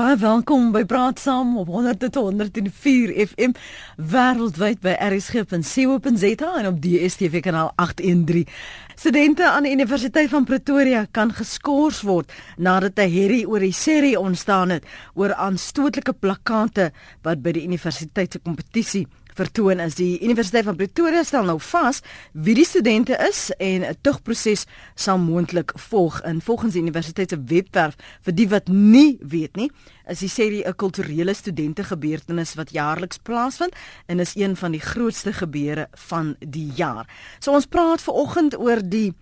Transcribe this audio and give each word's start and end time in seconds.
Baie 0.00 0.16
welkom 0.16 0.70
by 0.72 0.80
Praat 0.88 1.18
Saam 1.20 1.58
op 1.60 1.68
100.104 1.68 3.10
FM 3.20 3.50
wêreldwyd 4.00 4.80
by 4.80 4.94
rsg.co.za 4.96 6.52
en 6.62 6.68
op 6.70 6.78
DStv 6.80 7.42
kanaal 7.44 7.68
813. 7.76 8.46
Studente 8.96 9.44
aan 9.50 9.68
die 9.68 9.74
Universiteit 9.76 10.32
van 10.32 10.48
Pretoria 10.48 11.04
kan 11.12 11.34
geskort 11.36 12.00
word 12.00 12.32
nadat 12.56 12.96
'n 12.96 13.12
herrie 13.12 13.44
oor 13.44 13.60
die 13.60 13.76
serie 13.76 14.16
ontstaan 14.16 14.72
het 14.72 14.88
oor 15.14 15.34
aanstootlike 15.34 16.16
plakkate 16.16 16.92
wat 17.22 17.42
by 17.42 17.52
die 17.52 17.66
universiteit 17.68 18.32
se 18.32 18.38
kompetisie 18.40 19.06
vertoon 19.40 19.80
is. 19.80 19.96
Die 19.98 20.20
Universiteit 20.20 20.66
van 20.68 20.76
Pretoria 20.76 21.22
stel 21.24 21.46
nou 21.48 21.56
vas 21.70 22.02
wie 22.32 22.54
die 22.58 22.66
studente 22.68 23.16
is 23.28 23.48
en 23.58 23.84
'n 23.86 23.96
tugproses 24.04 24.66
sal 24.94 25.18
moontlik 25.18 25.72
volg. 25.76 26.20
In 26.24 26.40
volgens 26.40 26.72
die 26.72 26.82
universiteit 26.82 27.30
se 27.30 27.38
webwerf 27.44 27.96
vir 28.22 28.34
die 28.34 28.48
wat 28.48 28.68
nie 28.68 29.18
weet 29.20 29.56
nie, 29.56 29.70
is 30.08 30.18
die 30.18 30.28
serie 30.28 30.66
'n 30.66 30.76
kulturele 30.76 31.34
studente 31.34 31.84
gebeurtenis 31.84 32.54
wat 32.54 32.70
jaarliks 32.70 33.18
plaasvind 33.18 33.74
en 34.06 34.20
is 34.20 34.36
een 34.36 34.56
van 34.56 34.72
die 34.72 34.80
grootste 34.80 35.32
gebeure 35.32 35.88
van 35.92 36.36
die 36.38 36.70
jaar. 36.74 37.06
So 37.38 37.52
ons 37.52 37.66
praat 37.66 38.00
ver 38.02 38.14
oggend 38.14 38.58
oor 38.58 38.80
die 38.82 39.14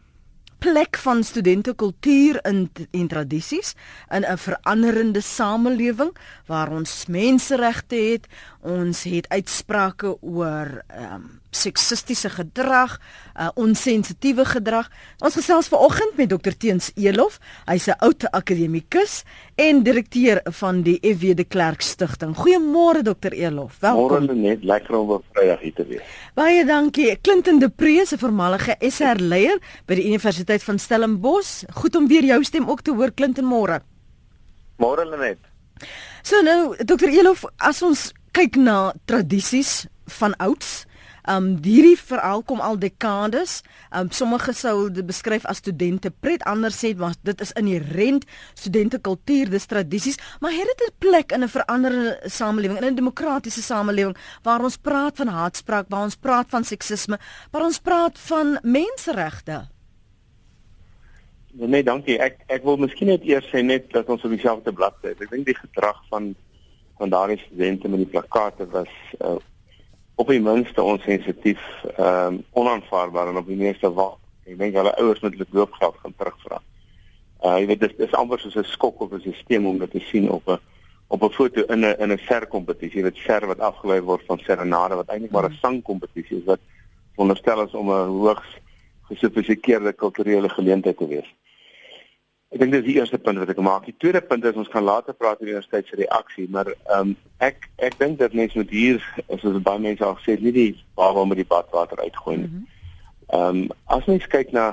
plek 0.59 0.97
van 0.97 1.23
studente 1.25 1.75
kultuur 1.75 2.39
in 2.43 2.71
en 2.91 3.09
tradisies 3.09 3.75
in 4.11 4.25
'n 4.27 4.39
veranderende 4.39 5.21
samelewing 5.21 6.17
waar 6.47 6.71
ons 6.71 7.07
menseregte 7.07 7.97
het, 7.97 8.27
ons 8.61 9.03
het 9.03 9.29
uitsprake 9.29 10.23
oor 10.23 10.83
ehm 10.87 11.15
um, 11.15 11.41
seksistiese 11.59 12.31
gedrag, 12.31 12.97
uh, 13.35 13.49
onsensitiewe 13.59 14.45
gedrag. 14.49 14.89
Ons 15.25 15.39
gesels 15.39 15.69
vanoggend 15.69 16.17
met 16.17 16.31
Dr 16.31 16.55
Teens 16.57 16.91
Elof. 16.95 17.39
Hy's 17.67 17.89
'n 17.89 17.99
oud 17.99 18.31
akademikus 18.31 19.25
en 19.57 19.83
direkteur 19.83 20.41
van 20.45 20.83
die 20.83 20.99
FW 21.03 21.35
de 21.35 21.45
Klerk 21.45 21.81
Stichting. 21.81 22.37
Goeiemôre 22.37 23.03
Dr 23.03 23.33
Elof. 23.33 23.79
Welkom. 23.81 24.27
Môre 24.27 24.35
net 24.35 24.65
lekker 24.65 24.97
om 24.97 25.11
op 25.11 25.25
Vrydag 25.33 25.61
hier 25.61 25.75
te 25.75 25.87
wees. 25.87 26.03
Baie 26.35 26.65
dankie. 26.65 27.19
Clinton 27.21 27.59
de 27.59 27.69
Preez, 27.69 28.13
'n 28.13 28.19
voormalige 28.19 28.77
SR 28.79 29.19
leier 29.19 29.59
by 29.87 29.95
die 29.95 30.07
Universiteit 30.07 30.63
van 30.63 30.79
Stellenbosch. 30.79 31.65
Goed 31.75 31.97
om 31.97 32.09
weer 32.09 32.25
jou 32.25 32.45
stem 32.45 32.69
ook 32.71 32.81
te 32.81 32.95
hoor 32.95 33.15
Clinton 33.15 33.45
môre. 33.45 33.81
Môre 34.77 35.05
Lenet. 35.05 35.39
So 36.23 36.43
nou 36.43 36.77
Dr 36.85 37.09
Elof, 37.09 37.45
as 37.57 37.83
ons 37.83 38.13
kyk 38.37 38.57
na 38.57 38.93
tradisies 39.07 39.87
van 40.19 40.35
ouds, 40.37 40.88
Um 41.29 41.59
hierdie 41.61 41.99
verhaal 42.01 42.43
kom 42.43 42.61
al 42.65 42.79
dekades. 42.81 43.61
Um 43.93 44.09
sommige 44.11 44.55
sou 44.57 44.89
dit 44.89 45.05
beskryf 45.07 45.45
as 45.51 45.61
studente 45.61 46.11
pret, 46.11 46.43
ander 46.49 46.73
sê 46.73 46.95
maar 46.97 47.17
dit 47.23 47.41
is 47.45 47.53
inherent 47.61 48.25
studente 48.55 48.99
kultuur, 48.99 49.51
dis 49.53 49.69
tradisies, 49.69 50.17
maar 50.41 50.53
het 50.57 50.65
dit 50.73 50.89
'n 50.89 50.95
plek 50.99 51.33
in 51.33 51.45
'n 51.45 51.49
veranderende 51.49 52.21
samelewing, 52.25 52.79
in 52.81 52.93
'n 52.93 52.95
demokratiese 52.95 53.63
samelewing 53.63 54.17
waar 54.43 54.63
ons 54.63 54.77
praat 54.77 55.17
van 55.17 55.29
haatspraak, 55.29 55.87
waar 55.89 56.05
ons 56.05 56.17
praat 56.17 56.47
van 56.49 56.65
seksisme, 56.65 57.19
waar 57.51 57.65
ons 57.65 57.79
praat 57.79 58.19
van 58.19 58.59
menseregte? 58.63 59.69
Nee, 61.53 61.83
dankie. 61.83 62.19
Ek 62.19 62.39
ek 62.47 62.63
wil 62.63 62.77
miskien 62.77 63.09
net 63.09 63.23
eers 63.23 63.47
sê 63.51 63.63
net 63.65 63.93
dat 63.93 64.09
ons 64.09 64.25
op 64.25 64.31
dieselfde 64.31 64.73
bladsy 64.73 65.07
is. 65.07 65.21
Ek 65.21 65.31
dink 65.31 65.47
die 65.47 65.59
gedrag 65.59 65.99
van 66.09 66.35
van 66.99 67.11
daardie 67.11 67.39
studente 67.39 67.89
met 67.89 67.99
die 67.99 68.11
plakate 68.11 68.67
was 68.71 68.91
uh, 69.21 69.37
op 70.19 70.29
die 70.29 70.41
minste 70.43 70.83
onsensitief, 70.83 71.61
ehm 71.97 72.33
um, 72.35 72.45
onaanvaarbaar 72.53 73.29
en 73.29 73.37
op 73.37 73.47
die 73.47 73.57
meeste 73.57 73.93
waar 73.95 74.17
ek 74.49 74.57
dink 74.59 74.75
hulle 74.75 74.95
ouers 74.99 75.21
moet 75.23 75.37
hulle 75.37 75.47
loopgeld 75.51 75.97
gaan 76.03 76.15
terugvra. 76.17 76.59
Uh 77.45 77.59
jy 77.61 77.67
weet 77.71 77.85
dis 77.85 77.95
dis 78.01 78.17
amper 78.19 78.41
soos 78.43 78.57
'n 78.59 78.67
skok 78.67 79.05
op 79.05 79.13
'n 79.15 79.21
stelsel 79.21 79.69
om 79.71 79.79
dit 79.79 79.91
te 79.91 80.03
sien 80.11 80.27
op 80.31 80.49
'n 80.49 80.59
op 81.09 81.23
'n 81.23 81.31
foto 81.39 81.63
in 81.75 81.85
'n 81.85 81.95
in 82.03 82.13
'n 82.13 82.27
serkompetisie, 82.27 83.03
dit 83.03 83.17
ser 83.17 83.47
wat 83.47 83.61
afgelei 83.61 84.01
word 84.01 84.25
van 84.27 84.39
serenade 84.39 84.95
wat 84.95 85.09
eintlik 85.09 85.31
maar 85.31 85.45
'n 85.45 85.55
hmm. 85.55 85.63
sangkompetisie 85.63 86.39
is 86.39 86.45
wat 86.45 86.61
veronderstel 87.15 87.63
is 87.63 87.75
om 87.75 87.91
'n 87.91 88.11
hoogs 88.23 88.51
gesofistikeerde 89.09 89.93
kulturele 89.93 90.49
geleentheid 90.49 90.97
te 90.97 91.07
wees. 91.07 91.35
Ek 92.49 92.63
dink 92.63 92.73
dis 92.73 92.85
die 92.87 92.97
eerste 92.97 93.19
punt 93.21 93.41
wat 93.43 93.51
ek 93.53 93.59
maak. 93.61 93.85
Die 93.85 93.97
tweede 94.01 94.23
punt 94.25 94.47
is 94.49 94.57
ons 94.57 94.71
gaan 94.73 94.87
later 94.89 95.13
praat 95.13 95.37
oor 95.37 95.49
die 95.49 95.53
universiteit 95.53 95.89
se 95.91 95.99
reaksie, 96.01 96.47
maar 96.53 96.71
ehm 96.73 97.11
um, 97.11 97.17
ek 97.45 97.69
ek 97.85 97.99
dink 98.01 98.17
dat 98.23 98.37
mense 98.37 98.57
moet 98.57 98.73
hier 98.73 99.03
as 99.29 99.45
ons 99.45 99.61
baie 99.67 99.83
mense 99.85 100.05
al 100.05 100.17
sê 100.25 100.39
nie 100.41 100.55
die 100.57 100.71
baba 100.97 101.27
met 101.29 101.43
die 101.43 101.49
badwater 101.49 102.01
uitgooi 102.01 102.37
nie. 102.39 102.49
Mhm. 102.49 102.65
Ehm 103.37 103.61
um, 103.61 103.77
as 103.99 104.09
mens 104.09 104.25
kyk 104.33 104.57
na 104.57 104.71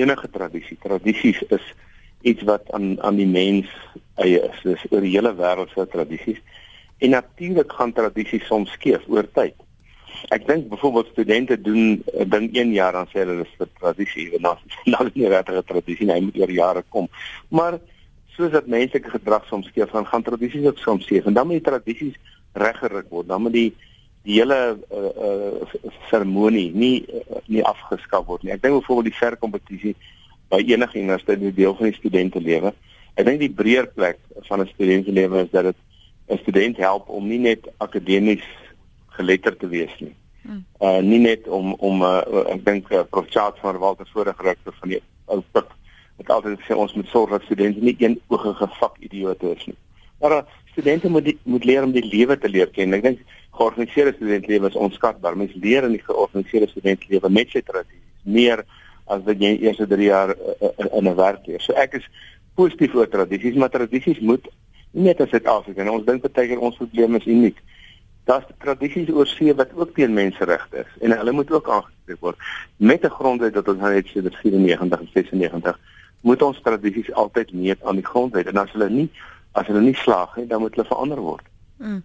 enige 0.00 0.30
tradisie, 0.32 0.78
tradisies 0.80 1.42
is 1.52 1.68
iets 2.22 2.48
wat 2.48 2.72
aan 2.72 2.96
aan 3.04 3.20
die 3.20 3.28
mens 3.28 3.68
eie 4.16 4.40
is. 4.48 4.64
Dis 4.64 4.88
oor 4.88 5.04
die 5.04 5.12
hele 5.12 5.34
wêreld 5.36 5.74
se 5.74 5.86
tradisies. 5.86 6.40
En 6.98 7.10
natuurlik 7.10 7.72
gaan 7.72 7.92
tradisies 7.92 8.46
soms 8.48 8.72
skeef 8.72 9.04
oor 9.06 9.28
tyd. 9.36 9.54
Ek 10.34 10.46
dink 10.46 10.68
byvoorbeeld 10.68 11.12
studente 11.12 11.60
doen 11.60 12.02
ding 12.26 12.48
1 12.56 12.72
jaar 12.72 12.92
dan 12.92 13.06
sê 13.06 13.22
hulle 13.24 13.42
dis 13.42 13.54
'n 13.58 13.70
tradisie, 13.78 14.34
en 14.36 14.42
dan 14.42 14.56
dan 14.92 15.06
is 15.06 15.14
nie 15.14 15.28
regtig 15.28 15.54
'n 15.54 15.64
tradisie 15.64 16.06
nie, 16.06 16.14
hy 16.14 16.20
moet 16.20 16.38
oor 16.40 16.50
jare 16.50 16.84
kom. 16.88 17.08
Maar 17.48 17.78
soos 18.36 18.50
dat 18.50 18.66
menslike 18.66 19.10
gedrag 19.10 19.46
soms 19.46 19.66
skeef 19.66 19.90
gaan, 19.90 20.06
gaan 20.06 20.22
tradisies 20.22 20.66
ook 20.66 20.78
soms 20.78 21.04
skeef 21.04 21.26
en 21.26 21.34
dan 21.34 21.46
moet 21.46 21.58
die 21.58 21.70
tradisies 21.70 22.16
reggeruk 22.52 23.08
word. 23.10 23.28
Dan 23.28 23.42
moet 23.42 23.52
die 23.52 23.72
die 24.22 24.40
hele 24.40 24.78
seremonie 26.10 26.68
uh, 26.68 26.74
uh, 26.74 26.78
nie 26.80 26.96
uh, 27.06 27.40
nie 27.46 27.64
afgeskaf 27.64 28.26
word 28.26 28.42
nie. 28.42 28.52
Ek 28.52 28.62
dink 28.62 28.76
byvoorbeeld 28.80 29.10
die 29.10 29.18
verkompetisie 29.18 29.94
by 30.52 30.60
enige 30.64 30.98
universiteit 30.98 31.42
is 31.42 31.54
deel 31.56 31.74
van 31.78 31.90
die 31.90 31.96
studente 31.96 32.40
lewe. 32.40 32.72
Ek 33.18 33.26
dink 33.26 33.40
die 33.40 33.52
breër 33.52 33.88
plek 33.94 34.20
van 34.48 34.62
'n 34.62 34.70
studente 34.74 35.12
lewe 35.12 35.44
is 35.44 35.50
dat 35.50 35.70
dit 35.70 35.78
'n 36.28 36.38
student 36.42 36.76
help 36.76 37.08
om 37.08 37.28
nie 37.28 37.38
net 37.38 37.68
akademies 37.78 38.44
geletterd 39.18 39.58
te 39.58 39.68
wees 39.70 39.94
nie. 40.00 40.14
Hmm. 40.42 40.62
Uh 40.80 41.00
nie 41.04 41.20
net 41.24 41.48
om 41.48 41.74
om 41.74 42.04
uh, 42.06 42.22
ek 42.54 42.62
dink 42.64 42.92
uh, 42.94 43.02
Prof 43.10 43.26
Charles 43.34 43.60
van 43.64 43.80
Walter 43.82 44.08
vorige 44.12 44.46
rektor 44.46 44.76
van 44.80 44.94
die 44.94 45.02
ou 45.26 45.42
pik 45.52 45.74
het 46.18 46.30
altyd 46.34 46.62
sê 46.66 46.74
ons 46.74 46.94
moet 46.98 47.10
sorg 47.12 47.34
dat 47.34 47.44
studente 47.46 47.82
nie 47.84 47.94
een 47.98 48.16
oogige 48.32 48.68
vak 48.78 48.96
idioote 49.06 49.52
is 49.54 49.66
nie. 49.70 49.76
Maar 50.22 50.36
uh, 50.38 50.40
studente 50.72 51.10
moet 51.10 51.28
die, 51.30 51.36
moet 51.42 51.64
leer 51.68 51.86
om 51.86 51.92
die 51.94 52.06
lewe 52.06 52.38
te 52.38 52.50
leer 52.50 52.70
ken. 52.74 52.96
Ek 52.96 53.04
dink 53.04 53.22
georganiseerde 53.58 54.14
studentlewe 54.16 54.70
is 54.70 54.78
onskatbaar. 54.78 55.36
Mens 55.38 55.54
leer 55.54 55.86
in 55.86 55.94
die 55.94 56.02
georganiseerde 56.06 56.70
studentlewe 56.72 57.30
met 57.30 57.54
sy 57.54 57.62
tradisies 57.66 58.24
meer 58.38 58.64
as 59.08 59.22
wat 59.26 59.40
jy 59.40 59.54
eers 59.64 59.78
3 59.80 60.08
jaar 60.08 60.34
uh, 60.34 60.56
uh, 60.68 60.88
in 60.98 61.08
'n 61.08 61.16
werk 61.16 61.46
leer. 61.46 61.62
So 61.62 61.72
ek 61.72 62.00
is 62.00 62.08
positief 62.58 62.94
oor 62.94 63.08
tradisies, 63.08 63.54
maar 63.54 63.70
tradisies 63.70 64.18
moet 64.20 64.48
nie 64.92 65.04
net 65.08 65.20
in 65.20 65.28
Suid-Afrika 65.30 65.84
en 65.84 65.90
ons 65.92 66.04
dink 66.06 66.24
baie 66.24 66.48
keer 66.48 66.60
ons 66.64 66.76
probleem 66.76 67.16
is 67.20 67.26
uniek 67.26 67.58
daar's 68.28 68.48
tradisies 68.64 69.10
oor 69.10 69.26
see 69.26 69.54
wat 69.60 69.72
ook 69.74 69.94
teen 69.96 70.12
menseregte 70.12 70.84
is 70.84 70.92
en 71.00 71.16
hulle 71.16 71.32
moet 71.32 71.50
ook 71.50 71.70
aangespreek 71.76 72.20
word. 72.20 72.36
Met 72.76 73.04
'n 73.04 73.16
grondwet 73.18 73.54
wat 73.54 73.68
ons 73.68 73.80
nou 73.80 73.92
het 73.94 74.06
sedert 74.06 74.36
94 74.42 75.00
en 75.00 75.08
96 75.14 75.80
moet 76.20 76.42
ons 76.42 76.60
tradisies 76.62 77.12
altyd 77.12 77.52
meet 77.52 77.82
aan 77.82 78.00
die 78.00 78.10
grondwet 78.12 78.46
en 78.46 78.56
as 78.56 78.72
hulle 78.72 78.90
nie 78.90 79.10
as 79.52 79.66
hulle 79.66 79.80
nie 79.80 79.94
slaag 79.94 80.36
nie 80.36 80.46
dan 80.46 80.60
moet 80.60 80.74
hulle 80.74 80.92
verander 80.92 81.20
word. 81.20 81.46
Mm 81.76 82.02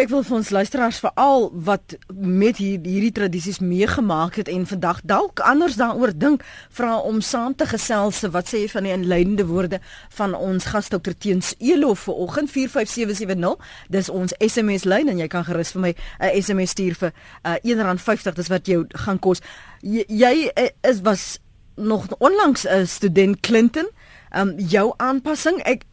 ek 0.00 0.10
wil 0.12 0.24
vir 0.26 0.36
ons 0.38 0.50
luisteraars 0.50 0.98
veral 1.00 1.46
wat 1.66 1.94
met 2.12 2.58
hier, 2.60 2.80
hierdie 2.84 3.12
tradisies 3.14 3.58
meegemaak 3.64 4.36
het 4.40 4.48
en 4.52 4.66
vandag 4.68 5.00
dalk 5.08 5.40
anders 5.40 5.76
daaroor 5.80 6.12
dink 6.16 6.44
vra 6.76 6.96
om 6.98 7.20
saam 7.24 7.54
te 7.56 7.66
gesels 7.70 8.20
wat 8.34 8.50
sê 8.50 8.64
jy 8.64 8.68
van 8.72 8.88
die 8.88 8.92
inleidende 8.92 9.46
woorde 9.48 9.80
van 10.18 10.34
ons 10.34 10.68
gas 10.72 10.90
dokter 10.92 11.16
Teens 11.16 11.54
Elof 11.58 12.06
vanoggend 12.08 12.52
45770 12.52 13.56
dis 13.96 14.12
ons 14.12 14.36
SMS 14.40 14.84
lyn 14.84 15.08
en 15.12 15.22
jy 15.22 15.28
kan 15.32 15.46
gerus 15.48 15.72
vir 15.76 15.84
my 15.86 15.94
'n 16.20 16.42
SMS 16.42 16.76
stuur 16.76 16.94
vir 16.94 17.12
uh, 17.44 17.56
R1.50 17.64 18.36
dis 18.36 18.52
wat 18.52 18.66
jou 18.66 18.84
gaan 19.06 19.18
kos. 19.18 19.40
Jy, 19.80 20.04
jy 20.08 20.50
uh, 20.56 20.68
is 20.82 21.00
was 21.00 21.38
nog 21.76 22.06
onlangs 22.18 22.64
'n 22.64 22.80
uh, 22.80 22.86
student 22.86 23.40
Clinton. 23.40 23.88
Um, 24.36 24.58
jou 24.58 24.92
aanpassing 24.96 25.62
ek 25.64 25.84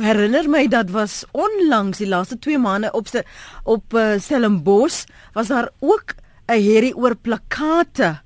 herinner 0.00 0.48
my 0.48 0.64
dat 0.68 0.90
was 0.90 1.24
onlangs 1.32 2.00
die 2.00 2.08
laaste 2.08 2.38
2 2.38 2.58
maande 2.58 2.92
op 2.92 3.08
se 3.08 3.24
op 3.64 3.94
uh, 3.94 4.18
Stellenbosch 4.18 5.04
was 5.32 5.48
daar 5.48 5.70
ook 5.78 6.14
'n 6.46 6.62
herrie 6.62 6.96
oor 6.96 7.16
plakate 7.16 8.20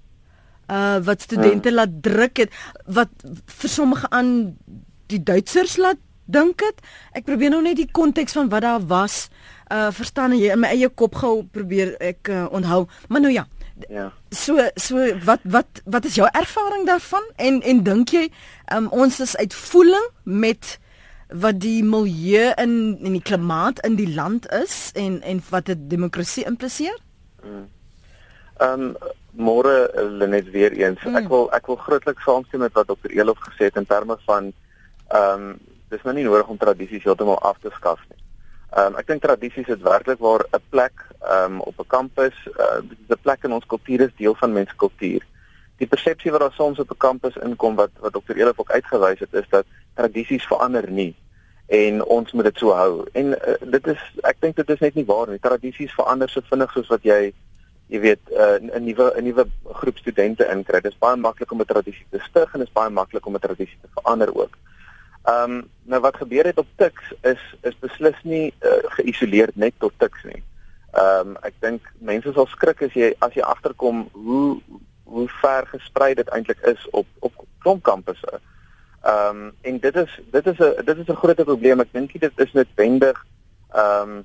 uh 0.70 0.96
wat 1.04 1.20
studente 1.20 1.68
hmm. 1.68 1.76
laat 1.76 2.02
druk 2.02 2.36
het 2.36 2.50
wat 2.86 3.08
vir 3.44 3.70
sommige 3.70 4.10
aan 4.10 4.56
die 5.06 5.22
Duitsers 5.22 5.76
laat 5.76 6.00
dink 6.24 6.60
het 6.60 6.80
ek 7.12 7.24
probeer 7.24 7.50
nou 7.50 7.62
net 7.62 7.76
die 7.76 7.90
konteks 7.90 8.32
van 8.32 8.48
wat 8.48 8.62
daar 8.62 8.86
was 8.86 9.28
uh 9.72 9.90
verstaan 9.90 10.38
jy 10.38 10.52
in 10.52 10.60
my 10.60 10.68
eie 10.68 10.88
kop 10.88 11.14
gou 11.14 11.44
probeer 11.44 11.96
ek 12.00 12.28
uh, 12.28 12.46
onthou 12.50 12.86
maar 13.08 13.20
nou 13.20 13.32
ja 13.32 13.46
Ja. 13.88 14.12
So 14.30 14.70
so 14.74 15.18
wat 15.24 15.40
wat 15.42 15.66
wat 15.84 16.04
is 16.04 16.14
jou 16.14 16.28
ervaring 16.32 16.86
daarvan 16.86 17.22
en 17.36 17.62
en 17.62 17.82
dink 17.82 18.08
jy 18.14 18.28
um, 18.72 18.86
ons 18.88 19.20
is 19.20 19.36
uitvoering 19.36 20.10
met 20.22 20.78
wat 21.34 21.58
die 21.60 21.82
milieu 21.82 22.52
in 22.62 22.74
en 23.02 23.16
die 23.16 23.22
klimaat 23.22 23.80
in 23.86 23.96
die 23.98 24.10
land 24.14 24.46
is 24.52 24.90
en 24.94 25.22
en 25.22 25.42
wat 25.50 25.66
dit 25.66 25.90
demokrasie 25.90 26.44
impliseer? 26.46 26.98
Hmm. 27.42 27.68
Ehm 28.62 28.82
um, 28.82 28.96
môre 29.34 29.90
net 30.30 30.50
weer 30.54 30.72
eens. 30.78 31.02
Mm. 31.02 31.16
Ek 31.18 31.28
wil 31.28 31.48
ek 31.56 31.66
wil 31.66 31.76
grootliks 31.76 32.22
saamstem 32.22 32.62
met 32.62 32.74
wat 32.78 32.86
dokter 32.86 33.10
Elof 33.10 33.40
gesê 33.48 33.66
het 33.66 33.80
in 33.80 33.86
terme 33.86 34.16
van 34.26 34.52
ehm 35.08 35.48
um, 35.48 35.56
dis 35.90 36.02
nou 36.02 36.14
nie 36.14 36.24
nodig 36.26 36.48
om 36.50 36.58
tradisies 36.58 37.02
heeltemal 37.02 37.38
af 37.42 37.58
te 37.58 37.72
skaf 37.74 37.98
nie. 38.12 38.20
Ehm 38.70 38.94
um, 38.94 39.00
ek 39.02 39.10
dink 39.10 39.26
tradisies 39.26 39.72
is 39.74 39.82
werklik 39.82 40.22
waar 40.22 40.46
'n 40.52 40.62
plek 40.70 40.94
ehm 41.20 41.58
um, 41.58 41.60
op 41.60 41.82
'n 41.82 41.90
kampus, 41.96 42.36
uh, 42.46 42.78
dit 42.78 42.98
is 43.08 43.16
'n 43.16 43.22
plek 43.22 43.44
in 43.44 43.58
ons 43.58 43.66
kultuur 43.66 44.06
is 44.06 44.14
deel 44.16 44.34
van 44.34 44.52
mens 44.52 44.76
kultuur. 44.76 45.26
Die 45.82 45.90
persepsie 45.90 46.30
wat 46.30 46.40
daar 46.40 46.54
soms 46.54 46.78
op 46.78 46.90
'n 46.90 47.02
kampus 47.08 47.36
inkom 47.36 47.74
wat 47.74 47.90
wat 47.98 48.12
Dr. 48.12 48.38
Elif 48.38 48.58
ook 48.58 48.70
uitgewys 48.70 49.18
het 49.18 49.34
is 49.34 49.48
dat 49.48 49.66
tradisies 49.94 50.46
verander 50.46 50.90
nie 50.90 51.14
en 51.66 52.04
ons 52.04 52.32
moet 52.32 52.44
dit 52.44 52.58
so 52.58 52.74
hou. 52.76 53.06
En 53.12 53.32
uh, 53.32 53.56
dit 53.60 53.86
is 53.86 54.02
ek 54.22 54.40
dink 54.40 54.56
dit 54.56 54.70
is 54.70 54.80
net 54.84 54.94
nie 54.94 55.06
waar 55.08 55.30
nie. 55.30 55.40
Tradisies 55.40 55.94
verander 55.96 56.28
so 56.28 56.44
vinnig 56.50 56.72
soos 56.72 56.90
wat 56.92 57.04
jy 57.04 57.32
jy 57.92 58.00
weet 58.00 58.32
uh, 58.32 58.56
'n 58.60 58.70
uh, 58.72 58.80
nuwe 58.80 59.12
'n 59.16 59.24
nuwe 59.24 59.46
groep 59.80 59.98
studente 59.98 60.48
inkry. 60.48 60.80
Dit 60.80 60.92
is 60.92 60.98
baie 60.98 61.16
maklik 61.16 61.52
om 61.52 61.60
'n 61.60 61.72
tradisie 61.72 62.06
te 62.10 62.20
stig 62.28 62.52
en 62.52 62.60
dit 62.60 62.68
is 62.68 62.74
baie 62.74 62.90
maklik 62.90 63.26
om 63.26 63.34
'n 63.34 63.46
tradisie 63.46 63.78
te 63.80 63.88
verander 63.94 64.34
ook. 64.34 64.56
Ehm 65.24 65.50
um, 65.50 65.70
nou 65.82 66.00
wat 66.00 66.16
gebeur 66.16 66.44
het 66.44 66.58
op 66.58 66.66
Tix 66.76 67.12
is 67.22 67.40
is 67.62 67.78
beslis 67.80 68.18
nie 68.22 68.54
uh, 68.60 68.84
geïsoleer 68.96 69.50
net 69.54 69.72
tot 69.78 69.92
Tix 69.96 70.24
nie. 70.24 70.42
Ehm 70.92 71.28
um, 71.28 71.36
ek 71.42 71.54
dink 71.60 71.92
mense 71.98 72.32
sal 72.32 72.46
skrik 72.46 72.82
as 72.82 72.92
jy 72.92 73.14
as 73.18 73.32
jy 73.34 73.42
agterkom 73.42 74.08
hoe 74.12 74.60
hoe 75.04 75.28
ver 75.40 75.66
gesprei 75.66 76.14
dit 76.14 76.28
eintlik 76.28 76.60
is 76.60 76.90
op 76.90 77.06
op 77.18 77.44
klomp 77.58 77.82
kampusse. 77.82 78.40
Ehm 79.04 79.36
um, 79.36 79.52
en 79.60 79.78
dit 79.78 79.96
is 79.96 80.20
dit 80.32 80.46
is 80.46 80.58
'n 80.58 80.84
dit 80.84 80.98
is 80.98 81.08
'n 81.08 81.20
groot 81.22 81.44
probleem. 81.44 81.80
Ek 81.80 81.92
dink 81.92 82.12
dit 82.20 82.32
is 82.44 82.52
noodwendig 82.52 83.26
ehm 83.72 84.10
um, 84.10 84.24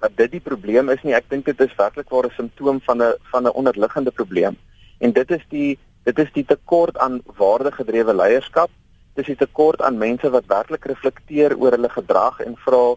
dat 0.00 0.16
dit 0.16 0.30
die 0.30 0.40
probleem 0.40 0.88
is 0.88 1.02
nie. 1.02 1.14
Ek 1.14 1.28
dink 1.28 1.44
dit 1.44 1.60
is 1.60 1.74
werklik 1.76 2.08
waar 2.08 2.26
'n 2.26 2.36
simptoom 2.36 2.80
van 2.80 3.02
'n 3.02 3.14
van 3.32 3.42
'n 3.42 3.56
onderliggende 3.60 4.10
probleem. 4.10 4.56
En 4.98 5.12
dit 5.12 5.30
is 5.30 5.44
die 5.48 5.78
dit 6.04 6.18
is 6.18 6.32
die 6.32 6.44
tekort 6.44 6.98
aan 6.98 7.22
waardegedrewe 7.36 8.14
leierskap 8.14 8.70
dis 9.14 9.28
'n 9.28 9.36
tekort 9.36 9.82
aan 9.82 9.98
mense 9.98 10.30
wat 10.30 10.46
werklik 10.46 10.84
reflekteer 10.84 11.56
oor 11.58 11.70
hulle 11.70 11.88
gedrag 11.88 12.40
en 12.40 12.56
vra 12.56 12.94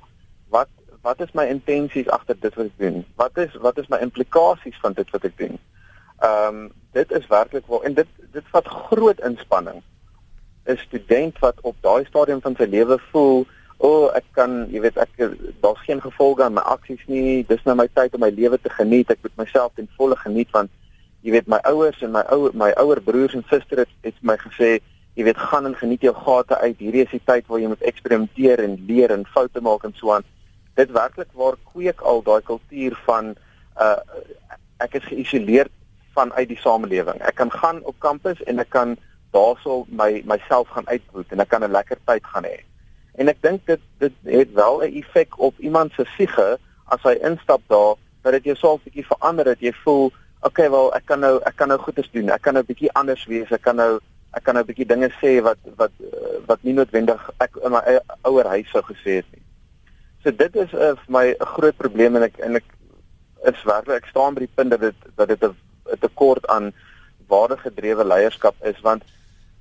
wat 0.49 0.69
wat 1.01 1.21
is 1.21 1.31
my 1.33 1.43
intensies 1.43 2.09
agter 2.09 2.35
dit 2.39 2.55
wat 2.55 2.65
ek 2.65 2.77
doen? 2.77 3.05
Wat 3.15 3.37
is 3.37 3.55
wat 3.55 3.77
is 3.77 3.87
my 3.87 3.97
implikasies 3.97 4.77
van 4.81 4.93
dit 4.93 5.09
wat 5.09 5.23
ek 5.23 5.37
doen? 5.37 5.59
Ehm 6.19 6.47
um, 6.47 6.71
dit 6.91 7.11
is 7.11 7.27
werklik 7.27 7.65
waar 7.67 7.81
en 7.81 7.93
dit 7.93 8.07
dit 8.31 8.45
vat 8.51 8.67
groot 8.67 9.19
inspanning. 9.19 9.81
'n 10.65 10.77
Student 10.77 11.39
wat 11.39 11.55
op 11.61 11.75
daai 11.81 12.05
stadium 12.05 12.41
van 12.41 12.55
sy 12.55 12.67
lewe 12.69 12.99
voel, 13.11 13.45
o, 13.77 13.87
oh, 13.89 14.15
ek 14.15 14.23
kan, 14.31 14.67
jy 14.71 14.79
weet, 14.79 14.97
ek 14.97 15.09
daar's 15.61 15.83
geen 15.83 16.01
gevolge 16.01 16.43
aan 16.43 16.55
my 16.55 16.63
aksies 16.71 17.01
nie. 17.11 17.43
Dis 17.47 17.63
nou 17.67 17.75
my 17.75 17.87
tyd 17.93 18.13
om 18.15 18.23
my 18.23 18.29
lewe 18.31 18.59
te 18.61 18.69
geniet. 18.69 19.09
Ek 19.11 19.19
moet 19.25 19.35
myself 19.43 19.73
ten 19.75 19.89
volle 19.97 20.15
geniet 20.15 20.51
want 20.55 20.71
jy 21.23 21.31
weet 21.35 21.47
my 21.51 21.59
ouers 21.67 21.99
en 22.03 22.11
my 22.11 22.23
ouer 22.35 22.51
my 22.55 22.71
ouer 22.79 23.01
broers 23.03 23.35
en 23.35 23.43
susters 23.49 23.83
het, 23.83 23.91
het 24.03 24.15
my 24.21 24.35
gesê 24.39 24.79
jy 25.15 25.27
weet 25.27 25.37
gaan 25.37 25.67
en 25.69 25.75
geniet 25.75 26.01
jou 26.03 26.13
gate 26.15 26.57
uit. 26.57 26.79
Hierdie 26.79 27.03
is 27.05 27.11
die 27.13 27.21
tyd 27.25 27.47
waar 27.47 27.61
jy 27.61 27.69
moet 27.71 27.85
eksperimenteer 27.85 28.63
en 28.63 28.79
leer 28.87 29.13
en 29.13 29.27
foute 29.35 29.61
maak 29.61 29.85
en 29.87 29.93
so 29.99 30.11
aan. 30.15 30.25
Dit 30.79 30.91
werklik 30.91 31.29
waar 31.37 31.59
kweek 31.71 32.01
al 32.01 32.23
daai 32.25 32.41
kultuur 32.41 32.97
van 33.07 33.35
uh 33.79 33.97
ek 34.83 34.97
is 34.99 35.05
geïsoleer 35.07 35.69
vanuit 36.15 36.49
die 36.49 36.59
samelewing. 36.59 37.21
Ek 37.23 37.37
kan 37.39 37.51
gaan 37.51 37.79
op 37.87 37.95
kampus 38.03 38.41
en 38.49 38.59
ek 38.59 38.71
kan 38.73 38.97
daarso 39.33 39.83
my 39.89 40.21
myself 40.29 40.69
gaan 40.75 40.87
uitvoer 40.87 41.25
en 41.29 41.43
ek 41.43 41.49
kan 41.49 41.63
'n 41.63 41.71
lekker 41.71 41.97
tyd 42.05 42.23
gaan 42.33 42.45
hê. 42.45 42.59
En 43.17 43.29
ek 43.29 43.41
dink 43.41 43.65
dit 43.65 43.81
dit 43.99 44.13
het 44.23 44.53
wel 44.53 44.81
'n 44.81 44.93
effek 45.01 45.39
op 45.39 45.59
iemand 45.59 45.91
se 45.93 46.05
siege 46.17 46.57
as 46.85 47.01
hy 47.03 47.17
instap 47.21 47.61
daar 47.67 47.95
dat 48.21 48.33
dit 48.33 48.43
jou 48.43 48.55
self 48.55 48.83
bietjie 48.83 49.05
verander 49.05 49.45
dat 49.45 49.59
jy 49.59 49.73
voel, 49.83 50.11
okay 50.41 50.69
wel, 50.69 50.93
ek 50.95 51.05
kan 51.05 51.19
nou 51.19 51.39
ek 51.43 51.55
kan 51.55 51.67
nou 51.67 51.79
goeders 51.79 52.09
doen. 52.11 52.29
Ek 52.29 52.41
kan 52.41 52.53
nou 52.53 52.63
bietjie 52.63 52.91
anders 52.93 53.25
wees. 53.25 53.51
Ek 53.51 53.61
kan 53.61 53.75
nou 53.75 53.99
ek 54.33 54.43
kan 54.43 54.57
nou 54.57 54.63
bietjie 54.65 54.87
dinge 54.89 55.09
sê 55.21 55.41
wat 55.45 55.57
wat 55.77 55.91
uh, 56.01 56.39
wat 56.47 56.63
nie 56.63 56.73
noodwendig 56.73 57.21
ek 57.43 57.57
in 57.63 57.71
my 57.71 57.81
ouer 58.23 58.47
huis 58.55 58.69
sou 58.71 58.81
gesê 58.81 59.19
het 59.21 59.29
nie. 59.33 59.43
So 60.23 60.31
dit 60.31 60.55
is 60.55 60.73
uh, 60.73 60.93
vir 61.03 61.11
my 61.17 61.25
'n 61.31 61.51
groot 61.55 61.77
probleem 61.77 62.15
en 62.15 62.23
ek 62.23 62.39
en 62.39 62.55
ek 62.55 62.65
is 63.51 63.63
werklik 63.63 64.03
ek 64.03 64.09
staan 64.09 64.33
by 64.33 64.45
die 64.45 64.55
punt 64.55 64.71
dat 64.71 64.81
dit 64.81 64.95
dat 65.15 65.27
dit 65.27 65.43
'n 65.43 65.99
tekort 65.99 66.47
aan 66.47 66.71
waardegedrewe 67.27 68.05
leierskap 68.05 68.55
is 68.63 68.79
want 68.81 69.03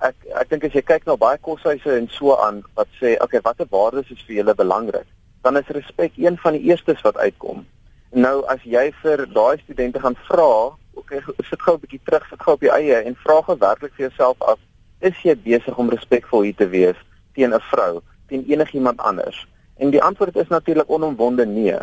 ek 0.08 0.16
ek 0.40 0.50
dink 0.50 0.64
as 0.64 0.74
jy 0.76 0.82
kyk 0.82 1.06
na 1.06 1.16
baie 1.16 1.38
koshuise 1.38 1.96
en 1.96 2.08
so 2.08 2.36
aan 2.36 2.62
wat 2.74 2.88
sê 3.00 3.16
okay 3.24 3.40
watter 3.44 3.66
waardes 3.70 4.10
is 4.10 4.22
vir 4.26 4.36
julle 4.40 4.54
belangrik 4.54 5.06
dan 5.42 5.56
is 5.56 5.66
respek 5.66 6.12
een 6.16 6.38
van 6.38 6.52
die 6.52 6.62
eerstes 6.70 7.00
wat 7.00 7.16
uitkom. 7.16 7.66
Nou 8.10 8.42
as 8.46 8.62
jy 8.62 8.90
vir 9.02 9.26
daai 9.34 9.58
studente 9.62 10.00
gaan 10.00 10.16
vra 10.28 10.76
okay, 10.94 11.20
sit 11.48 11.62
gou 11.62 11.74
'n 11.74 11.80
bietjie 11.80 12.00
terug, 12.04 12.28
sit 12.28 12.42
gou 12.42 12.54
op 12.54 12.62
jou 12.62 12.74
eie 12.74 13.02
en 13.02 13.16
vra 13.24 13.40
gou 13.42 13.56
werklik 13.58 13.94
vir 13.96 14.06
jouself 14.08 14.42
af, 14.42 14.58
is 15.00 15.16
jy 15.22 15.34
besig 15.34 15.78
om 15.78 15.90
respekvol 15.90 16.42
hier 16.42 16.54
te 16.54 16.68
wees 16.68 16.96
teen 17.34 17.54
'n 17.54 17.60
vrou, 17.70 18.02
teen 18.28 18.44
enigiemand 18.46 19.00
anders? 19.00 19.46
En 19.76 19.90
die 19.90 20.02
antwoord 20.02 20.36
is 20.36 20.48
natuurlik 20.48 20.90
onomwonde 20.90 21.46
nee. 21.46 21.78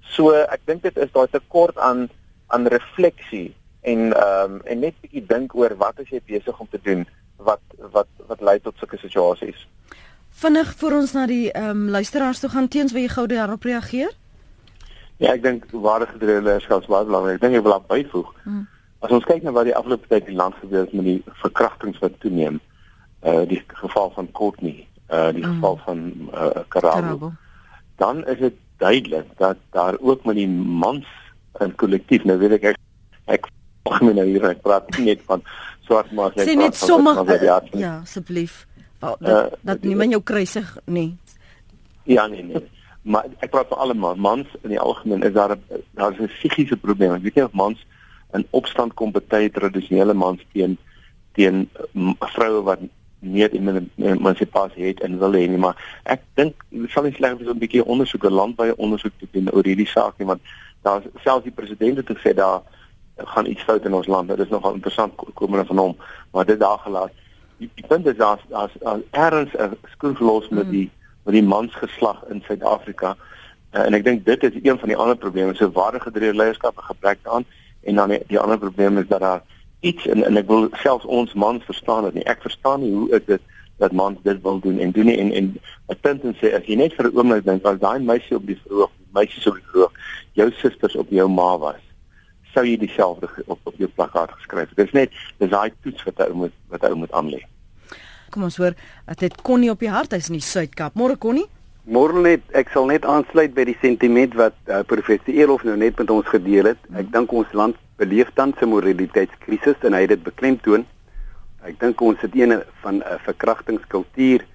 So 0.00 0.32
ek 0.32 0.60
dink 0.64 0.82
dit 0.82 0.96
is 0.96 1.12
daai 1.12 1.28
tekort 1.30 1.78
aan 1.78 2.08
aan 2.46 2.66
refleksie 2.66 3.54
en 3.80 4.12
ehm 4.12 4.52
um, 4.52 4.60
en 4.64 4.78
net 4.78 4.94
bietjie 5.00 5.26
dink 5.26 5.54
oor 5.54 5.76
wat 5.76 6.00
as 6.00 6.08
jy 6.08 6.20
besig 6.26 6.60
om 6.60 6.68
te 6.70 6.80
doen 6.82 7.06
wat 7.44 7.62
wat 7.92 8.08
wat 8.28 8.40
lei 8.40 8.58
tot 8.60 8.78
sulke 8.78 8.98
situasies. 8.98 9.66
Vinnig 10.42 10.74
vir 10.80 10.96
ons 10.96 11.12
na 11.12 11.26
die 11.26 11.50
ehm 11.52 11.70
um, 11.70 11.88
luisteraars 11.92 12.40
toe 12.40 12.50
gaan 12.50 12.68
teens 12.68 12.92
wil 12.92 13.04
jy 13.04 13.12
gou 13.14 13.26
daarop 13.26 13.64
reageer? 13.68 14.12
Ja, 15.22 15.34
ek 15.36 15.42
dink 15.44 15.66
waardegedrewe 15.70 16.42
leierskap 16.42 16.82
is 16.82 16.90
baie 16.90 17.06
belangrik. 17.06 17.38
Ek 17.38 17.44
dink 17.44 17.60
ek 17.60 17.66
wil 17.66 17.76
aan 17.76 17.88
byvoeg. 17.90 18.30
Hmm. 18.44 18.64
As 19.02 19.12
ons 19.14 19.26
kyk 19.28 19.44
na 19.44 19.52
wat 19.54 19.68
die 19.68 19.76
afgelope 19.76 20.08
tyd 20.10 20.26
in 20.26 20.34
die 20.34 20.40
land 20.40 20.56
gebeur 20.58 20.86
het 20.86 20.94
met 20.96 21.06
die 21.06 21.34
verkrachtings 21.42 22.00
wat 22.02 22.18
toeneem, 22.24 22.60
uh 23.26 23.42
die 23.50 23.60
geval 23.82 24.10
van 24.16 24.30
Courtney, 24.38 24.86
uh 25.10 25.30
die 25.34 25.44
hmm. 25.44 25.58
geval 25.58 25.78
van 25.84 26.04
uh 26.32 26.64
Karabo, 26.74 27.32
dan 28.02 28.24
is 28.26 28.38
dit 28.38 28.58
duidelik 28.82 29.28
dat 29.38 29.58
daar 29.70 29.98
ook 30.00 30.24
met 30.24 30.40
die 30.40 30.48
mans 30.48 31.06
in 31.60 31.74
kollektief, 31.74 32.24
nou 32.24 32.38
weet 32.40 32.56
ek 32.58 32.70
ek 32.72 32.80
ek 33.36 33.50
mag 33.86 34.02
my 34.02 34.14
nou 34.16 34.26
hier 34.26 34.48
ek 34.50 34.62
praat 34.64 34.88
net 34.98 35.22
van 35.28 35.44
swart 35.84 36.12
maar 36.12 36.32
net 36.34 36.54
net 36.56 36.76
sommer 36.76 37.42
ja, 37.72 38.00
asseblief. 38.02 38.66
Dat 38.98 39.16
dat, 39.20 39.58
dat 39.60 39.82
nie 39.82 39.96
men 39.96 40.10
jou 40.10 40.22
kruisig 40.22 40.78
nie. 40.84 41.16
Ja 42.04 42.26
nee 42.26 42.42
nee 42.42 42.68
maar 43.02 43.26
ek 43.42 43.50
praat 43.50 43.70
vir 43.70 43.80
alle 43.82 43.94
man, 43.98 44.18
mans 44.22 44.46
in 44.62 44.70
die 44.74 44.80
algemeen 44.80 45.24
is 45.26 45.34
daar 45.34 45.56
daar 45.98 46.12
is 46.12 46.18
'n 46.18 46.30
psigiese 46.38 46.76
probleem. 46.76 47.12
Ek 47.12 47.22
weet 47.22 47.34
nie 47.34 47.44
of 47.44 47.52
mans 47.52 47.86
in 48.32 48.46
opstand 48.50 48.94
kom 48.94 49.12
baie 49.12 49.50
tradisionele 49.50 50.14
mans 50.14 50.40
teen 50.52 50.78
teen 51.32 51.68
vroue 52.18 52.62
wat 52.62 52.78
meer 53.18 53.50
emansipasie 53.96 54.84
het 54.84 55.00
en 55.00 55.18
wil 55.18 55.32
hê 55.32 55.46
nie, 55.48 55.58
maar 55.58 55.76
ek 56.04 56.22
dink 56.34 56.64
sal 56.88 57.06
nie 57.06 57.14
sleg 57.14 57.38
wees 57.38 57.48
om 57.48 57.56
'n 57.56 57.58
bietjie 57.58 57.84
ondersoek, 57.84 58.24
'n 58.24 58.32
landwyse 58.32 58.76
ondersoek 58.76 59.12
te 59.18 59.26
doen 59.30 59.50
oor 59.50 59.64
hierdie 59.64 59.86
saak 59.86 60.18
nie, 60.18 60.26
want 60.26 60.40
daar 60.82 61.02
selfs 61.24 61.44
die 61.44 61.54
president 61.54 61.96
het 61.96 62.10
gesê 62.10 62.34
daar 62.34 62.62
gaan 63.24 63.46
iets 63.46 63.62
fout 63.62 63.84
in 63.84 63.94
ons 63.94 64.06
land. 64.06 64.28
Dit 64.28 64.38
is 64.38 64.48
nogal 64.48 64.74
interessant 64.74 65.12
komende 65.34 65.66
van 65.66 65.78
hom, 65.78 65.96
maar 66.30 66.44
dit 66.44 66.60
daar 66.60 66.78
gelaat. 66.78 67.12
Die, 67.56 67.70
die 67.74 67.86
punt 67.86 68.06
is 68.06 68.20
as 68.20 68.40
as 68.50 69.00
erns 69.10 69.52
'n 69.54 69.76
skool 69.94 70.14
verlos 70.14 70.48
met 70.48 70.62
hmm. 70.62 70.70
die 70.70 70.90
met 71.24 71.34
die 71.34 71.42
mansgeslag 71.42 72.24
in 72.28 72.42
Suid-Afrika. 72.46 73.16
Uh, 73.72 73.86
en 73.86 73.94
ek 73.94 74.04
dink 74.04 74.24
dit 74.24 74.42
is 74.42 74.56
een 74.62 74.78
van 74.78 74.88
die 74.88 74.96
ander 74.96 75.16
probleme, 75.16 75.54
so 75.54 75.70
waardegedrewe 75.70 76.34
leierskap 76.34 76.76
en 76.76 76.84
gebrek 76.84 77.18
daaraan 77.22 77.44
en 77.82 77.94
dan 77.94 78.08
die, 78.08 78.20
die 78.26 78.38
ander 78.38 78.58
probleem 78.58 78.98
is 78.98 79.08
dat 79.08 79.20
daar 79.20 79.42
iets 79.80 80.06
en 80.06 80.24
en 80.24 80.36
ek 80.36 80.46
wil 80.46 80.68
selfs 80.72 81.04
ons 81.04 81.32
mans 81.34 81.64
verstaan 81.64 82.04
dit 82.04 82.14
nie. 82.14 82.26
Ek 82.30 82.42
verstaan 82.42 82.80
nie 82.80 82.92
hoe 82.92 83.08
is 83.10 83.24
dit 83.26 83.40
dat 83.82 83.92
mans 83.92 84.18
dit 84.22 84.42
wil 84.42 84.60
doen 84.62 84.78
en 84.78 84.90
doen 84.90 85.08
nie 85.10 85.18
en 85.18 85.32
en 85.32 85.54
'n 85.88 86.00
punt 86.00 86.22
en 86.24 86.36
sê 86.40 86.52
as 86.54 86.66
jy 86.66 86.76
net 86.76 86.94
vir 86.94 87.06
'n 87.06 87.16
oomblik 87.16 87.44
dink 87.44 87.64
as 87.64 87.78
daai 87.78 87.98
meisie 87.98 88.36
op 88.36 88.46
die 88.46 88.58
verhoog, 88.66 88.90
meisies 89.12 89.46
op 89.46 89.54
die 89.54 89.68
verhoog, 89.70 89.92
jou 90.32 90.50
susters 90.52 90.96
op 90.96 91.10
jou 91.10 91.28
ma 91.28 91.58
was, 91.58 91.82
sou 92.52 92.64
jy 92.66 92.76
dieselfde 92.76 93.28
op 93.46 93.58
op 93.64 93.74
jou 93.80 93.88
plakkaat 93.88 94.30
geskryf 94.38 94.68
het. 94.68 94.76
Dit 94.76 94.86
is 94.86 94.92
net 94.92 95.10
dis 95.38 95.50
daai 95.50 95.72
toets 95.82 96.04
wat 96.04 96.20
ou 96.26 96.34
moet 96.44 96.54
wat 96.68 96.84
ou 96.88 96.94
moet 96.94 97.12
aanlê. 97.12 97.42
Kom 98.32 98.46
ons 98.48 98.56
hoor, 98.56 98.72
dit 99.20 99.34
Connie 99.44 99.70
op 99.70 99.82
die 99.84 99.90
hart, 99.92 100.14
hy's 100.16 100.30
in 100.32 100.38
die 100.38 100.46
Suid-Kaap. 100.46 100.94
Môre 100.96 101.18
Connie? 101.20 101.44
Môre 101.84 102.20
net, 102.22 102.44
ek 102.56 102.70
sal 102.72 102.86
net 102.88 103.04
aansluit 103.04 103.52
by 103.56 103.66
die 103.68 103.76
sentiment 103.82 104.36
wat 104.38 104.54
uh, 104.70 104.80
professor 104.88 105.34
Elof 105.34 105.64
nou 105.66 105.74
net 105.76 105.98
met 105.98 106.12
ons 106.14 106.28
gedeel 106.30 106.70
het. 106.70 106.80
Ek 106.96 107.10
dink 107.12 107.32
ons 107.34 107.52
land 107.58 107.76
beleef 108.00 108.30
tans 108.38 108.56
'n 108.62 108.70
moraliteitskrisis 108.70 109.84
en 109.84 109.92
hy 109.92 110.06
het 110.06 110.14
dit 110.14 110.22
beklemtoon. 110.22 110.86
Ek 111.66 111.78
dink 111.80 112.00
ons 112.00 112.20
het 112.22 112.34
een 112.34 112.62
van 112.82 112.94
'n 112.94 113.02
uh, 113.02 113.18
verkrachtingskultuur 113.26 114.46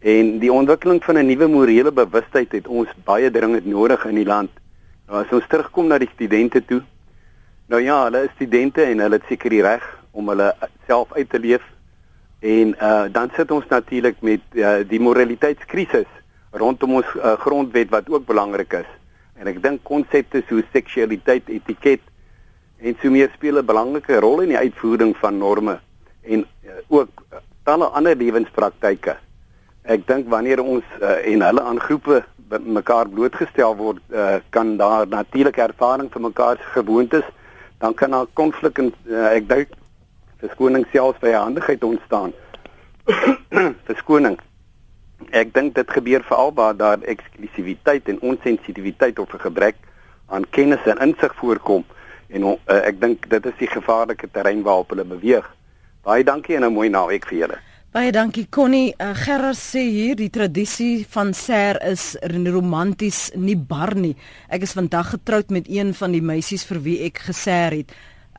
en 0.00 0.38
die 0.40 0.52
ontwikkeling 0.52 1.04
van 1.04 1.18
'n 1.18 1.26
nuwe 1.26 1.46
morele 1.46 1.92
bewustheid 1.92 2.52
het 2.52 2.66
ons 2.66 2.88
baie 3.04 3.30
dringend 3.30 3.66
nodig 3.66 4.04
in 4.06 4.14
die 4.14 4.26
land. 4.26 4.50
Nou 5.06 5.22
as 5.22 5.32
ons 5.32 5.46
terugkom 5.48 5.86
na 5.86 5.98
die 5.98 6.10
studente 6.14 6.64
toe. 6.64 6.82
Nou 7.70 7.78
ja, 7.82 8.02
hulle 8.08 8.24
is 8.26 8.32
studente 8.34 8.82
en 8.82 8.98
hulle 9.04 9.20
het 9.20 9.28
seker 9.30 9.54
die 9.54 9.62
reg 9.62 9.84
om 10.10 10.32
hulle 10.32 10.48
self 10.88 11.12
uit 11.14 11.28
te 11.30 11.38
leef 11.38 11.66
En 12.40 12.74
uh 12.80 13.04
dan 13.12 13.28
sit 13.36 13.50
ons 13.50 13.66
natuurlik 13.68 14.16
met 14.20 14.40
uh, 14.52 14.80
die 14.88 15.00
moraliteitskrisis 15.00 16.08
rondom 16.50 16.94
ons 16.94 17.10
uh, 17.16 17.32
grondwet 17.38 17.90
wat 17.92 18.08
ook 18.08 18.24
belangrik 18.26 18.72
is. 18.72 18.88
En 19.36 19.46
ek 19.46 19.60
dink 19.62 19.82
konsepte 19.84 20.40
soos 20.48 20.64
seksualiteit, 20.72 21.48
etiket 21.52 22.00
en 22.80 22.96
so 23.02 23.12
meer 23.12 23.28
speel 23.34 23.60
'n 23.60 23.66
belangrike 23.66 24.20
rol 24.24 24.40
in 24.40 24.54
die 24.54 24.58
uitvoering 24.58 25.12
van 25.20 25.38
norme 25.38 25.78
en 26.24 26.46
uh, 26.64 26.80
ook 26.88 27.10
uh, 27.28 27.44
talle 27.64 27.92
ander 27.92 28.16
lewenspraktyke 28.16 29.16
Ek 29.84 30.06
dink 30.06 30.28
wanneer 30.28 30.60
ons 30.60 30.84
uh, 31.00 31.20
en 31.24 31.42
hulle 31.42 31.60
aan 31.60 31.80
groepe 31.80 32.24
mekaar 32.60 33.08
blootgestel 33.08 33.76
word, 33.76 34.00
uh, 34.12 34.40
kan 34.50 34.76
daar 34.76 35.06
natuurlike 35.08 35.62
ervaring 35.62 36.10
vir 36.12 36.20
mekaar 36.20 36.56
se 36.56 36.68
gewoontes, 36.74 37.24
dan 37.80 37.94
kan 37.94 38.10
daar 38.10 38.26
konflik 38.32 38.78
en 38.78 38.92
uh, 39.08 39.30
ek 39.32 39.48
dink 39.48 39.68
verskoning 40.40 40.84
selfs 40.92 41.20
by 41.20 41.32
handigheid 41.32 41.84
ontstaan. 41.84 42.32
verskoning. 43.88 44.36
Ek 45.36 45.54
dink 45.56 45.74
dit 45.76 45.96
gebeur 45.96 46.24
veral 46.28 46.52
waar 46.56 46.76
daar 46.76 47.06
eksklusiwiteit 47.08 48.08
en 48.12 48.20
onsensitiwiteit 48.20 49.18
of 49.18 49.32
'n 49.32 49.46
gebrek 49.46 49.80
aan 50.28 50.44
kennis 50.50 50.84
en 50.84 51.00
insig 51.08 51.34
voorkom 51.40 51.84
en 52.28 52.42
uh, 52.44 52.56
ek 52.66 53.00
dink 53.00 53.28
dit 53.30 53.46
is 53.46 53.58
die 53.58 53.72
gevaarlike 53.72 54.28
terrein 54.30 54.62
waarop 54.62 54.92
hulle 54.92 55.04
beweeg. 55.04 55.46
Baie 56.04 56.24
dankie 56.24 56.56
en 56.56 56.64
'n 56.64 56.72
mooi 56.72 56.88
naweek 56.88 57.26
vir 57.26 57.38
julle. 57.38 57.58
Baie 57.90 58.12
dankie 58.14 58.44
Connie. 58.46 58.92
Uh, 59.02 59.16
Gerard 59.18 59.58
sê 59.58 59.80
hier 59.82 60.14
die 60.14 60.28
tradisie 60.30 61.02
van 61.10 61.32
ser 61.34 61.80
is 61.82 62.12
romanties 62.22 63.32
nie 63.34 63.56
bar 63.58 63.96
nie. 63.98 64.12
Ek 64.46 64.62
is 64.62 64.76
vandag 64.78 65.10
getroud 65.16 65.50
met 65.50 65.66
een 65.66 65.90
van 65.98 66.14
die 66.14 66.22
meisies 66.22 66.62
vir 66.68 66.78
wie 66.84 66.94
ek 67.08 67.18
geser 67.26 67.74
het 67.80 67.90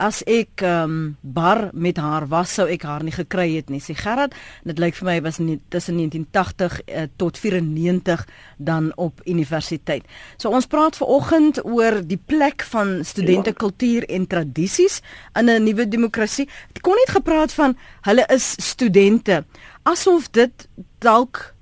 as 0.02 0.22
ek 0.26 0.64
ehm 0.66 0.90
um, 0.90 1.18
bar 1.22 1.70
met 1.74 2.00
haar 2.02 2.26
was 2.32 2.56
sou 2.58 2.66
ek 2.72 2.84
haar 2.88 3.04
nie 3.06 3.14
gekry 3.14 3.56
het 3.56 3.70
nie. 3.70 3.82
Sê 3.84 3.94
Gerard 3.98 4.34
dit 4.66 4.80
lyk 4.82 4.96
vir 4.98 5.08
my 5.08 5.18
was 5.28 5.38
nie 5.40 5.60
tussen 5.70 6.00
1980 6.02 6.80
uh, 6.82 7.04
tot 7.22 7.38
94 7.38 8.26
dan 8.58 8.92
op 8.98 9.22
universiteit. 9.26 10.08
So 10.42 10.50
ons 10.50 10.66
praat 10.66 10.98
ver 10.98 11.08
oggend 11.08 11.62
oor 11.66 12.02
die 12.02 12.18
plek 12.18 12.66
van 12.74 13.02
studente 13.06 13.54
kultuur 13.54 14.08
en 14.10 14.28
tradisies 14.28 15.02
in 15.38 15.50
'n 15.50 15.64
nuwe 15.64 15.88
demokrasie 15.88 16.50
ek 16.74 16.82
kon 16.82 16.98
net 16.98 17.14
gepraat 17.14 17.54
van 17.54 17.78
hulle 18.02 18.26
is 18.34 18.56
studente. 18.58 19.46
Asof 19.84 20.32
dit 20.32 20.68
dalk 21.00 21.54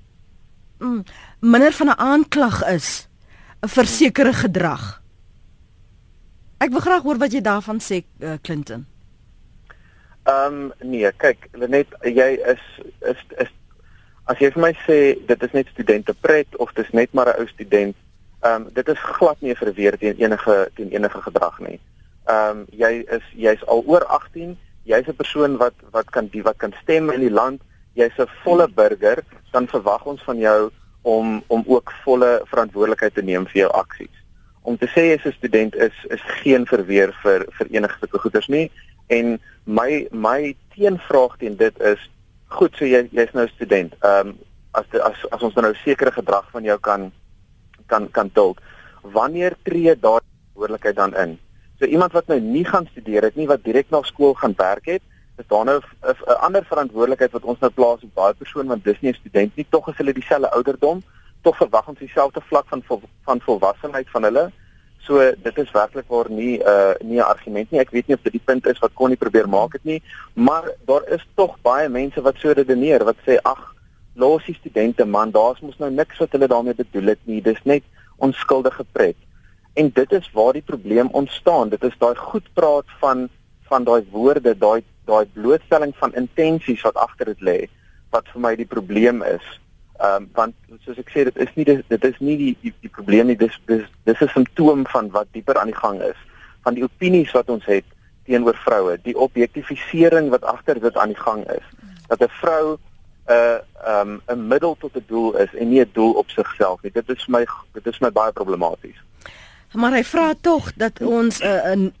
mm, 0.78 1.04
minder 1.40 1.72
van 1.72 1.88
'n 1.88 1.98
aanklag 1.98 2.64
is 2.68 3.08
'n 3.60 3.68
versekerde 3.68 4.32
gedrag 4.32 4.99
Ek 6.60 6.74
wil 6.74 6.82
graag 6.84 7.06
hoor 7.08 7.16
wat 7.16 7.32
jy 7.32 7.40
daarvan 7.40 7.78
sê 7.80 8.02
uh, 8.20 8.34
Clinton. 8.44 8.82
Ehm 10.28 10.56
um, 10.58 10.90
nee, 10.92 11.08
kyk, 11.22 11.46
net 11.72 11.94
jy 12.04 12.28
is 12.52 12.66
is 13.12 13.22
is 13.44 13.52
as 14.28 14.42
jy 14.44 14.50
vir 14.56 14.62
my 14.66 14.70
sê 14.82 14.98
dit 15.30 15.46
is 15.46 15.54
net 15.56 15.72
studente 15.72 16.14
pret 16.26 16.58
of 16.60 16.74
dis 16.76 16.92
net 16.92 17.16
maar 17.16 17.32
'n 17.32 17.40
ou 17.40 17.48
student, 17.54 17.96
ehm 18.44 18.66
um, 18.66 18.68
dit 18.76 18.92
is 18.92 19.08
glad 19.16 19.40
nie 19.40 19.56
verweer 19.62 19.96
teen 20.04 20.20
enige 20.20 20.58
teen 20.76 20.92
enige 20.92 21.24
gedrag 21.30 21.56
nie. 21.64 21.80
Ehm 22.28 22.60
um, 22.60 22.62
jy 22.84 22.92
is 23.08 23.32
jy's 23.46 23.64
al 23.64 23.80
oor 23.86 24.04
18, 24.20 24.52
jy's 24.84 25.08
'n 25.08 25.20
persoon 25.22 25.56
wat 25.56 25.74
wat 25.96 26.12
kan 26.12 26.28
die 26.28 26.44
wat 26.44 26.60
kan 26.60 26.76
stem 26.82 27.10
in 27.10 27.24
die 27.24 27.36
land, 27.40 27.64
jy's 27.96 28.20
'n 28.20 28.28
volle 28.44 28.68
burger, 28.68 29.24
dan 29.52 29.66
verwag 29.66 30.04
ons 30.04 30.22
van 30.28 30.36
jou 30.36 30.70
om 31.02 31.42
om 31.48 31.64
ook 31.66 31.92
volle 32.04 32.42
verantwoordelikheid 32.44 33.14
te 33.14 33.22
neem 33.22 33.46
vir 33.48 33.64
jou 33.64 33.72
aksies 33.72 34.19
om 34.62 34.76
te 34.76 34.86
sê 34.86 35.14
as 35.16 35.24
'n 35.24 35.32
student 35.32 35.74
is 35.74 35.96
is 36.08 36.22
geen 36.42 36.66
verweer 36.66 37.12
vir 37.22 37.46
vir 37.58 37.66
enige 37.70 37.96
sulke 37.98 38.18
goeders 38.18 38.48
nie 38.48 38.70
en 39.08 39.40
my 39.64 40.06
my 40.10 40.54
teenvraag 40.74 41.36
teen 41.38 41.56
dit 41.56 41.80
is 41.80 42.10
goed 42.50 42.74
so 42.76 42.84
jy 42.84 43.08
jy's 43.14 43.34
nou 43.34 43.46
student. 43.54 43.94
Ehm 44.00 44.28
um, 44.28 44.38
as 44.78 44.86
die, 44.92 45.00
as 45.02 45.18
as 45.34 45.42
ons 45.42 45.54
nou 45.54 45.74
sekere 45.82 46.12
gedrag 46.14 46.50
van 46.54 46.64
jou 46.64 46.78
kan 46.78 47.12
kan 47.86 48.10
kan 48.10 48.30
tolk. 48.32 48.60
Wanneer 49.02 49.56
tree 49.66 49.94
daardie 49.98 50.30
verantwoordelikheid 50.30 50.96
dan 50.96 51.14
in? 51.16 51.38
So 51.78 51.86
iemand 51.86 52.12
wat 52.12 52.28
nou 52.28 52.40
nie 52.40 52.64
gaan 52.64 52.86
studeer 52.90 53.22
het 53.22 53.36
nie 53.36 53.48
wat 53.50 53.64
direk 53.64 53.90
na 53.90 54.02
skool 54.02 54.34
gaan 54.34 54.54
werk 54.56 54.86
het, 54.86 55.02
is 55.38 55.46
daar 55.48 55.64
nou 55.64 55.80
'n 55.80 56.40
ander 56.46 56.64
verantwoordelikheid 56.64 57.32
wat 57.32 57.44
ons 57.44 57.58
nou 57.58 57.70
plaas 57.70 58.02
op 58.02 58.14
daai 58.14 58.34
persoon 58.34 58.66
want 58.66 58.84
dis 58.84 59.00
nie 59.00 59.10
'n 59.10 59.20
student 59.22 59.56
nie, 59.56 59.66
tog 59.70 59.88
is 59.88 59.96
hulle 59.96 60.12
dieselfde 60.12 60.50
ouderdom 60.50 61.02
tog 61.42 61.56
verwag 61.56 61.88
ons 61.88 61.98
dieselfde 61.98 62.40
vlak 62.48 62.68
van 62.68 62.82
van 63.24 63.40
volwassenheid 63.40 64.10
van 64.10 64.22
hulle. 64.22 64.50
So 65.00 65.18
dit 65.42 65.58
is 65.58 65.70
werklik 65.72 66.08
waar 66.08 66.30
nie 66.30 66.58
'n 66.58 66.68
uh, 66.68 66.94
nie 67.00 67.18
'n 67.18 67.30
argument 67.34 67.70
nie. 67.70 67.80
Ek 67.80 67.90
weet 67.90 68.06
nie 68.06 68.16
of 68.16 68.22
dit 68.22 68.32
die 68.32 68.44
punt 68.44 68.66
is 68.66 68.78
wat 68.78 68.94
kon 68.94 69.08
nie 69.08 69.16
probeer 69.16 69.48
maak 69.48 69.72
het 69.72 69.84
nie, 69.84 70.02
maar 70.34 70.70
daar 70.86 71.08
is 71.08 71.26
tog 71.34 71.56
baie 71.62 71.88
mense 71.88 72.20
wat 72.20 72.36
so 72.38 72.52
redeneer 72.52 73.04
wat 73.04 73.16
sê 73.26 73.38
ag, 73.42 73.74
los 74.14 74.44
die 74.44 74.54
studente 74.54 75.04
man, 75.04 75.30
daar's 75.30 75.60
mos 75.60 75.78
nou 75.78 75.90
niks 75.90 76.18
wat 76.18 76.32
hulle 76.32 76.46
daarmee 76.46 76.74
bedoel 76.74 77.06
het 77.06 77.18
nie. 77.24 77.42
Dis 77.42 77.62
net 77.64 77.82
onskuldige 78.16 78.84
pret. 78.92 79.16
En 79.74 79.90
dit 79.94 80.12
is 80.12 80.30
waar 80.32 80.52
die 80.52 80.62
probleem 80.62 81.08
ontstaan. 81.12 81.68
Dit 81.68 81.84
is 81.84 81.98
daai 81.98 82.16
goed 82.16 82.46
praat 82.54 82.86
van 83.00 83.28
van 83.70 83.84
daai 83.84 84.04
woorde, 84.10 84.58
daai 84.58 84.82
daai 85.06 85.26
blootstelling 85.32 85.92
van 85.96 86.14
intensies 86.14 86.82
wat 86.82 86.96
agter 86.96 87.24
dit 87.24 87.40
lê 87.40 87.58
wat 88.10 88.26
vir 88.32 88.42
my 88.42 88.54
die 88.58 88.66
probleem 88.66 89.22
is. 89.22 89.46
Ehm 90.00 90.22
um, 90.22 90.28
want 90.32 90.54
soos 90.84 90.98
ek 90.98 91.10
sê 91.12 91.24
dit 91.28 91.38
is 91.44 91.50
nie 91.54 91.64
dit, 91.68 91.80
dit 91.88 92.04
is 92.08 92.18
nie 92.24 92.36
die 92.40 92.52
die, 92.62 92.72
die 92.80 92.92
probleem 92.92 93.26
nie. 93.28 93.36
Dis 93.36 93.56
dis 93.68 93.84
dis 94.08 94.20
'n 94.20 94.32
simptoom 94.32 94.86
van 94.88 95.10
wat 95.16 95.28
dieper 95.32 95.58
aan 95.60 95.72
die 95.72 95.80
gang 95.80 96.00
is. 96.02 96.16
Van 96.64 96.74
die 96.74 96.84
opinies 96.84 97.32
wat 97.36 97.48
ons 97.48 97.64
het 97.64 97.84
teenoor 98.24 98.56
vroue 98.64 98.98
die 99.02 99.16
objektifisering 99.16 100.30
wat 100.30 100.44
agter 100.44 100.80
dit 100.80 100.96
aan 100.96 101.12
die 101.12 101.22
gang 101.26 101.44
is. 101.50 101.66
Dat 102.08 102.22
'n 102.22 102.32
vrou 102.40 102.64
'n 102.72 103.32
uh, 103.32 103.58
ehm 103.84 104.08
um, 104.08 104.20
'n 104.28 104.46
middel 104.48 104.76
tot 104.78 104.96
'n 104.96 105.04
doel 105.06 105.36
is 105.36 105.54
en 105.54 105.68
nie 105.68 105.80
'n 105.80 105.90
doel 105.92 106.12
op 106.12 106.30
sigself 106.30 106.82
nie. 106.82 106.92
Dit 106.92 107.08
is 107.08 107.24
vir 107.24 107.32
my 107.38 107.44
dit 107.72 107.86
is 107.86 107.98
my 107.98 108.10
baie 108.10 108.32
problematies. 108.32 108.96
Maar 109.72 109.92
hy 109.92 110.04
vra 110.04 110.34
tog 110.40 110.72
dat 110.74 111.00
ons 111.02 111.40
'n 111.40 111.46
uh, 111.46 111.74
'n 111.76 111.92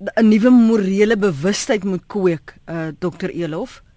'n 0.00 0.28
nuwe 0.28 0.50
morele 0.50 1.16
bewustheid 1.16 1.84
moet 1.84 2.06
kweek 2.06 2.54
uh, 2.66 2.88
dokter 2.98 3.30
Elof. 3.30 3.82
hmm. 3.82 3.89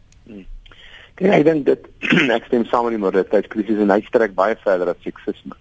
Kyk, 1.15 1.29
ek 1.29 1.45
dink 1.45 1.65
dit 1.65 1.89
ek 2.37 2.47
stem 2.49 2.65
saam 2.65 2.87
met 2.87 2.95
die 2.95 3.03
moraliteit-krisis 3.03 3.81
en 3.83 3.93
hy 3.93 4.01
strek 4.07 4.33
baie 4.37 4.55
verder 4.63 4.93
as 4.93 5.03
seksisme 5.05 5.57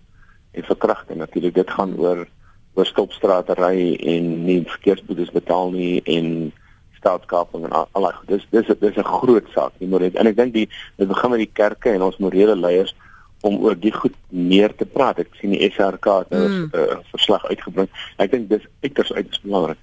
en 0.53 0.69
verkrachting 0.69 1.21
natuurlik. 1.21 1.55
Dit 1.55 1.71
gaan 1.71 1.97
oor 2.01 2.27
oor 2.73 2.89
stopstratery 2.89 3.99
en 4.15 4.29
nie 4.47 4.63
verkeersboetes 4.65 5.33
betaal 5.35 5.75
nie 5.75 6.01
en 6.09 6.53
staatskaping 6.97 7.67
en 7.69 7.75
al 7.77 8.07
daai 8.07 8.15
goed. 8.17 8.29
Dis 8.31 8.47
dis 8.55 8.71
dis 8.81 8.97
'n 8.97 9.05
groot 9.05 9.49
saak, 9.55 9.73
die 9.79 9.89
moralit. 9.89 10.17
En 10.17 10.27
ek 10.27 10.37
dink 10.37 10.55
die 10.55 10.69
dit 10.97 11.09
begin 11.09 11.31
met 11.31 11.43
die 11.45 11.55
kerke 11.61 11.91
en 11.91 12.03
ons 12.03 12.17
morele 12.17 12.57
leiers 12.57 12.95
om 13.43 13.59
oor 13.59 13.75
die 13.75 13.93
goed 13.93 14.15
meer 14.29 14.75
te 14.75 14.87
praat. 14.87 15.19
Ek 15.19 15.35
sien 15.41 15.51
die 15.51 15.71
SRK 15.71 16.07
het 16.23 16.31
nou 16.31 16.45
'n 16.49 16.53
mm. 16.53 16.71
uh, 16.75 16.97
verslag 17.11 17.45
uitgebring. 17.51 17.89
Ek 18.17 18.31
dink 18.31 18.49
dis 18.49 18.65
uiters 18.83 19.13
uiters 19.13 19.41
belangrik. 19.43 19.79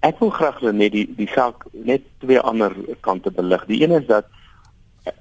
Ek 0.00 0.18
wil 0.18 0.30
graag 0.30 0.60
net 0.62 0.92
die 0.92 1.06
die 1.16 1.28
saak 1.28 1.64
net 1.72 2.02
twee 2.18 2.40
ander 2.40 2.72
kante 3.00 3.30
belig. 3.30 3.66
Die 3.66 3.82
een 3.82 3.92
is 3.92 4.06
dat 4.06 4.26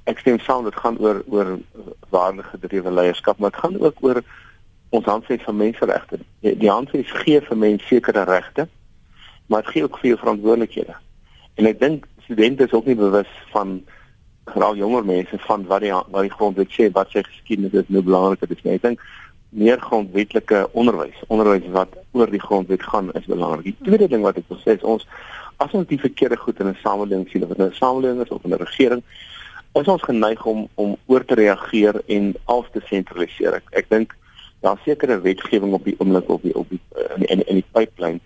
ek 0.06 0.20
stem 0.20 0.39
saam 0.39 0.63
dit 0.63 0.75
gaan 0.75 0.98
oor 1.00 1.24
oor 1.27 1.58
waardegedrewe 2.10 2.92
leierskap 2.92 3.38
maar 3.38 3.51
dit 3.51 3.60
gaan 3.60 3.80
ook 3.80 4.01
oor 4.01 4.22
ons 4.89 5.06
handves 5.06 5.44
van 5.44 5.58
menseregte 5.58 6.20
die, 6.39 6.58
die 6.58 6.72
handves 6.72 7.12
gee 7.25 7.42
vir 7.42 7.58
mense 7.58 7.88
sekere 7.88 8.24
regte 8.24 8.68
maar 9.48 9.62
dit 9.62 9.72
gee 9.72 9.84
ook 9.84 9.98
vir 10.00 10.08
jou 10.08 10.20
verantwoordelikhede. 10.20 10.96
En 11.56 11.70
ek 11.70 11.80
dink 11.80 12.08
studente 12.24 12.65
is 12.65 12.74
ook 12.74 12.86
nie 12.86 12.96
bewus 12.96 13.30
van 13.54 13.84
veral 14.46 14.75
jonger 14.75 15.06
mense 15.06 15.38
van 15.46 15.65
wat 15.70 15.82
die 15.82 15.94
wat 15.94 16.25
die 16.25 16.34
grondwet 16.34 16.74
sê 16.74 16.89
wat 16.94 17.13
sy 17.13 17.24
geskiedenis 17.25 17.77
is 17.82 17.88
nou 17.94 18.01
belangrik 18.06 18.46
is 18.46 18.65
ek 18.74 18.82
dink 18.82 19.06
meer 19.50 19.82
grondwetlike 19.82 20.65
onderwys 20.74 21.22
onderwys 21.34 21.65
wat 21.74 21.96
oor 22.18 22.30
die 22.30 22.42
grondwet 22.42 22.84
gaan 22.84 23.10
is 23.18 23.25
belangrik 23.30 23.70
die 23.70 23.88
tweede 23.88 24.10
ding 24.12 24.25
wat 24.25 24.38
ek 24.38 24.50
wil 24.50 24.60
sê 24.62 24.75
is 24.77 24.86
ons 24.86 25.08
as 25.63 25.74
ons 25.74 25.88
die 25.89 26.01
verkeerde 26.01 26.38
goed 26.38 26.60
in 26.60 26.70
'n 26.70 26.77
samelewing 26.84 27.25
sien 27.30 27.44
of 27.44 27.56
in 27.58 27.65
'n 27.65 27.74
samelewing 27.74 28.22
is 28.22 28.34
of 28.38 28.46
'n 28.46 28.54
regering 28.54 29.04
is 29.82 29.88
ons 29.91 30.03
geneig 30.08 30.46
om 30.46 30.67
om 30.75 30.96
oor 31.12 31.25
te 31.25 31.36
reageer 31.36 32.01
en 32.08 32.34
af 32.46 32.70
te 32.72 32.82
sentraliseer. 32.89 33.60
Ek, 33.60 33.67
ek 33.82 33.89
dink 33.89 34.15
daar 34.65 34.79
sekere 34.86 35.20
wetgewing 35.22 35.74
op 35.77 35.84
die 35.86 35.96
oomblik 36.00 36.29
op 36.29 36.41
die 36.41 36.55
op 36.55 36.70
die 36.70 36.79
in 37.17 37.27
in, 37.27 37.44
in 37.46 37.62
die 37.62 37.70
pipeline 37.72 38.20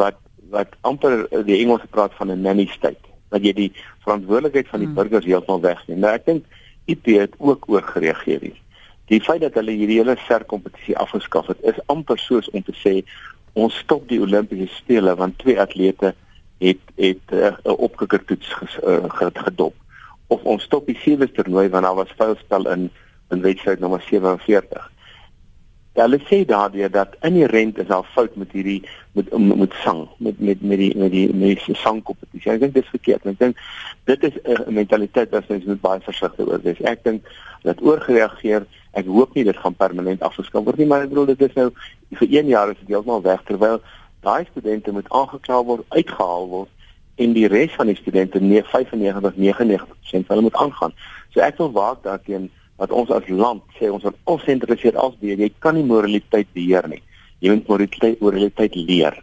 wat 0.00 0.20
wat 0.54 0.76
amper 0.80 1.24
die 1.48 1.58
Engelse 1.62 1.88
praat 1.90 2.14
van 2.18 2.30
'n 2.30 2.42
nanny 2.42 2.66
state 2.70 3.12
dat 3.34 3.42
jy 3.42 3.52
die 3.52 3.72
verantwoordelikheid 4.04 4.68
van 4.68 4.84
die 4.84 4.86
hmm. 4.86 4.98
burgers 4.98 5.24
heeltemal 5.24 5.60
wegneem. 5.60 5.98
Nou 5.98 6.12
ek 6.14 6.26
dink 6.26 6.44
IP 6.86 7.06
het 7.16 7.34
ook 7.38 7.64
oor 7.68 7.82
gereageer 7.82 8.40
hier. 8.40 8.60
Die 9.10 9.20
feit 9.20 9.40
dat 9.40 9.54
hulle 9.54 9.72
hierdie 9.72 9.98
hele 9.98 10.16
ser 10.26 10.44
kompetisie 10.44 10.96
afgeskaf 10.96 11.46
het 11.46 11.60
is 11.62 11.80
amper 11.86 12.18
soos 12.18 12.50
om 12.50 12.62
te 12.62 12.76
sê 12.76 13.00
ons 13.52 13.74
stop 13.78 14.08
die 14.08 14.20
Olimpiese 14.20 14.68
spele 14.74 15.14
want 15.16 15.38
twee 15.38 15.60
atlete 15.60 16.14
het 16.58 16.80
het 16.96 17.32
eh, 17.32 17.52
'n 17.52 17.56
uh, 17.64 17.78
opkikkertoets 17.88 18.48
uh, 18.84 19.30
gedop 19.34 19.74
of 20.28 20.42
ons 20.42 20.62
stop 20.62 20.86
die 20.86 20.98
sewe 21.02 21.28
toernooi 21.30 21.68
want 21.68 21.84
daar 21.84 22.00
was 22.00 22.18
foutspel 22.18 22.68
in 22.70 22.90
in 23.32 23.40
wedstryd 23.40 23.80
nommer 23.80 24.02
47. 24.04 24.90
Ja, 25.94 26.02
hulle 26.02 26.18
sê 26.26 26.40
daardie 26.46 26.88
dat 26.90 27.14
inherent 27.22 27.78
is 27.78 27.86
daar 27.86 28.06
fout 28.14 28.34
met 28.36 28.52
hierdie 28.52 28.80
met 29.14 29.30
met 29.38 29.74
sang 29.84 30.08
met 30.18 30.40
met 30.40 30.62
met 30.62 30.78
die 30.78 30.90
met 30.98 31.12
die 31.12 31.26
met 31.32 31.62
die 31.66 31.76
sangkompetisie. 31.78 32.50
Ek 32.50 32.64
dink 32.64 32.74
dit 32.74 32.82
is 32.82 32.90
verkeerd. 32.90 33.28
Ek 33.30 33.38
dink 33.38 33.60
dit 34.10 34.26
is 34.28 34.38
'n 34.44 34.74
mentaliteit 34.74 35.30
wat 35.30 35.50
ons 35.54 35.68
moet 35.70 35.80
baie 35.80 36.00
versigtig 36.00 36.48
oor 36.48 36.62
wees. 36.62 36.80
Ek 36.82 37.04
dink 37.04 37.22
dat 37.62 37.80
oorgereageer, 37.80 38.66
ek 38.92 39.06
hoop 39.06 39.34
nie 39.34 39.44
dit 39.44 39.56
gaan 39.56 39.74
permanent 39.74 40.22
afgeskaf 40.22 40.64
word 40.64 40.78
nie, 40.78 40.86
maar 40.86 41.02
ek 41.02 41.14
bedoel 41.14 41.26
dit 41.26 41.42
is 41.42 41.54
nou 41.54 41.70
vir 42.10 42.28
1 42.28 42.46
jaar 42.46 42.70
is 42.70 42.78
dit 42.78 42.88
heeltemal 42.88 43.22
weg 43.22 43.42
terwyl 43.44 43.80
daai 44.20 44.44
studente 44.50 44.92
moet 44.92 45.08
aangekla 45.08 45.62
word, 45.64 45.84
uitgehaal 45.88 46.48
word 46.48 46.70
en 47.16 47.32
die 47.32 47.46
res 47.48 47.74
van 47.78 47.86
die 47.86 47.96
studente 47.96 48.40
nee 48.40 48.62
95 48.62 49.34
99% 49.36 50.30
hulle 50.32 50.46
moet 50.46 50.54
aangaan. 50.54 50.94
So 51.34 51.40
ek 51.40 51.58
wil 51.58 51.72
waak 51.72 52.02
daarteen 52.02 52.50
wat 52.76 52.90
ons 52.90 53.10
as 53.14 53.28
land 53.28 53.62
sê 53.78 53.90
ons 53.90 54.02
moet 54.02 54.16
ons 54.30 54.42
sentraliseer 54.42 54.96
as 54.98 55.14
beheer. 55.20 55.38
Jy 55.38 55.52
kan 55.58 55.78
nie 55.78 55.86
moraliteit 55.86 56.50
beheer 56.54 56.88
nie. 56.90 57.02
Jy 57.38 57.54
moet 57.54 57.68
moraliteit 57.70 58.20
moraliteit 58.20 58.74
leer. 58.74 59.18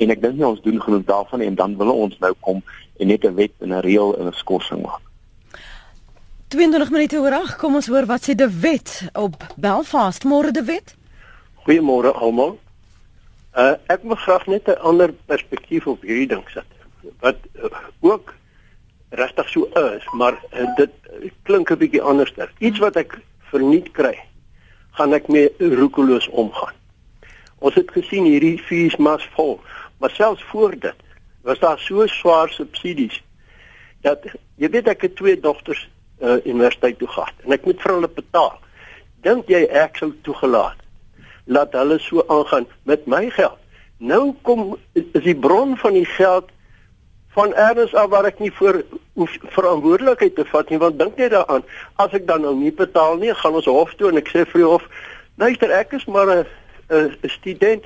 En 0.00 0.12
ek 0.12 0.20
dink 0.22 0.36
nie 0.36 0.46
ons 0.48 0.62
doen 0.64 0.80
genoeg 0.80 1.04
daarvan 1.08 1.44
en 1.44 1.56
dan 1.56 1.76
wil 1.80 1.92
ons 1.92 2.16
nou 2.20 2.32
kom 2.40 2.62
en 3.00 3.08
net 3.08 3.24
'n 3.24 3.34
wet 3.34 3.52
en 3.60 3.72
'n 3.72 3.80
reël 3.80 4.16
en 4.18 4.26
'n 4.28 4.32
skorsing 4.32 4.82
maak. 4.82 5.00
22 6.48 6.90
minute 6.90 7.18
oor 7.18 7.32
8, 7.32 7.56
kom 7.56 7.74
ons 7.74 7.86
hoor 7.86 8.06
wat 8.06 8.22
sê 8.22 8.34
die 8.34 8.48
wet 8.60 9.10
op 9.14 9.34
Belfast. 9.56 10.24
Môre 10.24 10.52
die 10.52 10.62
wet. 10.62 10.94
Goeiemôre 11.66 12.12
almal. 12.14 12.58
Uh 13.56 13.74
ek 13.88 14.02
wil 14.02 14.16
graag 14.16 14.46
net 14.46 14.68
'n 14.68 14.80
ander 14.80 15.12
perspektief 15.26 15.86
op 15.86 16.02
hierdie 16.02 16.28
ding 16.28 16.44
sit. 16.48 16.75
Wat 17.20 17.36
uh, 17.54 17.70
ook 18.00 18.34
regtig 19.10 19.48
so 19.48 19.64
is, 19.64 20.04
maar 20.12 20.38
uh, 20.52 20.76
dit 20.76 20.90
klink 21.42 21.70
'n 21.70 21.78
bietjie 21.78 22.02
anderster. 22.02 22.52
Iets 22.58 22.78
wat 22.78 22.96
ek 22.96 23.18
verniet 23.50 23.90
kry, 23.90 24.18
gaan 24.90 25.12
ek 25.12 25.28
mee 25.28 25.52
roekeloos 25.58 26.28
omgaan. 26.28 26.74
Ons 27.58 27.74
het 27.74 27.90
gesien 27.90 28.24
hierdie 28.24 28.58
fees 28.58 28.96
mas 28.96 29.24
vol, 29.36 29.60
maar 29.98 30.10
selfs 30.10 30.42
voor 30.42 30.78
dit 30.78 31.04
was 31.46 31.58
daar 31.58 31.78
so 31.78 32.06
swaar 32.06 32.50
subsidies 32.50 33.22
dat 34.02 34.24
jy 34.60 34.70
weet 34.70 34.88
ek 34.90 35.04
het 35.06 35.14
twee 35.16 35.38
dogters 35.40 35.88
uh, 36.20 36.36
universiteit 36.44 36.98
toe 36.98 37.08
gehad 37.08 37.44
en 37.44 37.54
ek 37.54 37.64
moet 37.68 37.80
vir 37.82 37.94
hulle 37.94 38.10
betaal. 38.10 38.58
Dink 39.22 39.48
jy 39.50 39.62
ek 39.70 40.00
sou 40.00 40.10
toegelaat 40.26 40.82
laat 41.46 41.74
hulle 41.78 41.98
so 42.02 42.24
aangaan 42.26 42.66
met 42.90 43.06
my 43.06 43.28
geld? 43.30 43.58
Nou 43.98 44.34
kom 44.42 44.74
is 44.92 45.24
die 45.24 45.38
bron 45.38 45.76
van 45.80 45.94
die 45.96 46.08
geld 46.16 46.50
van 47.36 47.54
erns 47.54 47.94
af 47.94 48.08
waar 48.10 48.24
ek 48.28 48.38
nie 48.40 48.52
voor 48.58 48.80
hoef 49.14 49.32
verantwoordelikheid 49.54 50.34
te 50.36 50.44
vat 50.48 50.70
nie 50.72 50.80
want 50.80 50.98
dink 50.98 51.16
net 51.20 51.34
daaraan 51.36 51.64
as 52.02 52.14
ek 52.16 52.26
dan 52.28 52.44
nou 52.46 52.54
nie 52.56 52.72
betaal 52.72 53.20
nie 53.20 53.34
gaan 53.34 53.58
ons 53.60 53.68
hof 53.68 53.92
toe 54.00 54.08
en 54.10 54.20
ek 54.22 54.32
sê 54.32 54.44
vir 54.52 54.62
die 54.62 54.70
hof 54.70 54.86
luister 55.36 55.72
ek 55.78 55.92
is 55.98 56.06
maar 56.08 56.32
'n 56.32 56.46
'n 56.88 57.28
student 57.38 57.84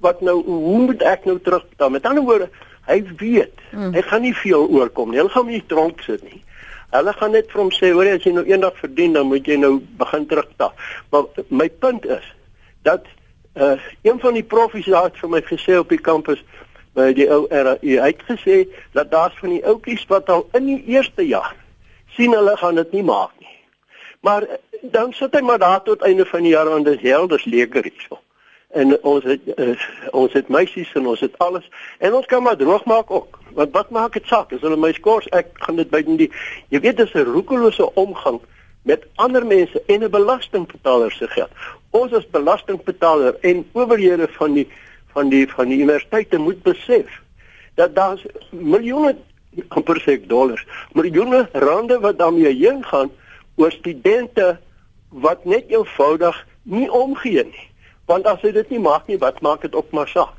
wat 0.00 0.20
nou 0.20 0.42
hoe 0.44 0.78
moet 0.86 1.02
ek 1.02 1.24
nou 1.24 1.38
terugbetaal? 1.40 1.90
Met 1.90 2.06
ander 2.06 2.22
woorde 2.22 2.48
hy 2.86 3.02
weet 3.18 3.58
hmm. 3.70 3.94
hy 3.94 4.02
gaan 4.06 4.22
nie 4.22 4.34
veel 4.34 4.68
oorkom 4.68 5.10
nie 5.10 5.20
hy 5.20 5.28
gaan 5.34 5.50
nie 5.50 5.62
tronk 5.66 6.02
sit 6.06 6.22
nie. 6.22 6.42
Hulle 6.94 7.12
gaan 7.18 7.34
net 7.34 7.50
vir 7.50 7.60
hom 7.60 7.72
sê 7.74 7.90
hoor 7.92 8.06
as 8.12 8.24
jy 8.24 8.32
nou 8.36 8.44
eendag 8.46 8.76
verdien 8.78 9.16
dan 9.16 9.26
moet 9.26 9.46
jy 9.46 9.56
nou 9.58 9.80
begin 9.98 10.26
terugbetaal. 10.30 10.74
Maar 11.10 11.46
my 11.48 11.68
punt 11.82 12.06
is 12.06 12.28
dat 12.86 13.08
uh, 13.56 13.74
een 14.06 14.20
van 14.22 14.38
die 14.38 14.46
profs 14.46 14.86
daar 14.86 15.10
het 15.10 15.18
vir 15.18 15.32
my 15.32 15.42
gesê 15.48 15.80
op 15.80 15.90
die 15.90 15.98
kampus 15.98 16.44
by 16.96 17.12
die 17.16 17.28
ou 17.30 17.44
RAU 17.50 18.00
uitgesê 18.08 18.64
dat 18.96 19.10
daar's 19.12 19.36
van 19.40 19.54
die 19.54 19.64
ouetjies 19.64 20.06
wat 20.08 20.30
al 20.32 20.46
in 20.56 20.66
die 20.66 20.82
eerste 20.96 21.26
jaar 21.26 21.54
sien 22.16 22.32
hulle 22.32 22.56
gaan 22.56 22.80
dit 22.80 22.92
nie 22.96 23.04
maak 23.04 23.32
nie. 23.38 23.52
Maar 24.24 24.42
eh, 24.42 24.60
dan 24.82 25.12
sit 25.12 25.34
hy 25.36 25.42
maar 25.44 25.60
daar 25.60 25.82
tot 25.82 26.02
einde 26.02 26.26
van 26.26 26.42
die 26.42 26.54
jaar 26.54 26.70
aan 26.72 26.86
dis 26.86 27.02
helders 27.04 27.44
leker 27.44 27.84
hierso. 27.84 28.20
En 28.76 28.96
ons 29.02 29.24
het 29.24 29.40
uh, 29.56 29.76
ons 30.10 30.32
het 30.32 30.48
meisies 30.52 30.90
en 30.98 31.06
ons 31.06 31.20
het 31.20 31.36
alles 31.38 31.68
en 31.98 32.16
ons 32.18 32.26
kan 32.26 32.42
maar 32.42 32.56
droog 32.56 32.84
maak 32.84 33.10
ook. 33.10 33.38
Want 33.54 33.72
wat 33.72 33.90
maak 33.90 34.18
dit 34.18 34.26
saak 34.26 34.52
as 34.52 34.64
hulle 34.64 34.76
my 34.80 34.92
skors 34.96 35.28
ek 35.36 35.52
gaan 35.64 35.78
dit 35.80 35.90
by 35.92 36.02
die 36.08 36.30
jy 36.74 36.80
weet 36.80 36.98
dis 37.00 37.14
'n 37.14 37.30
roekelose 37.30 37.86
omgang 37.94 38.40
met 38.82 39.06
ander 39.14 39.46
mense 39.46 39.82
en 39.86 40.02
'n 40.02 40.10
belastingbetaler 40.10 41.12
se 41.12 41.28
geld. 41.28 41.50
Ons 41.90 42.12
as 42.12 42.30
belastingbetaler 42.30 43.36
en 43.40 43.64
owerhede 43.72 44.28
van 44.28 44.52
die 44.52 44.68
van 45.16 45.32
die 45.32 45.46
van 45.48 45.72
die 45.72 45.80
universiteite 45.80 46.38
moet 46.38 46.60
besef 46.62 47.22
dat 47.80 47.94
daar 47.96 48.20
miljoene 48.50 49.14
amper 49.72 50.00
sê 50.04 50.18
dollars, 50.28 50.64
miljoene 50.92 51.46
rande 51.52 51.96
wat 52.04 52.18
daarmee 52.20 52.52
heen 52.52 52.82
gaan 52.84 53.10
oor 53.56 53.72
studente 53.72 54.58
wat 55.08 55.44
net 55.44 55.70
eenvoudig 55.72 56.36
nie 56.62 56.88
omgee 56.92 57.44
nie. 57.44 57.66
Want 58.10 58.28
as 58.28 58.42
jy 58.44 58.52
dit 58.52 58.74
nie 58.74 58.82
maak 58.84 59.08
nie, 59.08 59.16
wat 59.22 59.40
maak 59.40 59.64
dit 59.64 59.74
op 59.74 59.92
maar 59.96 60.10
saak? 60.12 60.36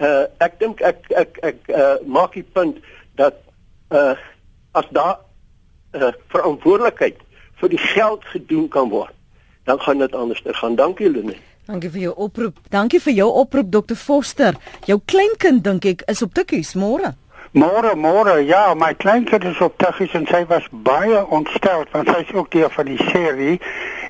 Uh 0.00 0.24
ek 0.42 0.56
dink 0.62 0.80
ek 0.80 1.04
ek 1.12 1.40
ek 1.50 1.68
uh 1.68 1.96
maak 2.08 2.32
die 2.38 2.46
punt 2.56 2.80
dat 3.20 3.36
uh 3.92 4.16
as 4.72 4.88
daar 4.96 5.20
uh 5.92 6.12
verantwoordelikheid 6.32 7.20
vir 7.60 7.74
die 7.76 7.84
geld 7.92 8.24
gedoen 8.32 8.68
kan 8.68 8.88
word, 8.88 9.12
dan 9.68 9.80
gaan 9.80 10.00
dit 10.00 10.14
anders 10.14 10.42
te 10.42 10.54
gaan. 10.56 10.80
Dankie 10.80 11.10
Lenet. 11.10 11.53
Dankie 11.64 11.88
vir 11.90 12.00
jou 12.00 12.14
oproep. 12.26 12.58
Dankie 12.68 13.00
vir 13.00 13.14
jou 13.16 13.30
oproep 13.40 13.70
Dr. 13.72 13.96
Foster. 13.96 14.56
Jou 14.84 14.98
kleinkind 15.00 15.62
dink 15.64 15.86
ek 15.88 16.02
is 16.12 16.20
op 16.20 16.34
tikkies 16.36 16.74
môre. 16.76 17.14
Môre, 17.56 17.94
môre. 17.96 18.34
Ja, 18.44 18.74
my 18.76 18.92
kleinkind 18.98 19.46
is 19.48 19.60
op 19.64 19.78
tikkies 19.80 20.12
en 20.18 20.26
sy 20.28 20.42
was 20.50 20.66
baie 20.84 21.22
ontstel 21.32 21.86
want 21.94 22.10
sy 22.12 22.18
is 22.26 22.34
ook 22.36 22.50
deel 22.52 22.68
van 22.74 22.90
die 22.90 22.98
serie 23.12 23.56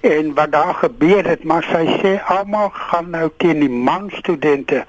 en 0.04 0.32
wat 0.34 0.50
daar 0.52 0.74
gebeur 0.80 1.22
het, 1.28 1.44
maar 1.46 1.62
sy 1.70 1.84
sê 2.02 2.16
almal 2.32 2.72
gaan 2.74 3.12
nou 3.14 3.28
teen 3.38 3.62
die 3.62 3.70
man 3.70 4.10
studente. 4.18 4.82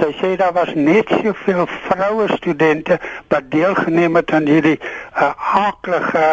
Sy 0.00 0.10
sê 0.18 0.34
daar 0.40 0.56
was 0.58 0.74
net 0.74 1.08
soveel 1.22 1.68
vroue 1.86 2.26
studente 2.34 2.98
wat 3.30 3.46
deelgeneem 3.54 4.18
het 4.18 4.34
aan 4.34 4.50
hierdie 4.50 4.76
uh, 4.80 5.30
aaklige 5.62 6.26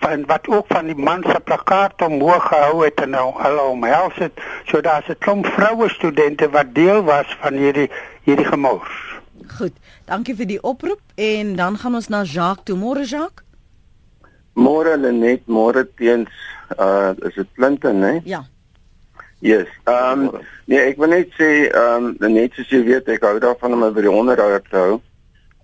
van 0.00 0.24
wat 0.26 0.48
ook 0.48 0.66
van 0.68 0.86
die 0.86 0.96
man 0.96 1.22
se 1.22 1.40
plakkaat 1.44 2.02
omhoog 2.02 2.48
gehou 2.48 2.84
het 2.84 3.00
en 3.00 3.10
nou 3.10 3.26
hulle 3.42 3.60
omhels 3.60 4.14
het. 4.14 4.32
So 4.70 4.80
daar's 4.80 5.08
'n 5.08 5.18
klomp 5.18 5.46
vroue 5.46 5.88
studente 5.88 6.50
wat 6.50 6.74
deel 6.74 7.02
was 7.02 7.36
van 7.40 7.54
hierdie 7.54 7.90
hierdie 8.22 8.46
gemors. 8.46 9.20
Goed. 9.58 9.72
Dankie 10.04 10.36
vir 10.36 10.46
die 10.46 10.62
oproep 10.62 11.00
en 11.14 11.56
dan 11.56 11.76
gaan 11.76 11.94
ons 11.94 12.08
na 12.08 12.22
Jacques 12.22 12.64
toe. 12.64 12.76
Môre 12.76 13.04
Jacques. 13.04 13.44
Môre 14.54 14.96
Lenet, 14.96 15.46
môre 15.46 15.86
teens 15.96 16.30
uh 16.78 17.12
is 17.26 17.34
dit 17.34 17.48
Clinton, 17.54 17.98
né? 17.98 18.20
Ja. 18.24 18.44
Yes. 19.44 19.68
Ehm 19.84 20.28
um, 20.28 20.40
nee, 20.64 20.80
ek 20.80 20.96
wil 20.96 21.10
net 21.12 21.34
sê 21.36 21.66
ehm 21.68 22.14
um, 22.16 22.32
net 22.32 22.54
soos 22.56 22.70
jy 22.72 22.80
weet, 22.86 23.08
ek 23.12 23.26
hou 23.26 23.34
daarvan 23.42 23.74
om 23.76 23.82
my 23.84 23.90
by 23.92 24.04
die 24.06 24.12
onderhoud 24.12 24.70
te 24.70 24.78
hou. 24.80 24.94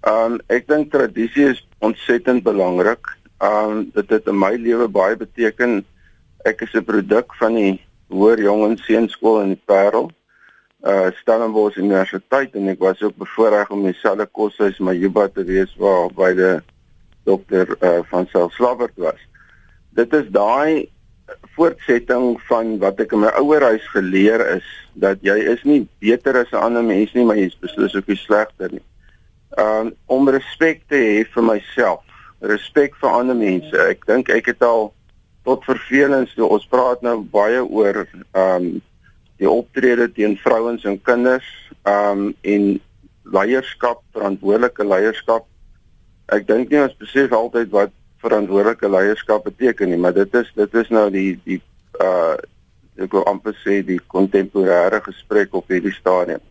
Ehm 0.04 0.34
um, 0.34 0.40
ek 0.52 0.68
dink 0.68 0.90
tradisie 0.92 1.46
is 1.54 1.62
ontsettend 1.80 2.44
belangrik. 2.44 3.00
Ehm 3.40 3.70
um, 3.70 3.90
dit 3.94 4.10
het 4.10 4.26
in 4.26 4.38
my 4.38 4.54
lewe 4.56 4.88
baie 4.88 5.16
beteken. 5.16 5.84
Ek 6.44 6.60
is 6.60 6.74
'n 6.74 6.84
produk 6.84 7.34
van 7.34 7.54
die 7.54 7.80
Hoër 8.08 8.40
Jongens 8.40 8.84
Seunskool 8.84 9.40
in 9.40 9.54
die 9.54 9.62
Parel 9.64 10.10
uh 10.82 11.10
Stellenbosch 11.20 11.76
Universiteit 11.76 12.54
en 12.56 12.68
ek 12.72 12.80
was 12.80 13.02
ook 13.02 13.16
bevoorreg 13.20 13.70
om 13.70 13.82
dieselfde 13.84 14.26
koshuis 14.26 14.78
my 14.80 14.94
Juba 14.96 15.28
te 15.28 15.44
wees 15.44 15.74
waar 15.76 16.08
by 16.16 16.32
die 16.36 16.54
dokter 17.28 17.76
uh 17.84 18.00
van 18.08 18.26
Selfslabbert 18.32 18.96
was. 18.96 19.20
Dit 19.92 20.12
is 20.16 20.30
daai 20.32 20.88
voortsetting 21.54 22.40
van 22.48 22.78
wat 22.80 23.00
ek 23.04 23.12
in 23.12 23.22
my 23.26 23.32
ouerhuis 23.38 23.84
geleer 23.92 24.40
is 24.56 24.66
dat 25.00 25.20
jy 25.22 25.36
is 25.52 25.60
nie 25.68 25.86
beter 26.00 26.40
as 26.40 26.52
'n 26.52 26.64
ander 26.64 26.82
mens 26.82 27.12
nie, 27.12 27.24
maar 27.24 27.36
jy 27.36 27.52
is 27.52 27.60
beslis 27.60 27.94
ook 27.94 28.08
nie 28.08 28.16
slegter 28.16 28.72
nie. 28.72 28.86
Um 29.58 29.92
om 30.06 30.28
respek 30.28 30.88
te 30.88 30.96
hê 30.96 31.24
vir 31.28 31.44
myself, 31.44 32.04
respek 32.40 32.96
vir 33.00 33.10
ander 33.10 33.36
mense. 33.36 33.74
Ek 33.76 34.06
dink 34.08 34.30
ek 34.32 34.52
het 34.54 34.62
al 34.64 34.90
tot 35.44 35.64
vervelings 35.64 36.32
toe 36.36 36.48
ons 36.48 36.66
praat 36.70 37.02
nou 37.02 37.20
baie 37.32 37.62
oor 37.64 38.04
um 38.36 38.80
die 39.40 39.48
optrede 39.48 40.10
teen 40.12 40.36
vrouens 40.40 40.84
en 40.84 40.98
kinders 41.00 41.46
um 41.88 42.30
en 42.44 42.66
leierskap, 43.30 44.02
verantwoordelike 44.12 44.84
leierskap. 44.84 45.46
Ek 46.32 46.46
dink 46.48 46.70
nie 46.70 46.82
ons 46.82 46.96
besef 47.00 47.32
altyd 47.32 47.72
wat 47.72 47.94
verantwoordelike 48.20 48.88
leierskap 48.88 49.46
beteken 49.48 49.90
nie, 49.90 50.00
maar 50.00 50.16
dit 50.16 50.34
is 50.36 50.48
dit 50.56 50.80
is 50.82 50.92
nou 50.92 51.08
die 51.12 51.34
die 51.46 51.60
uh 52.00 52.36
ek 53.00 53.14
wil 53.16 53.24
amper 53.30 53.54
sê 53.62 53.78
die 53.86 54.00
kontemporêre 54.12 54.98
gesprek 55.06 55.54
op 55.56 55.70
hierdie 55.72 55.94
stadium. 55.96 56.42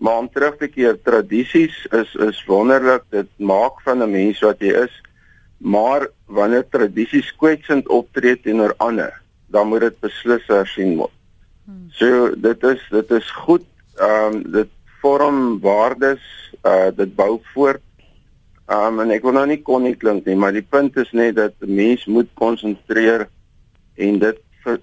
Maar 0.00 0.22
om 0.22 0.28
terug 0.32 0.56
te 0.56 0.68
keer, 0.72 0.96
tradisies 1.04 1.76
is 1.92 2.14
is 2.24 2.40
wonderlik. 2.48 3.04
Dit 3.12 3.28
maak 3.36 3.82
van 3.84 4.00
'n 4.02 4.10
mens 4.10 4.40
wat 4.40 4.60
jy 4.64 4.72
is. 4.84 4.94
Maar 5.60 6.08
wanneer 6.24 6.64
tradisies 6.68 7.28
kwetsend 7.36 7.88
optree 7.88 8.40
teenoor 8.40 8.74
ander, 8.80 9.12
dan 9.52 9.68
moet 9.68 9.80
dit 9.80 10.00
beslis 10.00 10.46
hersien 10.48 10.96
word. 10.96 11.12
So 11.92 12.30
dit 12.36 12.62
is 12.64 12.82
dit 12.90 13.10
is 13.10 13.30
goed. 13.44 13.66
Ehm 14.00 14.34
um, 14.34 14.42
dit 14.52 14.70
vorm 15.00 15.60
waardes, 15.60 16.22
uh 16.64 16.88
dit 16.96 17.14
bou 17.14 17.40
voort. 17.52 17.82
Ehm 18.70 18.86
um, 18.86 19.00
en 19.04 19.12
ek 19.16 19.26
wil 19.26 19.36
nou 19.36 19.46
nie 19.50 19.60
kon 19.62 19.82
nie 19.82 19.96
klink 19.98 20.26
nie, 20.26 20.36
maar 20.36 20.54
die 20.56 20.66
punt 20.66 20.96
is 20.96 21.12
net 21.12 21.36
dat 21.36 21.54
'n 21.60 21.74
mens 21.74 22.06
moet 22.06 22.30
konsentreer 22.34 23.28
en 23.96 24.18
dit 24.18 24.38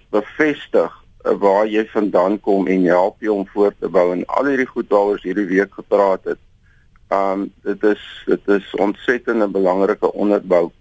bevestig 0.10 0.92
uh, 1.26 1.34
waar 1.40 1.68
jy 1.68 1.86
vandaan 1.88 2.40
kom 2.40 2.68
en 2.68 2.86
help 2.86 3.22
jou 3.22 3.34
om 3.34 3.48
voort 3.48 3.76
te 3.80 3.90
bou 3.90 4.12
en 4.12 4.26
al 4.26 4.46
hierdie 4.52 4.70
goed 4.70 4.90
waaroor 4.90 5.18
ons 5.18 5.24
hierdie 5.24 5.48
week 5.48 5.74
gepraat 5.74 6.24
het. 6.24 6.40
Ehm 7.08 7.42
um, 7.42 7.54
dit 7.64 7.84
is 7.84 8.24
dit 8.26 8.48
is 8.48 8.76
ontsettend 8.76 9.44
'n 9.44 9.52
belangrike 9.52 10.14
onderbou. 10.14 10.72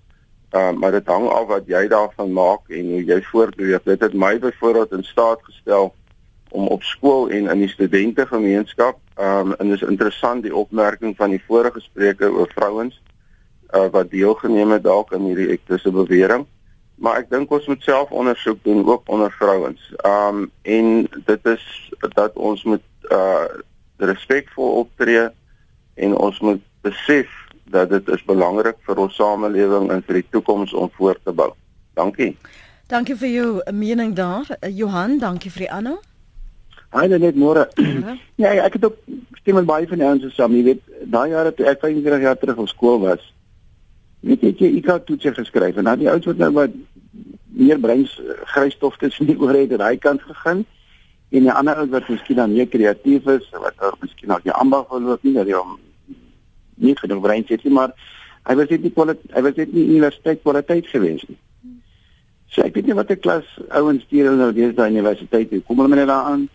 Ehm 0.51 0.75
uh, 0.75 0.81
maar 0.81 0.91
dit 0.91 1.07
hang 1.07 1.29
af 1.29 1.47
wat 1.47 1.67
jy 1.67 1.89
daarvan 1.89 2.33
maak 2.33 2.69
en 2.69 2.91
hoe 2.91 3.05
jy 3.05 3.23
voortbeweeg. 3.23 3.83
Dit 3.83 4.01
het 4.01 4.13
my 4.13 4.39
byvoorbeeld 4.39 4.93
in 4.93 5.05
staat 5.05 5.41
gestel 5.43 5.95
om 6.49 6.67
op 6.67 6.83
skool 6.83 7.29
en 7.29 7.49
in 7.49 7.59
die 7.59 7.69
studentegemeenskap, 7.69 8.99
ehm 9.15 9.47
um, 9.47 9.55
en 9.55 9.69
dis 9.69 9.83
interessant 9.83 10.43
die 10.43 10.55
opmerking 10.55 11.17
van 11.17 11.31
die 11.31 11.43
vorige 11.47 11.81
spreker 11.81 12.33
oor 12.33 12.51
vrouens 12.55 13.03
uh, 13.75 13.87
wat 13.91 14.11
deelgeneem 14.11 14.71
het 14.71 14.83
dalk 14.83 15.15
aan 15.15 15.25
hierdie 15.25 15.49
ektise 15.49 15.91
bewering. 15.91 16.47
maar 16.97 17.21
ek 17.21 17.31
dink 17.31 17.51
ons 17.53 17.67
moet 17.69 17.83
self 17.85 18.11
ondersoek 18.11 18.63
doen 18.65 18.81
ook 18.89 19.09
onder 19.13 19.33
vrouens. 19.33 19.93
Um 20.07 20.51
en 20.63 21.09
dit 21.29 21.49
is 21.53 21.65
dat 22.15 22.33
ons 22.35 22.63
moet 22.65 22.85
uh 23.13 23.49
respekvol 23.97 24.73
optree 24.85 25.29
en 25.97 26.17
ons 26.17 26.41
moet 26.45 26.63
besef 26.87 27.31
dat 27.65 27.91
dit 27.91 28.09
is 28.15 28.25
belangrik 28.25 28.79
vir 28.87 29.01
ons 29.03 29.15
samelewing 29.19 29.91
en 29.91 30.03
vir 30.07 30.21
die 30.21 30.29
toekoms 30.31 30.75
om 30.75 30.91
voort 30.99 31.23
te 31.25 31.33
bou. 31.35 31.51
Dankie. 31.99 32.37
Dankie 32.87 33.17
vir 33.19 33.33
jou 33.33 33.49
mening 33.75 34.15
daar. 34.15 34.47
Uh, 34.61 34.71
Johan, 34.71 35.19
dankie 35.19 35.51
vir 35.51 35.67
die 35.67 35.71
aanhou. 35.73 35.97
Haai 36.95 37.09
net 37.11 37.35
môre. 37.35 37.67
Ja, 38.39 38.53
ek 38.69 38.79
het 38.79 38.85
ook 38.87 39.01
stem 39.41 39.59
met 39.59 39.67
baie 39.67 39.89
van 39.91 39.99
die 39.99 40.07
ouens 40.07 40.37
saam. 40.37 40.55
Jy 40.55 40.63
weet, 40.69 40.85
daai 41.11 41.33
jare 41.33 41.55
toe 41.55 41.67
ek 41.67 41.83
25 41.83 42.23
jaar 42.23 42.39
terug 42.39 42.63
op 42.63 42.71
skool 42.71 43.01
was, 43.03 43.25
weet 44.27 44.45
jy, 44.47 44.71
ek 44.79 44.93
het 44.93 45.09
toetse 45.09 45.35
geskryf 45.35 45.81
en 45.81 45.91
dan 45.91 45.99
die 46.01 46.11
ouens 46.11 46.29
wat 46.31 46.39
nou 46.43 46.53
wat 46.55 46.79
meer 47.57 47.81
breins 47.81 48.15
grysstof 48.53 48.97
tussen 49.01 49.27
die 49.27 49.37
oor 49.41 49.55
het 49.57 49.73
en 49.73 49.83
hy 49.83 49.97
kant 49.97 50.23
gegaan 50.23 50.63
en 51.35 51.47
die 51.49 51.53
ander 51.53 51.79
ouens 51.81 51.95
wat 51.95 52.09
miskien 52.13 52.39
dan 52.39 52.55
meer 52.55 52.69
kreatief 52.71 53.27
is, 53.33 53.51
wat 53.51 53.83
ook 53.83 53.99
miskien 54.05 54.31
nog 54.31 54.45
die 54.47 54.55
ambag 54.55 54.87
verloop 54.93 55.27
nie 55.27 55.35
dat 55.35 55.51
hy 55.51 55.57
hom 55.59 55.77
nie 56.83 56.95
genoeg 56.99 57.23
breins 57.25 57.51
het 57.53 57.65
nie, 57.65 57.73
maar 57.73 57.95
hy 58.47 58.55
was 58.55 58.71
net 58.71 58.83
nie 58.83 58.93
kwaliteit 58.95 59.35
hy 59.35 59.43
was 59.43 59.57
net 59.57 59.73
nie 59.73 59.87
universiteit 59.89 60.43
kwaliteit 60.43 60.87
gewees 60.93 61.25
nie. 61.29 61.39
So 62.53 62.63
ek 62.63 62.75
weet 62.75 62.87
nie 62.87 62.99
wat 62.99 63.11
'n 63.11 63.21
klas 63.21 63.47
ouens 63.69 64.03
stuur 64.07 64.31
nou 64.37 64.53
deesdae 64.53 64.91
universiteit 64.91 65.51
toe. 65.51 65.63
Kom 65.63 65.81
hulle 65.81 65.97
net 65.97 66.09
daar 66.09 66.31
aan 66.33 66.49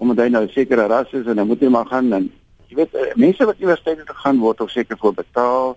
omdat 0.00 0.24
hy 0.24 0.28
nou 0.32 0.48
sekere 0.48 0.86
ras 0.88 1.12
is 1.12 1.26
en 1.26 1.36
dan 1.36 1.46
moet 1.46 1.60
hy 1.60 1.68
maar 1.68 1.86
gaan 1.86 2.10
dan 2.10 2.30
jy 2.68 2.76
weet 2.76 2.94
eh, 2.94 3.14
mense 3.16 3.44
wat 3.44 3.58
universiteit 3.60 4.06
toe 4.06 4.16
gaan 4.16 4.38
word 4.38 4.60
of 4.60 4.70
seker 4.70 4.96
voor 4.98 5.14
betaal 5.14 5.76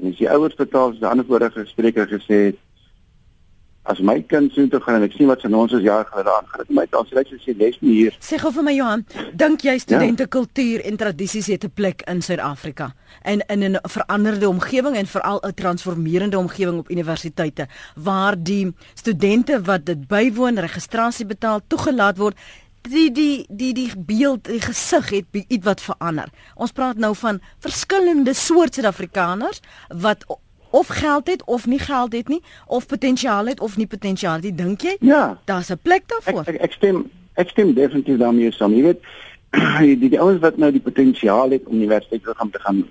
en 0.00 0.10
as 0.10 0.18
die 0.18 0.30
ouers 0.30 0.56
betaal, 0.56 0.90
soos 0.90 1.02
die 1.02 1.08
ander 1.08 1.26
vorige 1.28 1.66
spreker 1.68 2.08
gesê 2.08 2.38
het, 2.50 2.58
as 3.90 4.00
my 4.06 4.20
kind 4.30 4.52
so 4.54 4.66
toe 4.70 4.80
gaan 4.84 5.00
en 5.00 5.06
ek 5.08 5.16
sien 5.18 5.28
wat 5.30 5.42
sy 5.42 5.50
ons 5.50 5.74
is 5.76 5.82
jaar 5.84 6.06
gelede 6.08 6.30
aangaan, 6.30 6.68
my 6.78 6.86
dan 6.92 7.08
sê 7.08 7.18
hy 7.18 7.40
sê 7.42 7.54
les 7.58 7.78
nie 7.82 7.96
hier. 7.96 8.16
Sê 8.22 8.38
gou 8.40 8.52
vir 8.54 8.66
my 8.66 8.74
Johan, 8.76 9.04
dink 9.42 9.64
jy 9.66 9.76
studente 9.82 10.26
ja. 10.28 10.32
kultuur 10.36 10.84
en 10.86 11.00
tradisies 11.00 11.50
het 11.50 11.64
'n 11.66 11.74
plek 11.74 12.04
in 12.06 12.22
Suid-Afrika 12.22 12.92
en 13.22 13.42
in 13.48 13.62
'n 13.66 13.78
veranderde 13.82 14.48
omgewing 14.48 14.96
en 14.96 15.06
veral 15.06 15.40
'n 15.42 15.54
transformerende 15.54 16.38
omgewing 16.38 16.78
op 16.78 16.90
universiteite 16.90 17.68
waar 17.96 18.36
die 18.36 18.72
studente 18.94 19.62
wat 19.62 19.86
dit 19.86 20.06
bywoon, 20.08 20.58
registrasie 20.58 21.26
betaal, 21.26 21.60
toegelaat 21.66 22.18
word 22.18 22.36
die 22.82 23.10
die 23.12 23.46
die 23.48 23.72
die 23.74 23.90
beeld 23.96 24.44
die 24.44 24.60
gesig 24.60 25.10
het 25.10 25.26
iets 25.48 25.64
wat 25.64 25.80
verander. 25.80 26.30
Ons 26.54 26.72
praat 26.72 26.96
nou 26.96 27.14
van 27.14 27.40
verskillende 27.58 28.34
soorte 28.34 28.80
Suid-Afrikaners 28.80 29.60
wat 29.88 30.24
of 30.70 30.86
geld 30.86 31.26
het 31.26 31.44
of 31.44 31.66
nie 31.66 31.78
geld 31.78 32.12
het 32.12 32.28
nie 32.28 32.42
of 32.66 32.86
potensiaal 32.86 33.46
het 33.46 33.60
of 33.60 33.76
nie 33.76 33.86
potensiaal 33.86 34.40
het. 34.40 34.56
Dink 34.58 34.80
jy? 34.80 34.96
Ja. 35.00 35.38
Daar's 35.44 35.70
'n 35.70 35.78
plek 35.82 36.02
daarvoor. 36.06 36.40
Ek, 36.40 36.54
ek, 36.54 36.60
ek 36.60 36.72
stem 36.72 37.10
ek 37.34 37.48
stem 37.48 37.74
definitief 37.74 38.18
daarmee 38.18 38.52
saam. 38.52 38.74
Jy 38.74 38.82
weet 38.82 39.00
die 40.00 40.08
die 40.08 40.20
ouens 40.20 40.40
wat 40.40 40.56
nou 40.56 40.70
die 40.72 40.80
potensiaal 40.80 41.50
het 41.50 41.66
om 41.66 41.76
universiteit 41.76 42.22
te 42.22 42.34
gaan 42.34 42.50
te 42.50 42.60
gaan 42.60 42.84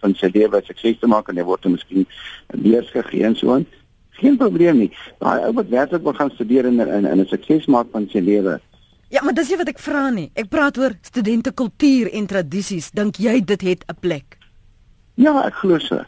van 0.00 0.14
sy 0.14 0.28
lewe 0.32 0.60
sukses 0.64 0.98
te 0.98 1.06
maak 1.06 1.28
en 1.28 1.36
hy 1.36 1.44
word 1.44 1.64
miskien 1.64 2.06
leers 2.52 2.90
gegee 2.90 3.24
en 3.24 3.36
so 3.36 3.52
aan. 3.52 3.66
Geen 4.10 4.36
probleem 4.36 4.78
nie. 4.78 4.92
Daai 5.18 5.44
ou 5.44 5.52
wat 5.52 5.68
werklik 5.68 6.02
wil 6.02 6.12
gaan 6.12 6.30
studeer 6.30 6.66
en 6.66 6.80
in 6.80 7.04
in 7.04 7.20
'n 7.20 7.26
sukses 7.26 7.66
maak 7.66 7.86
van 7.92 8.08
sy 8.12 8.18
lewe 8.18 8.60
Ja, 9.08 9.22
maar 9.22 9.34
dis 9.34 9.52
nie 9.52 9.58
wat 9.60 9.68
ek 9.70 9.78
vra 9.78 10.08
nie. 10.10 10.30
Ek 10.34 10.48
praat 10.50 10.78
oor 10.78 10.96
studente 11.06 11.52
kultuur 11.54 12.10
en 12.18 12.26
tradisies. 12.26 12.90
Dink 12.90 13.20
jy 13.22 13.38
dit 13.44 13.62
het 13.62 13.84
'n 13.86 13.94
plek? 14.00 14.38
Ja, 15.14 15.46
ek 15.46 15.54
glo 15.54 15.78
so. 15.78 16.02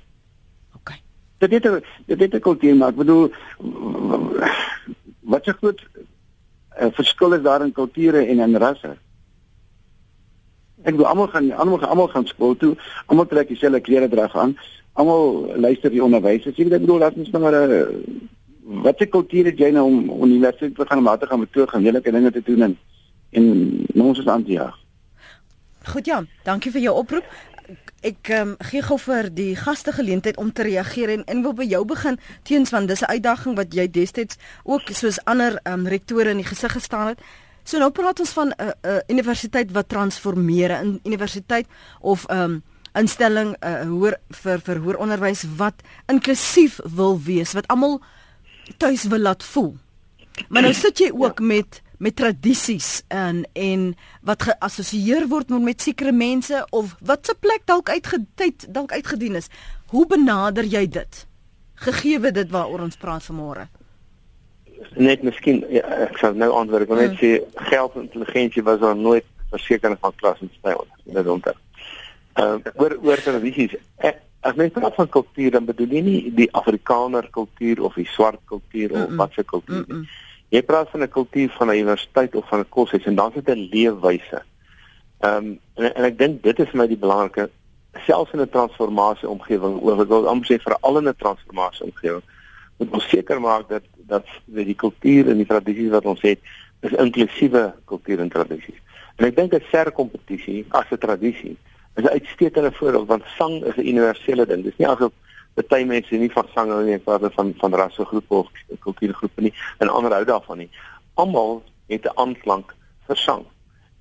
Dit 1.38 1.50
het 1.50 1.84
dit 2.06 2.20
het 2.20 2.34
'n 2.34 2.40
kultuur, 2.40 2.76
maar 2.76 2.88
ek 2.88 2.96
bedoel 2.96 3.32
wat 5.20 5.44
se 5.44 5.52
groot 5.52 5.80
uh, 6.80 6.86
verskil 6.92 7.32
is 7.32 7.42
daar 7.42 7.62
in 7.62 7.72
kulture 7.72 8.26
en 8.26 8.38
in 8.38 8.56
rasse? 8.56 8.96
Ek 10.82 10.94
bedoel 10.96 11.06
almal 11.06 11.28
gaan 11.28 11.52
almal 11.52 11.84
almal 11.84 12.08
gaan 12.08 12.26
skool 12.26 12.56
toe, 12.56 12.76
almal 13.06 13.26
trek 13.26 13.48
dieselfde 13.48 13.80
klere 13.80 14.08
dra 14.08 14.28
aan. 14.32 14.56
Almal 14.92 15.52
luister 15.56 15.90
die 15.90 16.02
onderwysers. 16.02 16.58
Ek 16.58 16.68
bedoel, 16.68 16.98
laat 16.98 17.14
ons 17.14 17.30
nou 17.30 17.42
maar 17.42 17.54
'n 17.54 17.70
uh, 17.70 17.86
wat 18.82 18.98
se 18.98 19.06
kultuur 19.06 19.44
het 19.44 19.58
jy 19.58 19.70
nou 19.70 19.84
om 19.86 20.24
universiteit 20.30 20.74
te 20.74 20.86
gaan 20.86 21.06
om 21.06 21.18
te 21.18 21.26
gaan 21.26 21.40
betoog 21.40 21.72
en 21.74 21.82
hele 21.82 22.00
dinge 22.00 22.30
te 22.30 22.42
doen 22.44 22.62
en 22.62 22.78
en 23.30 24.02
ons 24.02 24.18
is 24.18 24.26
aan 24.26 24.42
die 24.42 24.56
jaag. 24.56 24.76
Goed 25.84 26.06
ja, 26.06 26.24
dankie 26.44 26.72
vir 26.72 26.80
jou 26.80 26.96
oproep. 26.96 27.24
Ek 28.06 28.28
um, 28.30 28.54
gee 28.70 28.82
gou 28.82 28.98
vir 29.02 29.26
die 29.34 29.56
gaste 29.58 29.92
geleentheid 29.92 30.36
om 30.38 30.52
te 30.52 30.62
reageer 30.62 31.10
en 31.10 31.24
en 31.26 31.42
wil 31.42 31.54
by 31.58 31.64
jou 31.66 31.84
begin 31.84 32.18
teens 32.46 32.70
want 32.70 32.88
dis 32.88 33.02
'n 33.02 33.10
uitdaging 33.10 33.56
wat 33.56 33.74
jy 33.74 33.90
destyds 33.90 34.36
ook 34.64 34.82
soos 34.92 35.18
ander 35.24 35.58
um, 35.64 35.86
rektore 35.86 36.30
in 36.30 36.36
die 36.36 36.46
gesig 36.46 36.72
gestaan 36.72 37.06
het. 37.06 37.20
So 37.64 37.78
nou 37.78 37.90
praat 37.90 38.20
ons 38.20 38.30
van 38.30 38.48
'n 38.48 38.62
uh, 38.62 38.70
uh, 38.82 39.00
universiteit 39.08 39.72
wat 39.72 39.88
transformeer, 39.88 40.70
'n 40.84 41.00
universiteit 41.04 41.66
of 42.00 42.26
'n 42.28 42.36
um, 42.36 42.62
instelling 42.94 43.56
uh, 43.60 43.82
hoër 43.82 44.16
vir 44.42 44.60
vir 44.60 44.78
hoër 44.78 44.96
onderwys 44.96 45.44
wat 45.56 45.82
inklusief 46.06 46.80
wil 46.84 47.20
wees, 47.20 47.52
wat 47.52 47.66
almal 47.66 48.00
tuis 48.76 49.04
wil 49.04 49.18
laat 49.18 49.44
voel. 49.44 49.76
Maar 50.48 50.62
nou 50.62 50.74
sit 50.84 50.98
jy 50.98 51.10
ook 51.12 51.38
ja. 51.38 51.44
met 51.44 51.82
met 51.98 52.16
tradisies 52.16 53.02
en 53.08 53.42
en 53.52 53.94
wat 54.22 54.42
geassosieer 54.42 55.26
word 55.28 55.50
met 55.50 55.82
sekere 55.82 56.12
mense 56.12 56.66
of 56.70 56.94
wat 57.00 57.26
se 57.26 57.34
plek 57.40 57.66
dalk 57.66 57.90
uitgetyd 57.90 58.66
dalk 58.74 58.92
uitgedien 58.92 59.34
is. 59.34 59.48
Hoe 59.90 60.06
benader 60.06 60.64
jy 60.64 60.86
dit? 60.88 61.26
Gegeewe 61.74 62.30
dit 62.32 62.50
waaroor 62.50 62.86
ons 62.86 62.96
praat 62.96 63.24
vanmôre. 63.24 63.66
Net 64.94 65.22
miskien 65.26 65.64
ja, 65.70 65.82
ek 66.06 66.18
sal 66.22 66.38
nou 66.38 66.52
antwoord 66.54 66.86
ek 66.86 66.92
wil 66.92 67.02
net 67.02 67.18
hmm. 67.18 67.22
sê 67.22 67.66
geld 67.72 67.96
en 67.96 68.06
intelligensie 68.06 68.62
was 68.62 68.78
daar 68.82 68.96
nooit 68.96 69.26
versekering 69.50 69.98
van 70.00 70.14
klas 70.16 70.40
en 70.44 70.54
styl. 70.60 70.86
Dit 71.04 71.34
onthou. 71.34 71.54
Ehm 72.38 72.62
uh, 72.62 72.72
oor 72.78 72.98
oor 73.02 73.26
tradisies. 73.26 73.74
Ek 73.98 74.24
As 74.40 74.54
mens 74.54 74.70
praat 74.72 74.94
van 74.94 75.08
kultuur 75.08 75.50
dan 75.50 75.64
bedoel 75.66 75.94
jy 75.96 76.00
nie 76.06 76.18
die 76.30 76.46
Afrikaner 76.54 77.26
kultuur 77.34 77.80
of 77.88 77.96
die 77.98 78.06
swart 78.06 78.38
kultuur 78.46 78.92
of 78.92 78.98
mm 78.98 79.12
-mm. 79.12 79.16
wat 79.16 79.32
se 79.34 79.42
kultuur 79.44 79.84
nie. 79.88 79.94
Mm 79.96 80.02
-mm. 80.02 80.27
Jy 80.48 80.62
praat 80.62 80.90
van 80.90 81.02
'n 81.02 81.08
kultuur 81.08 81.50
van 81.58 81.68
'n 81.68 81.78
universiteit 81.78 82.34
of 82.34 82.48
van 82.48 82.60
'n 82.60 82.68
koshuis 82.68 83.04
en 83.04 83.14
dan 83.14 83.28
is 83.28 83.42
dit 83.42 83.56
'n 83.56 83.68
leefwyse. 83.70 84.42
Ehm 85.20 85.36
um, 85.36 85.60
en 85.74 85.94
en 85.94 86.04
ek 86.04 86.18
dink 86.18 86.42
dit 86.42 86.58
is 86.58 86.68
vir 86.68 86.78
my 86.78 86.86
die 86.86 87.04
belangrike 87.04 87.50
selfs 88.06 88.32
in 88.32 88.40
'n 88.40 88.48
transformasie 88.48 89.28
omgewing 89.28 89.78
of 89.80 90.00
ek 90.00 90.08
wil 90.08 90.28
amper 90.28 90.46
sê 90.46 90.62
veral 90.62 90.98
in 90.98 91.08
'n 91.08 91.16
transformasie 91.16 91.84
omgewing 91.84 92.22
moet 92.78 92.90
ons 92.90 93.08
seker 93.08 93.40
maak 93.40 93.68
dat 93.68 93.82
dat 94.08 94.26
die 94.46 94.74
kultuur 94.74 95.28
en 95.28 95.36
die 95.36 95.46
tradisies 95.46 95.90
wat 95.90 96.06
ons 96.06 96.22
het 96.22 96.38
is 96.86 96.94
inklusiewe 96.94 97.74
kultuur 97.90 98.20
en 98.20 98.30
tradisies. 98.32 98.78
En 99.18 99.26
ek 99.26 99.36
dink 99.36 99.54
'n 99.54 99.64
ser 99.70 99.90
kompetisie 99.92 100.64
as 100.70 100.86
'n 100.90 100.98
tradisie 100.98 101.56
is 101.96 102.04
'n 102.04 102.14
uitstekende 102.18 102.72
voorbeeld 102.72 103.08
want 103.08 103.24
sang 103.36 103.64
is 103.64 103.76
'n 103.76 103.88
universele 103.88 104.46
ding. 104.46 104.62
Dis 104.62 104.78
nie 104.78 104.88
asof 104.88 105.12
baie 105.66 105.86
mense 105.86 106.14
nie 106.14 106.30
van 106.30 106.46
sang 106.54 106.70
hou 106.70 106.84
nie, 106.84 106.98
praat 106.98 107.34
van 107.34 107.54
van 107.58 107.74
rassegroepe 107.74 108.34
of 108.34 108.48
kultuurgroepe 108.80 109.40
nie 109.40 109.54
en 109.78 109.88
ander 109.88 110.12
hou 110.12 110.24
daarvan 110.24 110.58
nie. 110.58 110.70
Almal 111.14 111.62
het 111.88 112.04
'n 112.04 112.14
aanklank 112.14 112.74
vir 113.06 113.16
sang. 113.16 113.44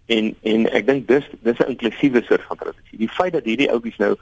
En 0.06 0.36
en 0.42 0.70
ek 0.72 0.86
dink 0.88 1.08
dis 1.08 1.26
dis 1.42 1.60
'n 1.60 1.70
inklusiewe 1.70 2.24
soort 2.24 2.44
van 2.48 2.58
tradisie. 2.58 2.98
Die 2.98 3.10
feit 3.10 3.34
dat 3.34 3.44
hierdie 3.44 3.72
oupies 3.72 3.98
nou 3.98 4.16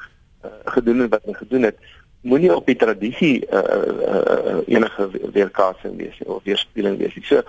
uh, 0.45 0.49
gedoen 0.65 0.99
het 0.99 1.09
wat 1.09 1.21
hulle 1.23 1.37
gedoen 1.37 1.61
het, 1.61 1.77
moenie 2.21 2.55
op 2.55 2.65
die 2.65 2.75
tradisie 2.75 3.45
uh, 3.51 3.59
uh, 3.59 4.21
uh, 4.47 4.57
enige 4.67 5.09
weerkaatsing 5.31 5.97
wees 5.97 6.17
of 6.25 6.43
weerspieëling 6.43 6.97
wees. 6.97 7.17
So 7.21 7.41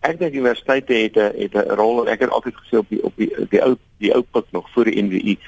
ek 0.00 0.18
dink 0.18 0.34
universiteite 0.34 0.92
het 0.92 1.16
'n 1.16 1.32
het 1.38 1.54
'n 1.54 1.74
rol. 1.78 2.06
Ek 2.08 2.20
het 2.20 2.30
altyd 2.30 2.54
gesê 2.54 2.78
op 2.78 2.88
die 2.88 3.02
op 3.02 3.12
die 3.16 3.30
die 3.50 3.62
ou 3.62 3.76
die 3.98 4.14
ou 4.14 4.22
pik 4.22 4.44
nog 4.50 4.70
voor 4.70 4.84
die 4.84 5.02
NWI 5.02 5.38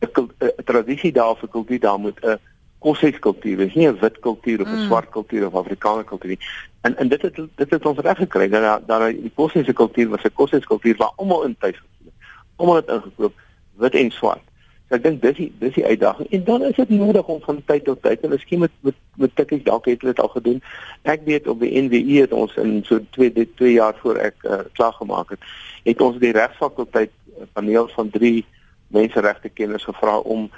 'n 0.00 0.64
tradisie 0.64 1.12
daar 1.12 1.36
vir 1.36 1.48
kultuur 1.48 1.80
daar 1.80 1.98
moet 1.98 2.18
'n 2.24 2.38
koshuiskultuur 2.84 3.56
wees, 3.56 3.74
nie 3.74 3.88
'n 3.88 3.98
wit 4.00 4.18
kultuur 4.26 4.60
of 4.60 4.68
'n 4.68 4.76
mm. 4.76 4.86
swart 4.86 5.08
kultuur 5.16 5.46
of 5.46 5.54
Afrikaner 5.54 6.04
kultuur 6.04 6.30
nie. 6.30 6.44
En 6.80 6.96
en 6.96 7.08
dit 7.08 7.22
het 7.22 7.36
dit 7.36 7.70
het 7.70 7.86
ons 7.86 7.98
reg 7.98 8.18
gekry 8.18 8.48
dat 8.48 8.80
daar 8.86 9.12
die 9.12 9.32
koshuise 9.34 9.72
kultuur 9.72 10.08
was 10.08 10.24
'n 10.24 10.32
koshuiskultuur 10.40 10.96
waar 10.96 11.12
almal 11.16 11.44
in 11.44 11.56
tuis 11.58 11.76
gevoel 11.76 12.10
het. 12.10 12.26
Almal 12.56 12.76
het 12.76 12.88
ingekoop 12.88 13.34
wit 13.76 13.94
en 13.94 14.10
swart. 14.10 14.44
So 14.88 14.96
ek 14.98 15.02
dink 15.02 15.22
dis 15.22 15.36
die 15.36 15.52
dis 15.58 15.74
die 15.74 15.84
uitdaging 15.84 16.28
en 16.30 16.44
dan 16.44 16.62
is 16.62 16.76
dit 16.76 16.88
nodig 16.88 17.26
om 17.26 17.40
van 17.40 17.62
tyd 17.64 17.84
tot 17.84 18.02
tyd 18.02 18.20
en 18.20 18.34
miskien 18.34 18.58
met 18.58 18.70
met 18.80 18.94
met 19.16 19.36
tikkies 19.36 19.62
dalk 19.64 19.86
het 19.88 20.00
hulle 20.00 20.12
dit 20.12 20.20
al 20.20 20.28
gedoen. 20.28 20.60
Ek 21.02 21.24
weet 21.24 21.48
op 21.48 21.60
die 21.60 21.72
NWI 21.80 22.20
het 22.20 22.32
ons 22.32 22.56
in 22.60 22.82
so 22.84 23.00
2 23.16 23.32
2 23.54 23.72
jaar 23.72 23.96
voor 24.02 24.20
ek 24.20 24.44
uh, 24.44 24.58
klaar 24.72 24.92
gemaak 24.92 25.30
het, 25.30 25.40
het 25.84 26.00
ons 26.00 26.18
die 26.20 26.32
regsfakulteit 26.36 27.10
paneel 27.52 27.88
van 27.96 28.10
3 28.10 28.44
menseregte 28.92 29.48
kenners 29.48 29.88
gevra 29.88 30.18
om 30.18 30.50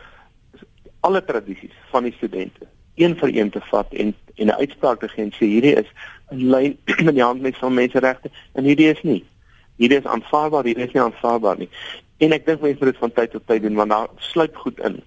alle 1.07 1.23
tradisies 1.25 1.77
van 1.93 2.09
die 2.09 2.15
studente 2.19 2.69
een 2.97 3.17
vir 3.21 3.35
een 3.37 3.51
te 3.55 3.63
vat 3.71 3.93
en 3.93 4.15
en 4.35 4.47
'n 4.47 4.61
uitspraak 4.63 5.01
te 5.01 5.09
gee 5.09 5.25
en 5.25 5.33
sê 5.33 5.47
hierdie 5.55 5.77
is 5.83 5.91
in 6.35 6.49
lyn 6.51 6.79
met 6.85 7.15
die 7.15 7.23
handleiding 7.23 7.57
van 7.57 7.75
menseregte 7.75 8.31
en 8.53 8.65
hierdie 8.65 8.91
is 8.91 9.03
nie. 9.03 9.25
Hierdie 9.77 9.99
is 9.99 10.07
aanvaarbaar, 10.15 10.65
hierdie 10.65 10.87
is 10.87 10.93
nie 10.93 11.03
aanvaarbaar 11.03 11.59
nie. 11.59 11.69
En 12.19 12.33
ek 12.33 12.47
dink 12.47 12.61
mense 12.61 12.79
moet 12.81 12.93
dit 12.93 13.03
van 13.05 13.13
tyd 13.13 13.31
tot 13.31 13.47
tyd 13.47 13.63
doen 13.63 13.75
want 13.75 13.91
daar 13.91 14.09
sluit 14.17 14.57
goed 14.57 14.79
in. 14.81 15.01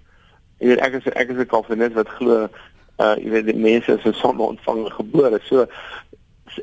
Jy 0.58 0.68
weet 0.68 0.84
ek 0.86 0.94
is 1.00 1.10
ek 1.14 1.30
is 1.30 1.38
'n 1.38 1.46
kalvinis 1.46 1.94
wat 1.94 2.18
glo 2.18 2.50
Uh 3.00 3.16
jy 3.16 3.30
weet 3.32 3.46
die 3.48 3.56
mense 3.56 3.94
is 3.96 4.06
'n 4.06 4.14
sonde 4.14 4.44
ontvanger 4.44 4.92
gebore. 4.92 5.40
So 5.44 5.66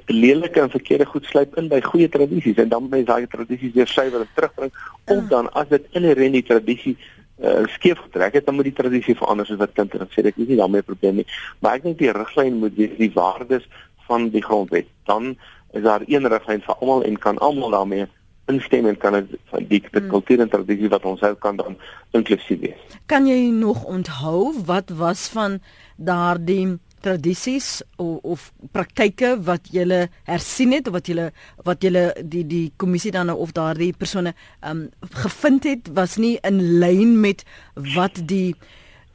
lelike 0.06 0.60
en 0.60 0.70
verkeerde 0.70 1.06
goed 1.06 1.24
sluip 1.24 1.56
in 1.56 1.68
by 1.68 1.80
goeie 1.80 2.08
tradisies 2.08 2.56
en 2.56 2.68
dan 2.68 2.88
mense 2.88 3.06
daai 3.06 3.26
tradisies 3.26 3.72
weer 3.72 3.86
suiwer 3.86 4.26
terugbring 4.34 4.72
of 5.04 5.16
ah. 5.16 5.28
dan 5.28 5.52
as 5.52 5.68
dit 5.68 5.84
inherent 5.90 6.32
die 6.32 6.42
tradisie 6.42 6.96
uh, 7.42 7.66
skeef 7.66 7.98
getrek 7.98 8.32
het, 8.38 8.46
dan 8.46 8.54
moet 8.54 8.70
die 8.70 8.76
tradisie 8.76 9.16
verander 9.16 9.46
soos 9.46 9.60
wat 9.60 9.74
kinders 9.76 10.12
sê. 10.14 10.24
Ek 10.24 10.36
weet 10.36 10.48
nie 10.48 10.60
daarmee 10.60 10.80
'n 10.80 10.90
probleem 10.90 11.16
nie, 11.16 11.26
maar 11.60 11.76
ek 11.76 11.82
dink 11.82 11.98
die 11.98 12.12
riglyn 12.12 12.60
moet 12.62 12.76
wees 12.76 12.96
die 12.98 13.12
waardes 13.12 13.68
van 14.06 14.28
die 14.30 14.42
grondwet. 14.42 14.86
Dan 15.04 15.36
is 15.72 15.82
daar 15.82 16.02
een 16.06 16.28
riglyn 16.28 16.62
vir 16.62 16.74
almal 16.80 17.04
en 17.04 17.18
kan 17.18 17.38
almal 17.38 17.70
daarmee 17.70 18.06
instem 18.46 18.86
en 18.86 18.96
kan 18.96 19.12
dit 19.12 19.38
van 19.50 19.64
die, 19.66 19.80
die 19.80 20.00
hmm. 20.00 20.08
kultuur 20.08 20.40
en 20.40 20.48
tradisie 20.48 20.88
wat 20.88 21.04
ons 21.04 21.20
hou 21.20 21.34
kan 21.34 21.56
dan 21.56 21.76
inklusief 22.10 22.60
wees. 22.60 22.98
Kan 23.06 23.26
jy 23.26 23.50
nog 23.50 23.84
onthou 23.84 24.54
wat 24.64 24.90
was 24.94 25.28
van 25.34 25.58
daardie 25.96 26.78
tradisies 27.06 27.82
of, 28.02 28.18
of 28.22 28.46
praktyke 28.74 29.36
wat 29.46 29.70
jy 29.74 29.86
hersien 30.28 30.74
het 30.76 30.88
of 30.90 30.96
wat 30.98 31.10
jy 31.10 31.28
wat 31.66 31.84
jy 31.86 32.06
die 32.22 32.44
die 32.46 32.64
kommissie 32.76 33.14
dan 33.14 33.30
of 33.34 33.54
daardie 33.56 33.92
persone 33.96 34.34
um 34.66 34.88
gevind 35.24 35.68
het 35.68 35.92
was 35.98 36.18
nie 36.22 36.36
in 36.46 36.58
lyn 36.82 37.14
met 37.22 37.46
wat 37.94 38.18
die 38.32 38.56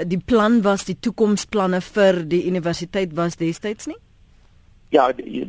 die 0.02 0.22
plan 0.32 0.62
was 0.66 0.88
die 0.88 0.98
toekomsplanne 0.98 1.82
vir 1.92 2.24
die 2.32 2.46
universiteit 2.50 3.14
was 3.18 3.38
destyds 3.42 3.92
nie 3.92 4.00
Ja, 4.92 5.06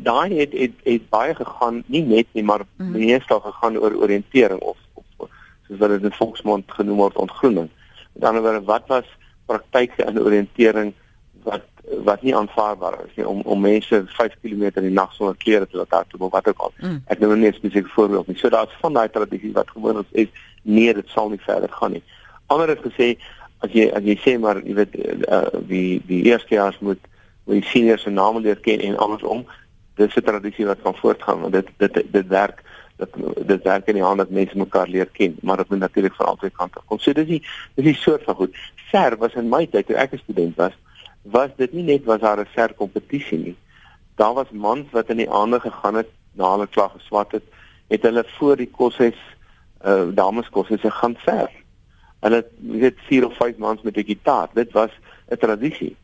daai 0.06 0.38
het, 0.38 0.52
het 0.54 0.74
het 0.86 1.08
baie 1.10 1.34
gegaan, 1.34 1.80
nie 1.90 2.04
net 2.06 2.28
nie, 2.32 2.44
maar 2.46 2.62
mm. 2.76 2.92
meestal 2.94 3.40
gegaan 3.42 3.74
oor 3.76 3.96
oriëntering 3.98 4.60
of, 4.62 4.76
of 4.94 5.26
soos 5.66 5.80
wat 5.80 5.90
dit 5.96 6.06
in 6.06 6.14
volksmond 6.14 6.70
genoem 6.70 7.00
word 7.02 7.18
ontgroening. 7.18 7.66
Met 8.12 8.28
ander 8.28 8.44
woorde, 8.44 8.62
wat 8.68 8.86
was 8.86 9.08
praktyke 9.50 10.06
in 10.06 10.20
oriëntering 10.22 10.92
wat 11.42 11.66
wat 12.04 12.22
nie 12.22 12.34
aanvaarbaar 12.36 12.98
is 13.06 13.14
nie 13.16 13.26
om 13.28 13.40
om 13.40 13.60
mense 13.60 14.02
5 14.06 14.34
km 14.42 14.62
in 14.62 14.88
die 14.88 14.96
nag 14.96 15.12
sonder 15.12 15.36
klere 15.36 15.66
te 15.66 15.76
laat 15.76 15.90
hardloop 15.90 16.22
of 16.22 16.32
wat 16.32 16.48
ook 16.48 16.58
al. 16.58 16.72
Mm. 16.80 17.02
Ek 17.06 17.18
noem 17.18 17.38
net 17.38 17.54
spesifiek 17.54 17.88
voorbeeld 17.94 18.26
nie. 18.26 18.38
So 18.38 18.48
daar's 18.48 18.74
van 18.80 18.92
daai 18.92 19.08
tradisies 19.10 19.52
wat 19.52 19.70
gewoon 19.70 20.02
ons 20.02 20.10
is 20.10 20.28
nee, 20.62 20.94
dit 20.94 21.08
sal 21.08 21.30
nie 21.30 21.40
verder 21.42 21.72
gaan 21.72 21.96
nie. 21.98 22.02
Ander 22.46 22.68
het 22.68 22.84
gesê 22.84 23.16
as 23.62 23.72
jy 23.72 23.88
as 23.94 24.04
jy 24.06 24.16
sê 24.24 24.38
maar 24.38 24.62
jy 24.62 24.74
weet 24.74 24.98
uh, 25.28 25.46
wie 25.66 26.02
die 26.06 26.22
eerstejaars 26.30 26.78
moet 26.80 27.00
moet 27.44 27.58
die 27.58 27.70
seniors 27.70 28.02
se 28.06 28.10
name 28.10 28.40
leer 28.40 28.60
ken 28.60 28.80
en 28.80 28.98
andersom. 28.98 29.46
Dis 29.96 30.16
'n 30.16 30.22
tradisie 30.22 30.66
wat 30.66 30.82
kan 30.82 30.94
voortgaan 30.94 31.40
want 31.40 31.52
dit 31.52 31.68
dit 31.76 32.02
dit 32.12 32.28
werk 32.28 32.62
dat 32.96 33.10
dit 33.46 33.62
werk 33.62 33.86
in 33.86 33.98
die 33.98 34.04
hand 34.04 34.18
dat 34.18 34.30
mense 34.30 34.56
mekaar 34.58 34.88
leer 34.88 35.08
ken, 35.12 35.36
maar 35.42 35.56
dit 35.56 35.68
moet 35.68 35.78
natuurlik 35.78 36.14
van 36.14 36.26
albei 36.26 36.50
kante 36.50 36.80
kom. 36.86 36.98
So 36.98 37.12
dis 37.12 37.26
die 37.26 37.42
dis 37.74 37.84
die 37.84 37.94
soort 37.94 38.24
van 38.24 38.34
goed. 38.34 38.56
Ser 38.90 39.16
was 39.18 39.34
in 39.34 39.48
my 39.48 39.66
tyd 39.66 39.86
toe 39.86 39.96
ek 39.96 40.12
'n 40.12 40.22
student 40.24 40.56
was, 40.56 40.72
was 41.22 41.50
dit 41.56 41.72
nie 41.72 41.82
net 41.82 42.04
was 42.04 42.20
daar 42.20 42.40
'n 42.40 42.48
ser 42.54 42.74
kompetisie 42.74 43.38
nie. 43.38 43.56
Daar 44.16 44.34
was 44.34 44.50
mans 44.50 44.90
wat 44.90 45.08
in 45.08 45.16
die 45.16 45.30
aande 45.30 45.60
gegaan 45.60 45.94
het 45.94 46.08
na 46.32 46.50
hulle 46.50 46.66
klag 46.66 46.92
geswat 46.92 47.32
het, 47.32 47.42
het 47.88 48.02
hulle 48.02 48.24
voor 48.26 48.56
die 48.56 48.70
koshuis 48.70 49.18
uh 49.84 50.08
dames 50.14 50.48
koshuis 50.48 50.80
gaan 50.82 51.16
ver. 51.16 51.50
Hulle 52.20 52.46
het 52.70 52.98
4 53.08 53.26
of 53.26 53.36
5 53.36 53.56
mans 53.56 53.82
met 53.82 53.96
'n 53.96 54.04
gitaar. 54.04 54.48
Dit 54.54 54.72
was 54.72 54.90
'n 55.28 55.36
tradisie. 55.36 55.96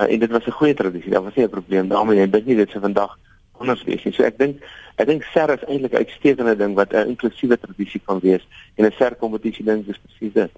Uh, 0.00 0.12
en 0.12 0.18
dit 0.18 0.30
was 0.30 0.46
'n 0.46 0.50
goeie 0.50 0.74
tradisie. 0.74 1.10
Daar 1.10 1.22
was 1.22 1.34
nie 1.34 1.44
'n 1.44 1.50
probleem 1.50 1.88
daarmee. 1.88 2.22
Ek 2.22 2.32
dink 2.32 2.46
nie 2.46 2.56
dit 2.56 2.70
se 2.70 2.80
vandag 2.80 3.18
anders 3.60 3.84
wees 3.84 4.04
nie. 4.04 4.12
So 4.12 4.22
ek 4.22 4.38
dink 4.38 4.62
ek 4.96 5.06
dink 5.06 5.22
ser 5.32 5.50
is 5.50 5.64
eintlik 5.68 5.92
'n 5.92 5.96
uitstekende 5.96 6.56
ding 6.56 6.74
wat 6.74 6.92
'n 6.92 7.08
inklusiewe 7.08 7.58
tradisie 7.58 8.00
kan 8.04 8.18
wees 8.20 8.46
en 8.74 8.84
'n 8.84 8.92
ser 8.92 9.14
kompetisie 9.14 9.64
ding 9.64 9.86
is 9.88 9.98
presies 9.98 10.32
dit. 10.32 10.50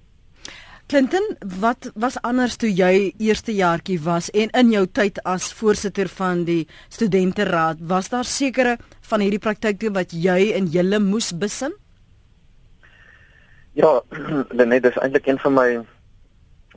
Clinton, 0.93 1.37
wat 1.61 1.91
was 1.95 2.19
anders 2.21 2.59
toe 2.61 2.69
jy 2.69 3.15
eerste 3.17 3.55
jaartjie 3.57 3.95
was 4.05 4.27
en 4.37 4.51
in 4.61 4.75
jou 4.75 4.83
tyd 4.93 5.23
as 5.25 5.47
voorsitter 5.57 6.11
van 6.19 6.43
die 6.45 6.67
studenteraad, 6.93 7.81
was 7.89 8.11
daar 8.13 8.29
sekere 8.29 8.75
van 9.09 9.25
hierdie 9.25 9.41
praktyke 9.41 9.89
wat 9.97 10.13
jy 10.13 10.51
en 10.59 10.69
julle 10.75 11.01
moes 11.01 11.31
besin? 11.33 11.73
Ja, 13.73 13.95
net 14.53 14.85
dis 14.85 15.01
eintlik 15.01 15.33
een 15.33 15.41
van 15.47 15.57
my 15.57 15.67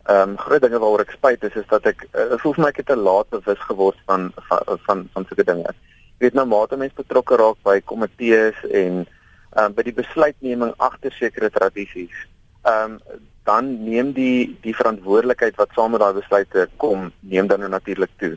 Ehm 0.06 0.30
um, 0.30 0.38
groot 0.38 0.62
dinge 0.62 0.80
waaroor 0.80 1.02
ek 1.02 1.14
spyt 1.18 1.44
is 1.44 1.60
is 1.60 1.68
dat 1.68 1.88
ek 1.90 2.08
uh, 2.14 2.40
voel 2.40 2.60
my 2.62 2.72
ek 2.72 2.84
het 2.84 2.92
te 2.94 2.96
laat 2.96 3.30
bewus 3.36 3.62
geword 3.68 4.00
van 4.06 4.32
van 4.48 4.82
van, 4.88 5.08
van 5.12 5.24
sulke 5.28 5.44
dinge. 5.44 5.66
Ek 5.66 6.20
weet 6.24 6.38
nou 6.38 6.46
mate 6.48 6.78
mense 6.78 6.96
betrokke 6.96 7.36
raak 7.42 7.58
by 7.68 7.80
komitees 7.92 8.60
en 8.70 9.04
ehm 9.04 9.64
um, 9.64 9.74
by 9.74 9.84
die 9.84 10.00
besluitneming 10.00 10.76
agter 10.78 11.12
sekere 11.20 11.50
tradisies. 11.50 12.28
Ehm 12.64 13.02
um, 13.02 13.26
dan 13.46 13.72
neem 13.84 14.12
die 14.12 14.58
die 14.62 14.76
verantwoordelikheid 14.76 15.56
wat 15.62 15.74
saam 15.78 15.92
met 15.94 16.02
daai 16.02 16.14
besluite 16.18 16.68
kom, 16.82 17.12
neem 17.20 17.48
dan 17.48 17.60
nou 17.60 17.70
natuurlik 17.70 18.14
toe. 18.18 18.36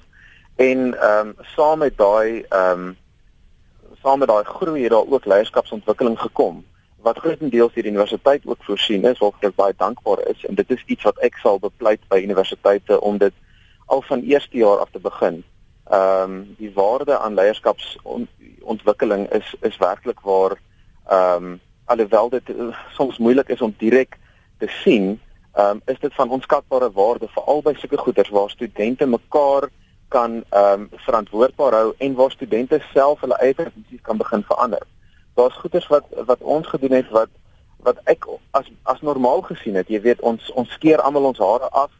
En 0.56 0.94
ehm 0.94 1.28
um, 1.28 1.34
saam 1.56 1.78
met 1.84 1.96
daai 1.96 2.44
ehm 2.48 2.88
um, 2.88 2.96
saam 4.02 4.18
met 4.18 4.28
daai 4.28 4.44
groei 4.44 4.82
het 4.82 4.90
daar 4.90 5.08
ook 5.10 5.24
leierskapsontwikkeling 5.24 6.18
gekom 6.20 6.64
wat 7.06 7.18
grootendeels 7.18 7.74
hier 7.74 7.82
die 7.86 7.92
universiteit 7.92 8.42
ook 8.46 8.64
voorsien 8.66 9.04
is 9.04 9.18
waarvoor 9.18 9.48
ek 9.48 9.54
baie 9.56 9.74
dankbaar 9.76 10.20
is 10.28 10.44
en 10.44 10.54
dit 10.58 10.70
is 10.70 10.82
iets 10.86 11.06
wat 11.08 11.18
ek 11.28 11.38
sal 11.42 11.58
bepleit 11.62 12.02
by 12.12 12.20
universiteite 12.22 13.00
om 13.00 13.18
dit 13.18 13.34
al 13.86 14.02
van 14.02 14.20
eerste 14.20 14.56
jaar 14.58 14.78
af 14.84 14.90
te 14.92 15.00
begin. 15.00 15.44
Ehm 15.88 16.22
um, 16.22 16.54
die 16.58 16.72
waarde 16.74 17.18
aan 17.18 17.34
leierskapsontwikkeling 17.34 19.28
is 19.40 19.54
is 19.60 19.76
werklik 19.80 20.20
waar 20.20 20.58
ehm 21.08 21.44
um, 21.44 21.60
alhoewel 21.84 22.28
dit 22.28 22.48
uh, 22.48 22.74
soms 22.92 23.18
moeilik 23.18 23.48
is 23.48 23.62
om 23.64 23.74
direk 23.78 24.18
te 24.58 24.68
sien, 24.82 25.20
ehm 25.54 25.70
um, 25.70 25.80
is 25.86 25.98
dit 26.00 26.14
van 26.14 26.30
onskatbare 26.30 26.90
waarde 26.92 27.28
veral 27.28 27.62
by 27.62 27.74
sulke 27.74 27.98
goeders 27.98 28.28
waar 28.28 28.50
studente 28.50 29.06
mekaar 29.06 29.68
kan 30.08 30.44
ehm 30.48 30.80
um, 30.80 30.88
verantwoordbaar 30.92 31.72
hou 31.72 31.94
en 31.98 32.14
waar 32.14 32.30
studente 32.30 32.82
self 32.92 33.20
hulle 33.20 33.38
eie 33.38 33.54
tradisies 33.54 34.00
kan 34.02 34.16
begin 34.16 34.42
verander 34.42 34.86
daar's 35.38 35.54
goeders 35.54 35.86
wat 35.86 36.04
wat 36.26 36.40
ons 36.40 36.66
gedoen 36.66 36.92
het 36.98 37.10
wat 37.10 37.30
wat 37.86 37.98
ek 38.10 38.26
as 38.58 38.66
as 38.82 39.00
normaal 39.00 39.42
gesien 39.46 39.78
het. 39.78 39.88
Jy 39.88 40.00
weet 40.06 40.20
ons 40.30 40.50
ons 40.60 40.70
skeer 40.76 41.00
almal 41.00 41.30
ons 41.30 41.42
hare 41.42 41.70
af 41.82 41.92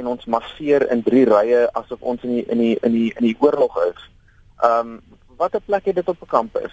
en 0.00 0.08
ons 0.12 0.28
masseer 0.34 0.86
in 0.92 1.02
drie 1.04 1.24
rye 1.28 1.66
asof 1.80 2.00
ons 2.00 2.24
in 2.24 2.38
die 2.38 2.44
in 2.54 2.62
die 2.64 2.74
in 2.88 2.96
die 2.96 3.10
in 3.12 3.28
die 3.28 3.36
oorlog 3.44 3.76
is. 3.90 4.08
Ehm 4.64 4.96
um, 4.96 5.00
wat 5.36 5.56
'n 5.56 5.66
plek 5.66 5.84
het 5.84 5.98
dit 6.00 6.08
op 6.08 6.22
'n 6.22 6.32
kampus? 6.36 6.72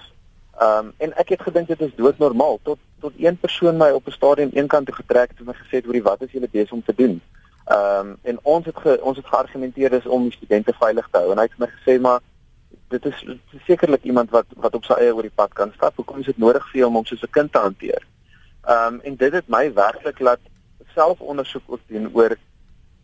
Ehm 0.60 0.86
um, 0.86 0.94
en 0.98 1.14
ek 1.18 1.30
het 1.30 1.42
gedink 1.42 1.68
dit 1.68 1.82
is 1.82 1.96
doodnormaal 1.96 2.60
tot 2.64 2.80
tot 3.00 3.14
een 3.18 3.38
persoon 3.38 3.78
my 3.78 3.90
op 3.90 4.08
'n 4.08 4.12
stadium 4.12 4.50
eenkant 4.54 4.86
toe 4.86 4.96
getrek 4.96 5.30
het 5.30 5.40
en 5.40 5.46
my 5.46 5.54
gesê 5.54 5.76
het 5.80 5.86
oor 5.86 5.98
die 5.98 6.04
wat 6.10 6.22
is 6.22 6.32
julle 6.32 6.50
besig 6.52 6.72
om 6.72 6.84
te 6.84 6.96
doen? 6.96 7.22
Ehm 7.66 8.08
um, 8.08 8.18
en 8.22 8.40
ons 8.42 8.66
het 8.66 8.78
ge, 8.78 9.00
ons 9.02 9.18
het 9.18 9.26
geargumenteer 9.26 9.92
is 9.94 10.06
om 10.06 10.24
die 10.24 10.38
studente 10.38 10.74
veilig 10.80 11.08
te 11.12 11.18
hou 11.18 11.32
en 11.32 11.38
hy 11.38 11.44
het 11.44 11.58
my 11.58 11.68
gesê 11.68 12.00
maar 12.02 12.20
dit 12.88 13.06
is 13.06 13.26
sekerlik 13.66 14.04
iemand 14.04 14.30
wat 14.30 14.46
wat 14.56 14.76
op 14.76 14.86
sy 14.86 14.94
eie 14.94 15.16
oor 15.16 15.26
die 15.26 15.38
pad 15.42 15.54
kan 15.54 15.72
stap. 15.76 15.96
Hoekom 15.96 16.20
is 16.20 16.26
dit 16.26 16.38
nodig 16.38 16.72
vir 16.72 16.84
hom 16.84 16.96
om 16.96 17.06
so 17.06 17.16
'n 17.16 17.30
kind 17.32 17.52
te 17.52 17.60
hanteer? 17.60 18.08
Ehm 18.64 18.94
um, 18.94 19.00
en 19.02 19.16
dit 19.16 19.34
het 19.34 19.48
my 19.48 19.74
werklik 19.74 20.20
laat 20.20 20.40
selfondersoek 20.94 21.64
ook 21.66 21.82
doen 21.88 22.10
oor 22.14 22.38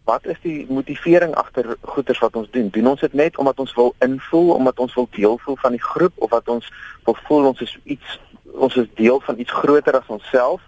wat 0.10 0.26
is 0.34 0.40
die 0.42 0.66
motivering 0.70 1.36
agter 1.38 1.76
goeders 1.94 2.22
wat 2.24 2.36
ons 2.40 2.50
doen? 2.56 2.70
Doen 2.74 2.88
ons 2.94 3.04
dit 3.06 3.14
net 3.14 3.38
omdat 3.38 3.60
ons 3.62 3.74
wil 3.78 3.94
invoel, 4.06 4.50
omdat 4.56 4.80
ons 4.80 4.96
wil 4.98 5.08
deel 5.18 5.38
voel 5.44 5.58
van 5.62 5.76
die 5.78 5.84
groep 5.84 6.16
of 6.26 6.34
wat 6.34 6.50
ons 6.50 6.70
wil 7.06 7.18
voel 7.28 7.52
ons 7.54 7.62
is 7.66 7.78
iets 7.84 8.18
ons 8.60 8.76
is 8.82 8.88
deel 8.98 9.20
van 9.24 9.38
iets 9.40 9.54
groter 9.62 9.96
as 10.00 10.10
onsself 10.12 10.64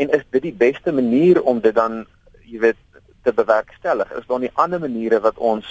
en 0.00 0.12
is 0.16 0.24
dit 0.36 0.44
die 0.50 0.58
beste 0.64 0.92
manier 0.92 1.40
om 1.42 1.60
dit 1.64 1.74
dan 1.74 2.04
jy 2.44 2.60
weet 2.66 2.80
te 3.22 3.32
bewerkstellig? 3.32 4.10
Is 4.18 4.26
daar 4.28 4.42
nie 4.42 4.52
ander 4.64 4.82
maniere 4.82 5.20
wat 5.24 5.38
ons 5.38 5.66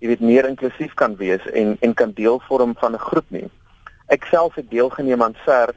jy 0.00 0.10
weet 0.10 0.24
meer 0.24 0.48
inklusief 0.48 0.96
kan 1.00 1.14
wees 1.20 1.44
en 1.52 1.76
en 1.80 1.94
kan 1.94 2.12
deel 2.18 2.40
vorm 2.48 2.74
van 2.80 2.94
'n 2.94 3.06
groep 3.08 3.30
nie. 3.30 3.48
Ek 4.06 4.24
self 4.24 4.54
het 4.54 4.70
deelgeneem 4.70 5.22
aan 5.22 5.36
SER 5.44 5.74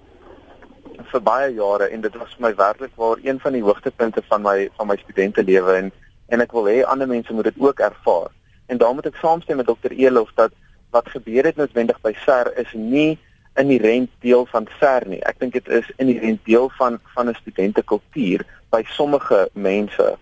vir 1.12 1.21
baie 1.21 1.53
jare 1.53 1.88
en 1.93 2.01
dit 2.01 2.15
was 2.17 2.33
vir 2.36 2.49
my 2.49 2.53
werklik 2.55 2.91
waar 2.95 3.17
een 3.23 3.39
van 3.39 3.53
die 3.53 3.63
hoogtepunte 3.63 4.21
van 4.27 4.41
my 4.41 4.69
van 4.77 4.88
my 4.88 4.97
studente 4.97 5.43
lewe 5.43 5.73
en 5.73 5.91
en 6.28 6.44
ek 6.44 6.52
wil 6.52 6.68
hê 6.70 6.82
ander 6.84 7.08
mense 7.08 7.34
moet 7.34 7.50
dit 7.50 7.60
ook 7.60 7.80
ervaar. 7.80 8.32
En 8.68 8.78
daarom 8.78 9.00
moet 9.00 9.10
ek 9.12 9.20
saamstem 9.22 9.58
met 9.58 9.68
Dr. 9.68 9.92
Elof 9.92 10.32
dat 10.36 10.52
wat 10.96 11.10
gebeur 11.10 11.46
het 11.46 11.56
noodwendig 11.56 12.00
by 12.02 12.13
SER 12.24 12.52
is 12.60 12.72
nie 12.74 13.18
inherent 13.58 14.10
deel 14.20 14.46
van 14.52 14.68
SER 14.80 15.08
nie. 15.08 15.22
Ek 15.26 15.40
dink 15.40 15.54
dit 15.54 15.68
is 15.68 15.88
inherent 15.98 16.44
deel 16.46 16.70
van 16.78 17.00
van 17.16 17.30
'n 17.30 17.40
studentekultuur 17.42 18.46
by 18.70 18.84
sommige 18.88 19.50
mense. 19.54 20.18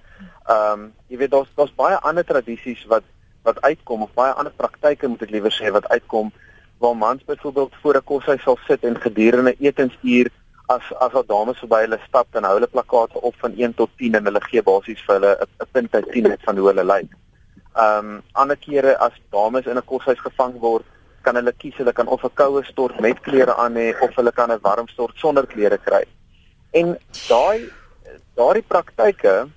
Ehm 0.46 0.72
um, 0.72 0.94
jy 1.08 1.18
weet 1.18 1.32
daar's 1.32 1.52
daar's 1.56 1.76
baie 1.76 1.98
ander 1.98 2.26
tradisies 2.26 2.86
wat 2.86 3.04
wat 3.44 3.62
uitkom 3.62 4.02
of 4.02 4.14
baie 4.14 4.34
ander 4.34 4.54
praktyke 4.54 5.08
moet 5.08 5.22
ek 5.22 5.30
liewer 5.30 5.54
sê 5.54 5.72
wat 5.72 5.88
uitkom 5.90 6.32
waar 6.82 6.98
mans 6.98 7.24
byvoorbeeld 7.26 7.74
voor 7.82 7.96
'n 7.96 8.04
koshuis 8.04 8.42
sal 8.42 8.58
sit 8.68 8.84
en 8.84 9.02
gedurende 9.02 9.56
etensuur 9.60 10.30
as 10.70 10.82
as 11.06 11.14
al 11.14 11.26
dames 11.30 11.60
verby 11.64 11.82
hulle 11.84 12.00
stap 12.08 12.28
dan 12.32 12.48
hou 12.48 12.56
hulle 12.58 12.72
plakkate 12.72 13.22
op 13.30 13.36
van 13.44 13.54
1 13.68 13.76
tot 13.82 13.92
10 14.02 14.16
en 14.20 14.30
hulle 14.30 14.42
gee 14.48 14.64
basies 14.70 15.04
vir 15.08 15.16
hulle 15.16 15.32
'n 15.46 15.70
punt 15.72 15.96
uit 15.96 16.12
10 16.12 16.38
van 16.46 16.58
hoe 16.58 16.68
hulle 16.68 16.86
lyk. 16.94 17.10
Ehm 17.76 18.10
um, 18.10 18.22
ander 18.34 18.58
kere 18.68 18.98
as 19.08 19.18
dames 19.32 19.66
in 19.66 19.78
'n 19.78 19.90
koshuis 19.92 20.22
gevang 20.28 20.60
word, 20.60 20.86
kan 21.22 21.36
hulle 21.36 21.54
kies 21.64 21.78
hulle 21.78 21.94
kan 21.94 22.08
of 22.08 22.24
'n 22.24 22.36
koue 22.42 22.64
stort 22.64 23.00
met 23.00 23.20
klere 23.22 23.56
aan 23.56 23.76
hê 23.76 23.94
of 24.02 24.16
hulle 24.16 24.32
kan 24.32 24.52
'n 24.52 24.60
warm 24.62 24.88
stort 24.88 25.16
sonder 25.18 25.48
klere 25.48 25.78
kry. 25.78 26.04
En 26.74 26.98
daai 27.30 27.70
daardie 28.36 28.68
praktyke 28.68 29.48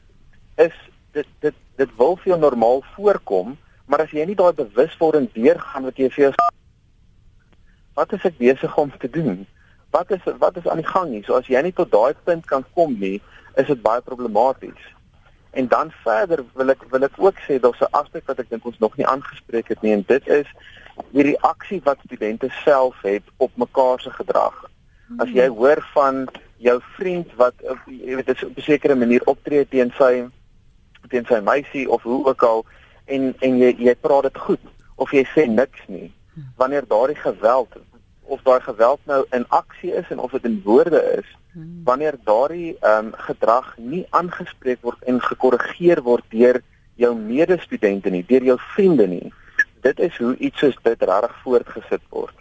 is 0.56 0.76
dit 1.12 1.26
dit 1.40 1.54
dit 1.76 1.90
wil 1.96 2.16
vir 2.16 2.28
jou 2.32 2.38
normaal 2.38 2.82
voorkom 2.96 3.56
Maar 3.88 4.04
as 4.04 4.12
jy 4.12 4.24
nie 4.28 4.36
daai 4.36 4.52
bewuswording 4.52 5.30
deurgaan 5.32 5.86
wat 5.88 6.00
jy 6.00 6.10
vir 6.12 6.28
jou 6.28 6.32
wat 7.98 8.12
is 8.14 8.26
ek 8.28 8.36
besig 8.38 8.74
om 8.78 8.92
te 9.00 9.08
doen? 9.10 9.40
Wat 9.90 10.10
is 10.10 10.24
wat 10.38 10.56
is 10.56 10.68
aan 10.68 10.82
die 10.82 10.86
gang 10.86 11.10
hier? 11.10 11.24
So 11.24 11.34
as 11.34 11.46
jy 11.46 11.62
nie 11.62 11.72
tot 11.72 11.90
daai 11.92 12.14
punt 12.24 12.46
kan 12.46 12.64
kom 12.74 12.96
nie, 13.00 13.20
is 13.56 13.66
dit 13.66 13.82
baie 13.82 14.02
problematies. 14.04 14.94
En 15.50 15.68
dan 15.68 15.92
verder 16.04 16.44
wil 16.54 16.70
ek 16.74 16.84
wil 16.90 17.06
ek 17.06 17.16
ook 17.16 17.38
sê 17.46 17.58
daar's 17.60 17.80
'n 17.80 17.92
aspek 18.00 18.26
wat 18.26 18.38
ek 18.38 18.50
dink 18.50 18.66
ons 18.66 18.78
nog 18.78 18.96
nie 18.96 19.06
aangespreek 19.06 19.68
het 19.68 19.82
nie 19.82 19.92
en 19.92 20.04
dit 20.06 20.28
is 20.28 20.46
die 21.10 21.22
reaksie 21.22 21.80
wat 21.84 21.98
studente 22.04 22.48
self 22.64 23.00
het 23.02 23.22
op 23.36 23.50
mekaar 23.56 24.00
se 24.00 24.10
gedrag. 24.10 24.64
As 25.18 25.28
jy 25.28 25.48
hoor 25.48 25.80
van 25.94 26.28
jou 26.58 26.80
vriend 26.96 27.34
wat 27.36 27.54
jy 27.86 28.14
weet 28.14 28.44
op 28.44 28.56
'n 28.56 28.60
sekere 28.60 28.94
manier 28.94 29.22
optree 29.24 29.68
teen 29.68 29.92
sy 29.98 30.28
teen 31.08 31.26
sy 31.26 31.40
meisie 31.40 31.90
of 31.90 32.02
hoe 32.02 32.26
ook 32.26 32.42
al 32.42 32.64
en 33.06 33.34
en 33.38 33.58
jy 33.58 33.74
jy 33.78 33.94
praat 33.94 34.22
dit 34.22 34.38
goed 34.38 34.64
of 34.96 35.10
jy 35.10 35.24
sê 35.34 35.46
niks 35.46 35.80
nie 35.86 36.12
wanneer 36.56 36.84
daardie 36.86 37.16
geweld 37.16 37.76
of 38.28 38.42
daai 38.46 38.60
geweld 38.60 39.00
nou 39.10 39.20
in 39.36 39.44
aksie 39.48 39.92
is 40.00 40.08
en 40.14 40.18
of 40.18 40.34
dit 40.36 40.48
in 40.50 40.60
woorde 40.64 41.02
is 41.18 41.28
hmm. 41.52 41.80
wanneer 41.84 42.18
daardie 42.24 42.76
ehm 42.80 43.06
um, 43.06 43.12
gedrag 43.28 43.70
nie 43.76 44.06
aangespreek 44.10 44.82
word 44.82 45.02
en 45.12 45.20
gekorrigeer 45.30 46.02
word 46.02 46.24
deur 46.34 46.62
jou 46.94 47.14
medestudente 47.16 48.10
nie 48.10 48.24
deur 48.32 48.50
jou 48.52 48.58
vriende 48.74 49.06
nie 49.06 49.32
dit 49.86 50.04
is 50.10 50.18
hoe 50.18 50.36
iets 50.36 50.58
soos 50.58 50.78
dit 50.82 51.08
reg 51.12 51.40
voortgesit 51.44 52.04
word 52.10 52.38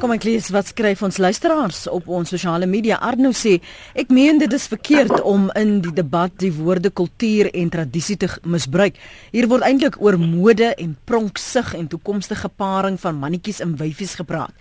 Kom 0.00 0.14
ek 0.14 0.24
lees 0.24 0.46
wat 0.48 0.70
skryf 0.70 1.02
ons 1.04 1.18
luisteraars 1.20 1.82
op 1.92 2.06
ons 2.08 2.30
sosiale 2.32 2.64
media. 2.64 2.96
Arno 3.04 3.34
sê, 3.36 3.58
ek 3.92 4.08
meen 4.16 4.38
dit 4.40 4.54
is 4.56 4.64
verkeerd 4.72 5.18
om 5.28 5.50
in 5.60 5.74
die 5.84 5.92
debat 5.92 6.32
die 6.40 6.48
woorde 6.56 6.88
kultuur 6.88 7.50
en 7.52 7.68
tradisie 7.74 8.16
te 8.16 8.30
misbruik. 8.48 8.96
Hier 9.28 9.50
word 9.50 9.66
eintlik 9.68 9.98
oor 10.00 10.16
mode 10.16 10.70
en 10.72 10.94
pronksig 11.04 11.74
en 11.76 11.90
toekomstige 11.92 12.48
paring 12.48 12.96
van 13.02 13.20
mannetjies 13.20 13.60
en 13.60 13.76
wyfies 13.76 14.16
gepraat. 14.22 14.56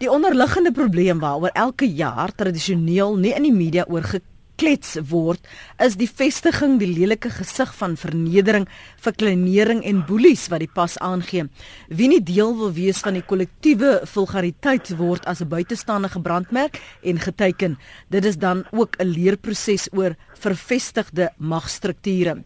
Die 0.00 0.08
onderliggende 0.08 0.70
probleem 0.72 1.18
waaroor 1.20 1.52
elke 1.52 1.84
jaar 1.84 2.30
tradisioneel 2.32 3.18
nie 3.20 3.34
in 3.36 3.44
die 3.44 3.52
media 3.52 3.82
oor 3.84 4.06
geklets 4.08 4.94
word, 5.10 5.44
is 5.76 5.98
die 6.00 6.08
vestiging 6.08 6.78
die 6.80 6.88
lelike 6.88 7.28
gesig 7.34 7.68
van 7.76 7.98
vernedering, 8.00 8.64
verkleinering 9.04 9.82
en 9.84 10.00
boelies 10.08 10.46
wat 10.48 10.64
die 10.64 10.70
pas 10.72 10.96
aangee. 11.04 11.50
Wie 11.92 12.08
nie 12.08 12.22
deel 12.24 12.56
wil 12.56 12.72
wees 12.72 13.02
van 13.04 13.18
die 13.18 13.24
kollektiewe 13.28 14.06
vulgariteit 14.08 14.88
word 14.96 15.28
as 15.28 15.42
'n 15.42 15.52
buitestaande 15.52 16.08
gebrandmerk 16.08 16.80
en 17.04 17.20
geteken. 17.20 17.76
Dit 18.08 18.24
is 18.24 18.38
dan 18.38 18.64
ook 18.72 18.96
'n 18.96 19.04
leerproses 19.04 19.88
oor 19.92 20.16
vervestigde 20.32 21.28
magstrukture. 21.36 22.42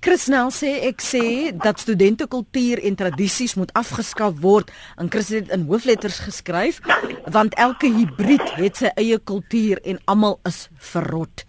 Chris 0.00 0.26
Nel 0.28 0.50
sê 0.52 0.70
ek 0.86 1.00
sê 1.02 1.24
dat 1.56 1.80
studente 1.80 2.26
kultuur 2.30 2.82
en 2.84 2.96
tradisies 2.98 3.56
moet 3.56 3.72
afgeskaf 3.78 4.36
word 4.44 4.70
en 5.00 5.08
Chris 5.10 5.32
het 5.34 5.50
in 5.54 5.64
hoofletters 5.70 6.20
geskryf 6.26 6.80
want 7.32 7.56
elke 7.56 7.90
hibrid 7.90 8.44
het 8.60 8.82
sy 8.82 8.92
eie 9.00 9.18
kultuur 9.18 9.80
en 9.84 9.98
almal 10.04 10.38
is 10.48 10.66
verrot. 10.92 11.46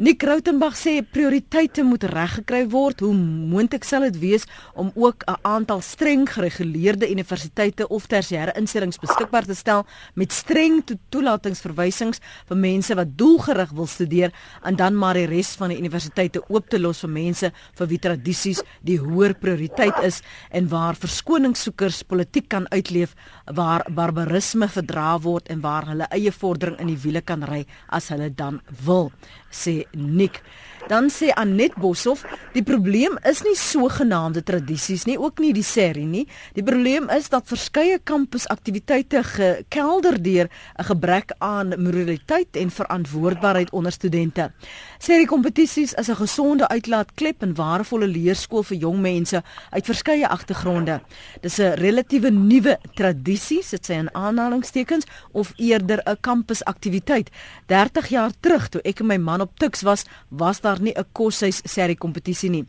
Nick 0.00 0.22
Rautenbach 0.24 0.78
sê 0.80 1.02
prioriteite 1.04 1.82
moet 1.84 2.06
reggekry 2.08 2.62
word. 2.72 3.02
Hoe 3.04 3.12
moontlik 3.12 3.84
sal 3.84 4.06
dit 4.06 4.14
wees 4.22 4.46
om 4.72 4.88
ook 4.96 5.26
'n 5.28 5.36
aantal 5.44 5.80
streng 5.84 6.24
gereguleerde 6.24 7.10
universiteite 7.10 7.88
of 7.88 8.06
tersiêre 8.06 8.56
instellings 8.56 8.96
beskikbaar 8.96 9.44
te 9.44 9.54
stel 9.54 9.84
met 10.14 10.32
streng 10.32 10.84
to 10.84 10.94
toelatingsverwysings 11.10 12.20
vir 12.48 12.56
mense 12.56 12.94
wat 12.94 13.18
doelgerig 13.18 13.70
wil 13.70 13.86
studeer 13.86 14.32
en 14.62 14.76
dan 14.76 14.96
maar 14.96 15.14
die 15.14 15.26
res 15.26 15.54
van 15.54 15.68
die 15.68 15.78
universiteite 15.78 16.42
oop 16.48 16.70
te 16.70 16.78
los 16.80 17.00
vir 17.00 17.10
mense 17.10 17.52
vir 17.74 17.86
wie 17.86 17.98
tradisies 17.98 18.62
die 18.80 18.98
hoër 18.98 19.34
prioriteit 19.34 20.02
is 20.02 20.22
en 20.50 20.68
waar 20.68 20.96
verskoningssoekers 20.96 22.02
politiek 22.02 22.48
kan 22.48 22.66
uitleef, 22.70 23.14
waar 23.44 23.84
barbarisme 23.90 24.68
verdra 24.68 25.20
word 25.20 25.48
en 25.48 25.60
waar 25.60 25.86
hulle 25.86 26.06
eie 26.10 26.32
vordering 26.32 26.80
in 26.80 26.86
die 26.86 27.02
wiele 27.02 27.20
kan 27.20 27.44
ry 27.44 27.66
as 27.88 28.08
hulle 28.08 28.30
dan 28.34 28.60
wil 28.84 29.12
sê 29.50 29.89
Nick. 29.92 30.42
Dan 30.88 31.10
sê 31.12 31.28
Anet 31.36 31.74
Boshoff, 31.76 32.24
die 32.54 32.62
probleem 32.66 33.18
is 33.28 33.42
nie 33.44 33.54
sogenaamde 33.58 34.42
tradisies 34.42 35.04
nie, 35.06 35.18
ook 35.20 35.38
nie 35.38 35.52
die 35.54 35.66
serie 35.66 36.06
nie. 36.08 36.24
Die 36.56 36.64
probleem 36.64 37.10
is 37.14 37.28
dat 37.30 37.46
verskeie 37.46 37.98
kampusaktiwiteite 37.98 39.22
gekelder 39.22 40.16
deur 40.22 40.48
'n 40.78 40.84
gebrek 40.84 41.34
aan 41.38 41.74
moraliteit 41.76 42.56
en 42.56 42.70
verantwoordbaarheid 42.70 43.70
onder 43.70 43.92
studente. 43.92 44.52
Serie 45.00 45.24
kompetisies 45.24 45.94
is 45.94 46.08
'n 46.08 46.14
gesonde 46.14 46.68
uitlaatklep 46.68 47.42
en 47.42 47.54
waardevolle 47.54 48.06
leerskool 48.06 48.62
vir 48.62 48.76
jong 48.76 49.00
mense 49.00 49.42
uit 49.70 49.84
verskeie 49.84 50.28
agtergronde. 50.28 51.00
Dis 51.40 51.58
'n 51.58 51.72
relatiewe 51.74 52.30
nuwe 52.30 52.78
tradisie, 52.94 53.64
dit 53.70 53.90
sê 53.90 53.92
in 53.94 54.14
aanhalingstekens, 54.14 55.04
of 55.32 55.52
eerder 55.56 56.02
'n 56.04 56.16
kampusaktiwiteit. 56.20 57.30
30 57.66 58.08
jaar 58.08 58.30
terug 58.40 58.68
toe 58.68 58.80
ek 58.82 59.00
en 59.00 59.06
my 59.06 59.16
man 59.16 59.40
op 59.40 59.58
Tuks 59.58 59.82
was, 59.82 60.04
was 60.28 60.60
daar 60.60 60.80
nie 60.80 60.92
'n 60.92 61.06
koshuis 61.12 61.60
serie 61.64 61.96
kompetisie 61.96 62.50
nie. 62.50 62.66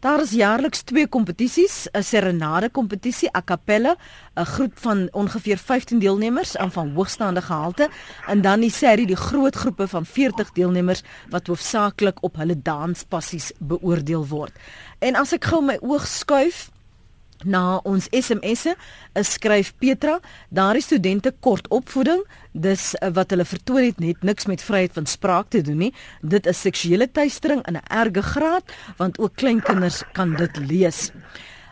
Daar 0.00 0.20
is 0.20 0.30
jaarliks 0.30 0.82
twee 0.82 1.06
kompetisies, 1.06 1.88
'n 1.92 2.02
serenade 2.02 2.70
kompetisie 2.70 3.36
a 3.36 3.42
cappella, 3.44 3.96
'n 4.36 4.44
groep 4.44 4.72
van 4.74 5.08
ongeveer 5.12 5.58
15 5.58 5.98
deelnemers 5.98 6.56
en 6.56 6.72
van 6.72 6.94
hoogstaande 6.94 7.42
gehalte, 7.42 7.88
en 8.26 8.40
dan 8.40 8.60
die 8.60 8.70
serie 8.70 9.06
die 9.06 9.16
groot 9.16 9.54
groepe 9.54 9.88
van 9.88 10.06
40 10.06 10.52
deelnemers 10.52 11.02
wat 11.28 11.46
hoofsaaklik 11.74 12.22
op 12.22 12.36
hulle 12.38 12.54
danspassies 12.54 13.52
beoordeel 13.58 14.26
word. 14.28 14.54
En 15.00 15.16
as 15.18 15.32
ek 15.34 15.50
gou 15.50 15.62
my 15.62 15.76
oog 15.82 16.06
skuif 16.06 16.70
na 17.44 17.80
ons 17.84 18.06
SMS'e, 18.14 18.76
skryf 19.20 19.74
Petra, 19.78 20.20
daardie 20.54 20.82
studente 20.82 21.32
kort 21.40 21.66
opvoeding, 21.68 22.22
dis 22.52 22.94
eh, 22.94 23.10
wat 23.12 23.34
hulle 23.34 23.44
vertoon 23.44 23.82
het 23.90 23.98
net 24.00 24.22
niks 24.22 24.46
met 24.46 24.62
vryheid 24.62 24.94
van 24.94 25.06
spraak 25.06 25.50
te 25.50 25.60
doen 25.60 25.82
nie. 25.82 25.92
Dit 26.22 26.46
is 26.46 26.62
seksuele 26.62 27.10
teistering 27.10 27.66
in 27.66 27.76
'n 27.76 27.84
erge 27.90 28.22
graad, 28.22 28.64
want 28.96 29.18
ook 29.18 29.34
klein 29.34 29.60
kinders 29.60 30.02
kan 30.12 30.34
dit 30.36 30.56
lees. 30.56 31.10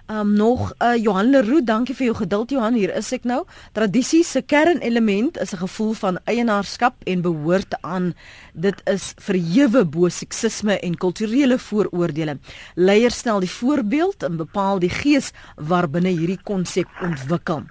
Um 0.07 0.33
nog 0.33 0.73
uh, 0.79 0.97
Johan 1.03 1.31
Leroux, 1.31 1.63
dankie 1.65 1.95
vir 1.95 2.09
jou 2.09 2.17
geduld 2.17 2.51
Johan, 2.51 2.75
hier 2.75 2.91
is 2.97 3.13
ek 3.15 3.23
nou. 3.29 3.45
Tradisie 3.73 4.25
se 4.27 4.43
kernelement 4.43 5.39
is 5.39 5.53
'n 5.55 5.63
gevoel 5.63 5.93
van 5.93 6.19
eienaarskap 6.25 6.95
en 7.05 7.23
behoort 7.23 7.77
aan. 7.81 8.15
Dit 8.53 8.83
is 8.85 9.15
verhewe 9.17 9.85
bo 9.85 10.09
seksisme 10.09 10.79
en 10.79 10.97
kulturele 10.97 11.59
vooroordeele. 11.59 12.39
Leiers 12.75 13.17
stel 13.17 13.41
die 13.41 13.51
voorbeeld 13.51 14.23
en 14.23 14.37
bepaal 14.37 14.79
die 14.79 14.91
gees 14.91 15.33
waarbinne 15.57 16.09
hierdie 16.09 16.43
konsep 16.43 16.89
ontwikkel. 17.03 17.63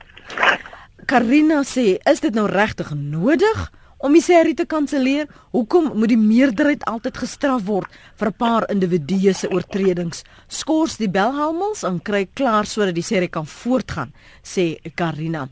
Karina 1.05 1.63
sê, 1.63 1.97
is 2.11 2.19
dit 2.19 2.33
nou 2.33 2.47
regtig 2.47 2.93
nodig? 2.95 3.71
Om 4.01 4.13
die 4.13 4.23
serie 4.23 4.53
te 4.57 4.65
kanselleer? 4.65 5.29
Hoekom 5.53 5.91
moet 5.97 6.13
die 6.13 6.19
meerderheid 6.19 6.83
altyd 6.89 7.21
gestraf 7.23 7.63
word 7.67 7.89
vir 8.19 8.27
'n 8.27 8.37
paar 8.37 8.69
individue 8.69 9.33
se 9.33 9.47
oortredings? 9.49 10.23
Skors 10.47 10.97
die 10.97 11.09
belhelmels 11.09 11.83
en 11.83 12.01
kry 12.01 12.27
klaar 12.33 12.65
sodat 12.65 12.95
die 12.95 13.03
serie 13.03 13.29
kan 13.29 13.45
voortgaan, 13.45 14.13
sê 14.43 14.77
Karina. 14.95 15.49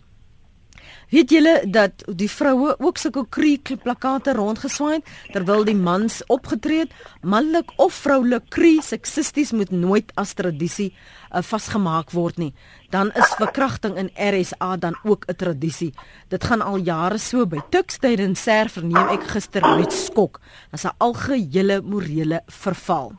Weet 1.09 1.31
julle 1.33 1.55
dat 1.65 2.03
die 2.05 2.29
vroue 2.29 2.75
ook 2.77 2.99
sulke 3.01 3.23
kriek 3.33 3.71
plakate 3.81 4.35
rondgeswaai 4.37 4.99
terwyl 5.33 5.63
die 5.65 5.73
mans 5.73 6.19
opgetree 6.29 6.83
het? 6.83 6.93
Manlik 7.25 7.71
of 7.81 7.95
vroulik 8.03 8.45
kriek 8.53 8.85
seksisties 8.85 9.49
moet 9.57 9.73
nooit 9.73 10.13
as 10.21 10.35
tradisie 10.37 10.91
uh, 10.91 11.41
vasgemaak 11.41 12.13
word 12.13 12.37
nie. 12.37 12.51
Dan 12.93 13.09
is 13.17 13.33
verkrachting 13.41 13.97
in 13.97 14.13
RSA 14.13 14.77
dan 14.77 14.97
ook 15.03 15.25
'n 15.25 15.35
tradisie. 15.35 15.93
Dit 16.29 16.43
gaan 16.43 16.61
al 16.61 16.77
jare 16.77 17.17
so 17.17 17.45
by 17.45 17.59
Tukstyd 17.69 18.19
en 18.19 18.35
Ser 18.35 18.69
verneem 18.69 19.09
ek 19.09 19.23
gister 19.33 19.65
met 19.77 19.93
skok. 19.93 20.39
Dit's 20.71 20.85
'n 20.85 20.93
algehele 20.97 21.81
morele 21.81 22.41
verval. 22.45 23.17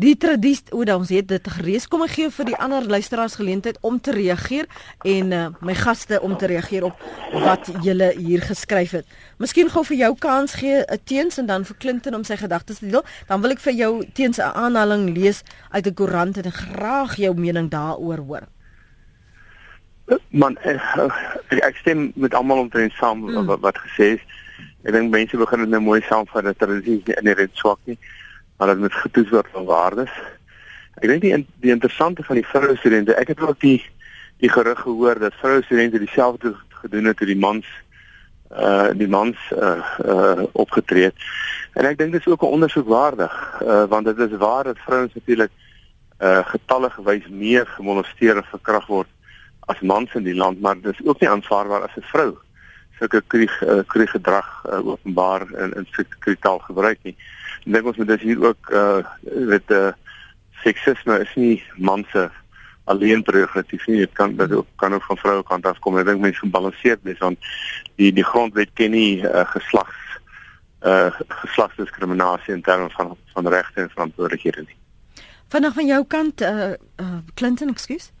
Die 0.00 0.14
tradisie, 0.16 0.70
o, 0.72 0.80
ons 0.94 1.10
het 1.12 1.26
dit 1.28 1.48
gerees. 1.52 1.84
Kom 1.90 2.00
ek 2.06 2.14
gee 2.14 2.28
vir 2.32 2.46
die 2.48 2.56
ander 2.62 2.86
luisteraars 2.88 3.34
geleentheid 3.36 3.76
om 3.84 3.98
te 4.00 4.14
reageer 4.16 4.68
en 5.04 5.32
uh, 5.36 5.40
my 5.66 5.74
gaste 5.76 6.20
om 6.24 6.36
te 6.40 6.48
reageer 6.48 6.86
op 6.88 7.02
wat 7.44 7.68
julle 7.84 8.08
hier 8.16 8.40
geskryf 8.46 8.94
het. 8.96 9.10
Miskien 9.42 9.68
gou 9.68 9.82
vir 9.90 9.98
jou 9.98 10.10
kans 10.22 10.54
gee 10.62 10.78
uh, 10.80 10.96
teens 11.04 11.36
en 11.42 11.50
dan 11.50 11.66
vir 11.68 11.76
Clinton 11.84 12.16
om 12.16 12.24
sy 12.24 12.38
gedagtes 12.40 12.80
te 12.80 12.88
deel. 12.88 13.04
Dan 13.28 13.44
wil 13.44 13.52
ek 13.52 13.60
vir 13.66 13.76
jou 13.76 13.90
teens 14.16 14.40
'n 14.40 14.54
aanhaling 14.62 15.10
lees 15.12 15.42
uit 15.68 15.86
'n 15.86 15.94
koerant 15.94 16.36
en 16.36 16.52
graag 16.52 17.16
jou 17.16 17.34
mening 17.34 17.68
daaroor 17.68 18.24
hoor. 18.24 18.46
Man, 20.30 20.56
ek, 20.64 20.80
eh, 20.96 21.60
ek 21.60 21.76
stem 21.76 22.12
met 22.14 22.34
almal 22.34 22.58
omtrent 22.58 22.92
saam 22.92 23.20
mm. 23.20 23.46
wat, 23.46 23.60
wat 23.60 23.76
gesê 23.76 24.16
is. 24.16 24.24
Ek 24.82 24.92
dink 24.92 25.12
mense 25.12 25.36
begin 25.36 25.58
dit 25.58 25.68
nou 25.68 25.80
mooi 25.80 26.00
saamvat 26.00 26.44
dat 26.44 26.58
tradisie 26.58 27.02
in 27.04 27.24
die 27.24 27.36
red 27.36 27.52
swak 27.52 27.78
nie 27.84 27.98
maar 28.60 28.68
dit 28.68 28.78
moet 28.78 28.94
getoets 28.94 29.30
word 29.30 29.46
van 29.52 29.64
waardes. 29.64 30.10
Ek 31.00 31.06
dink 31.08 31.22
die 31.24 31.46
die 31.64 31.72
interessante 31.72 32.22
van 32.28 32.36
die 32.36 32.44
vroue 32.44 32.74
studente, 32.76 33.14
ek 33.16 33.32
het 33.32 33.40
ook 33.40 33.56
die 33.60 33.78
die 34.44 34.50
gerug 34.52 34.82
gehoor 34.84 35.16
dat 35.18 35.38
vroue 35.40 35.62
studente 35.64 35.98
dieselfde 35.98 36.52
gedoen 36.82 37.08
het 37.08 37.16
toe 37.16 37.28
die 37.30 37.38
mans 37.40 37.64
uh 38.52 38.90
die 39.00 39.08
mans 39.08 39.40
uh 39.56 39.80
uh 40.04 40.44
opgetree 40.52 41.08
het. 41.08 41.24
En 41.72 41.88
ek 41.88 41.96
dink 42.02 42.12
dit 42.12 42.20
is 42.20 42.28
ook 42.28 42.44
'n 42.44 42.52
ondersoek 42.58 42.88
waardig, 42.88 43.32
uh 43.64 43.84
want 43.88 44.04
dit 44.12 44.18
is 44.28 44.36
waar 44.36 44.64
dat 44.64 44.84
vrouens 44.84 45.14
natuurlik 45.14 45.50
uh 46.20 46.44
getalle 46.52 46.90
gewys 46.90 47.28
meer 47.28 47.66
gemolesteer 47.66 48.36
en 48.36 48.52
verkragt 48.52 48.92
word 48.92 49.08
as 49.72 49.80
mans 49.80 50.14
in 50.14 50.28
die 50.28 50.36
land, 50.36 50.60
maar 50.60 50.76
dit 50.80 50.92
is 50.92 51.06
ook 51.06 51.20
nie 51.20 51.32
aanvaarbaar 51.32 51.88
as 51.88 51.96
'n 51.96 52.10
vrou 52.12 52.36
sulke 52.98 53.22
krieg 53.26 53.62
uh, 53.62 53.80
krieg 53.86 54.10
gedrag 54.10 54.64
uh, 54.68 54.86
openbaar 54.86 55.48
in 55.56 55.72
in 55.72 55.86
seksueel 55.90 56.58
gebruik 56.58 56.98
nie. 57.02 57.16
Ek 57.60 57.72
dink 57.72 57.86
ons 57.86 57.96
moet 58.00 58.08
dus 58.08 58.22
hier 58.24 58.40
ook 58.44 58.70
uh 58.72 59.00
dit 59.22 59.74
uh 59.76 59.90
seksisme 60.64 61.16
is 61.24 61.32
nie 61.40 61.62
man 61.76 62.04
se 62.12 62.28
alleen 62.90 63.22
prerogatief 63.22 63.86
nie. 63.86 64.02
Dit 64.04 64.12
kan 64.12 64.36
dit 64.36 64.52
ook 64.52 64.66
kan 64.76 64.94
ook 64.94 65.04
van 65.08 65.16
vroue 65.16 65.42
kant 65.42 65.66
af 65.66 65.78
kom. 65.78 65.98
Ek 65.98 66.08
dink 66.08 66.20
mense 66.20 66.40
moet 66.42 66.50
gebalanseerd 66.50 67.02
wees 67.08 67.22
want 67.22 67.50
die 68.00 68.12
die 68.12 68.26
grondwet 68.26 68.72
ken 68.74 68.94
nie 68.96 69.22
uh, 69.22 69.44
geslags 69.54 69.98
uh 70.80 71.10
geslagsdiskriminasie 71.42 72.54
in 72.54 72.62
terme 72.62 72.90
van 72.96 73.16
van 73.34 73.48
regte 73.48 73.80
en 73.80 73.90
verantwoordelikhede 73.90 74.64
nie. 74.66 74.76
Vanaand 75.52 75.74
van 75.74 75.86
jou 75.86 76.04
kant 76.06 76.40
uh, 76.40 76.72
uh 77.00 77.18
Clinton, 77.34 77.68
ekskuus. 77.68 78.12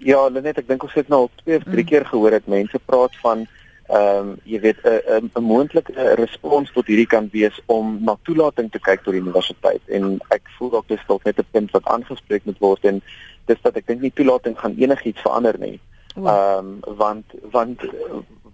Ja, 0.00 0.28
net 0.28 0.58
ek 0.58 0.68
dink 0.68 0.84
ons 0.84 0.96
het 0.96 1.08
nou 1.12 1.26
al 1.26 1.30
twee 1.42 1.56
of 1.60 1.64
drie 1.68 1.84
mm. 1.84 1.88
keer 1.88 2.06
gehoor 2.08 2.36
dat 2.36 2.46
mense 2.48 2.78
praat 2.84 3.16
van 3.20 3.46
ehm 3.90 4.28
um, 4.28 4.36
jy 4.44 4.60
weet 4.60 4.78
'n 4.84 5.30
'n 5.34 5.42
moontlike 5.42 5.92
respons 6.14 6.72
tot 6.72 6.86
hierdie 6.86 7.06
kan 7.06 7.28
wees 7.32 7.60
om 7.66 7.98
na 8.04 8.16
toelating 8.22 8.70
te 8.70 8.78
kyk 8.78 9.02
tot 9.02 9.12
die 9.12 9.22
universiteit 9.22 9.82
en 9.86 10.20
ek 10.30 10.42
voel 10.58 10.70
dalk 10.70 10.88
dis 10.88 11.06
dalk 11.06 11.24
net 11.24 11.38
'n 11.38 11.50
punt 11.50 11.70
wat 11.70 11.84
aangespreek 11.84 12.44
moet 12.44 12.58
word 12.58 12.84
en 12.84 13.02
dis 13.46 13.62
dat 13.62 13.76
ek 13.76 13.86
dink 13.86 14.00
nie 14.00 14.12
toelating 14.14 14.58
gaan 14.58 14.76
enigiets 14.78 15.20
verander 15.20 15.58
nie. 15.58 15.80
Ehm 16.16 16.58
um, 16.58 16.96
want 16.96 17.24
want 17.50 17.80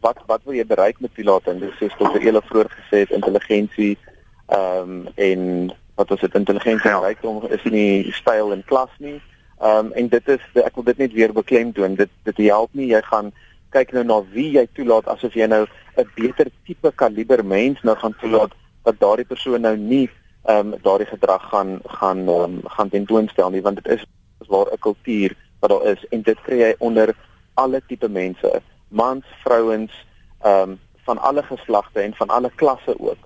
wat 0.01 0.19
wat 0.27 0.41
wil 0.45 0.55
jy 0.55 0.67
bereik 0.67 1.01
met 1.01 1.15
toelating? 1.15 1.61
Dis 1.61 1.79
soos 1.79 1.97
tot 1.99 2.17
eerder 2.17 2.43
vroeër 2.43 2.71
gesê 2.71 2.99
het 3.05 3.11
intelligensie 3.11 3.99
ehm 4.47 4.91
um, 4.91 5.09
en 5.15 5.73
wat 5.95 6.09
was 6.09 6.21
dit 6.21 6.35
intelligensie 6.35 6.91
ja. 6.91 7.01
rykdom 7.01 7.43
is 7.49 7.65
nie 7.65 8.13
styl 8.13 8.53
in 8.53 8.65
klas 8.65 8.93
nie. 8.99 9.21
Ehm 9.61 9.87
um, 9.87 9.93
en 9.93 10.09
dit 10.09 10.29
is 10.29 10.45
ek 10.65 10.75
wil 10.75 10.85
dit 10.85 10.99
net 10.99 11.13
weer 11.13 11.33
beklemtoon. 11.33 11.95
Dit 11.95 12.11
dit 12.23 12.37
help 12.49 12.73
nie 12.73 12.89
jy 12.93 13.03
gaan 13.03 13.33
kyk 13.71 13.93
nou 13.93 14.05
na 14.05 14.21
wie 14.33 14.51
jy 14.59 14.67
toelaat 14.75 15.09
asof 15.09 15.35
jy 15.35 15.47
nou 15.47 15.67
'n 15.97 16.11
beter 16.15 16.51
tipe 16.67 16.93
kaliber 16.95 17.45
mens 17.45 17.83
nou 17.83 17.97
gaan 17.97 18.15
toelaat 18.21 18.53
dat 18.85 19.01
daardie 19.01 19.27
persoon 19.27 19.61
nou 19.61 19.77
nie 19.77 20.09
ehm 20.45 20.73
um, 20.73 20.79
daardie 20.83 21.07
gedrag 21.07 21.49
gaan 21.51 21.81
gaan 21.87 22.29
um, 22.29 22.61
gaan 22.65 22.89
tentoonstel 22.89 23.51
nie 23.51 23.63
want 23.63 23.83
dit 23.83 23.99
is 23.99 24.05
waar 24.49 24.67
'n 24.73 24.79
kultuur 24.79 25.37
wat 25.61 25.71
daar 25.71 25.87
is 25.93 26.05
en 26.11 26.23
dit 26.23 26.39
kry 26.43 26.59
jy 26.59 26.75
onder 26.79 27.15
alle 27.57 27.81
tipe 27.89 28.09
mense, 28.09 28.63
mans, 28.89 29.25
vrouens, 29.45 29.93
ehm 30.41 30.71
um, 30.71 30.79
van 31.07 31.19
alle 31.19 31.43
geslagte 31.43 32.01
en 32.01 32.15
van 32.15 32.29
alle 32.29 32.51
klasse 32.55 32.95
ook. 32.99 33.19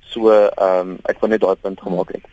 So 0.00 0.30
ehm 0.30 0.88
um, 0.88 0.98
ek 1.02 1.20
wil 1.20 1.30
net 1.30 1.40
daai 1.40 1.56
punt 1.62 1.80
gemaak 1.80 2.12
het. 2.12 2.24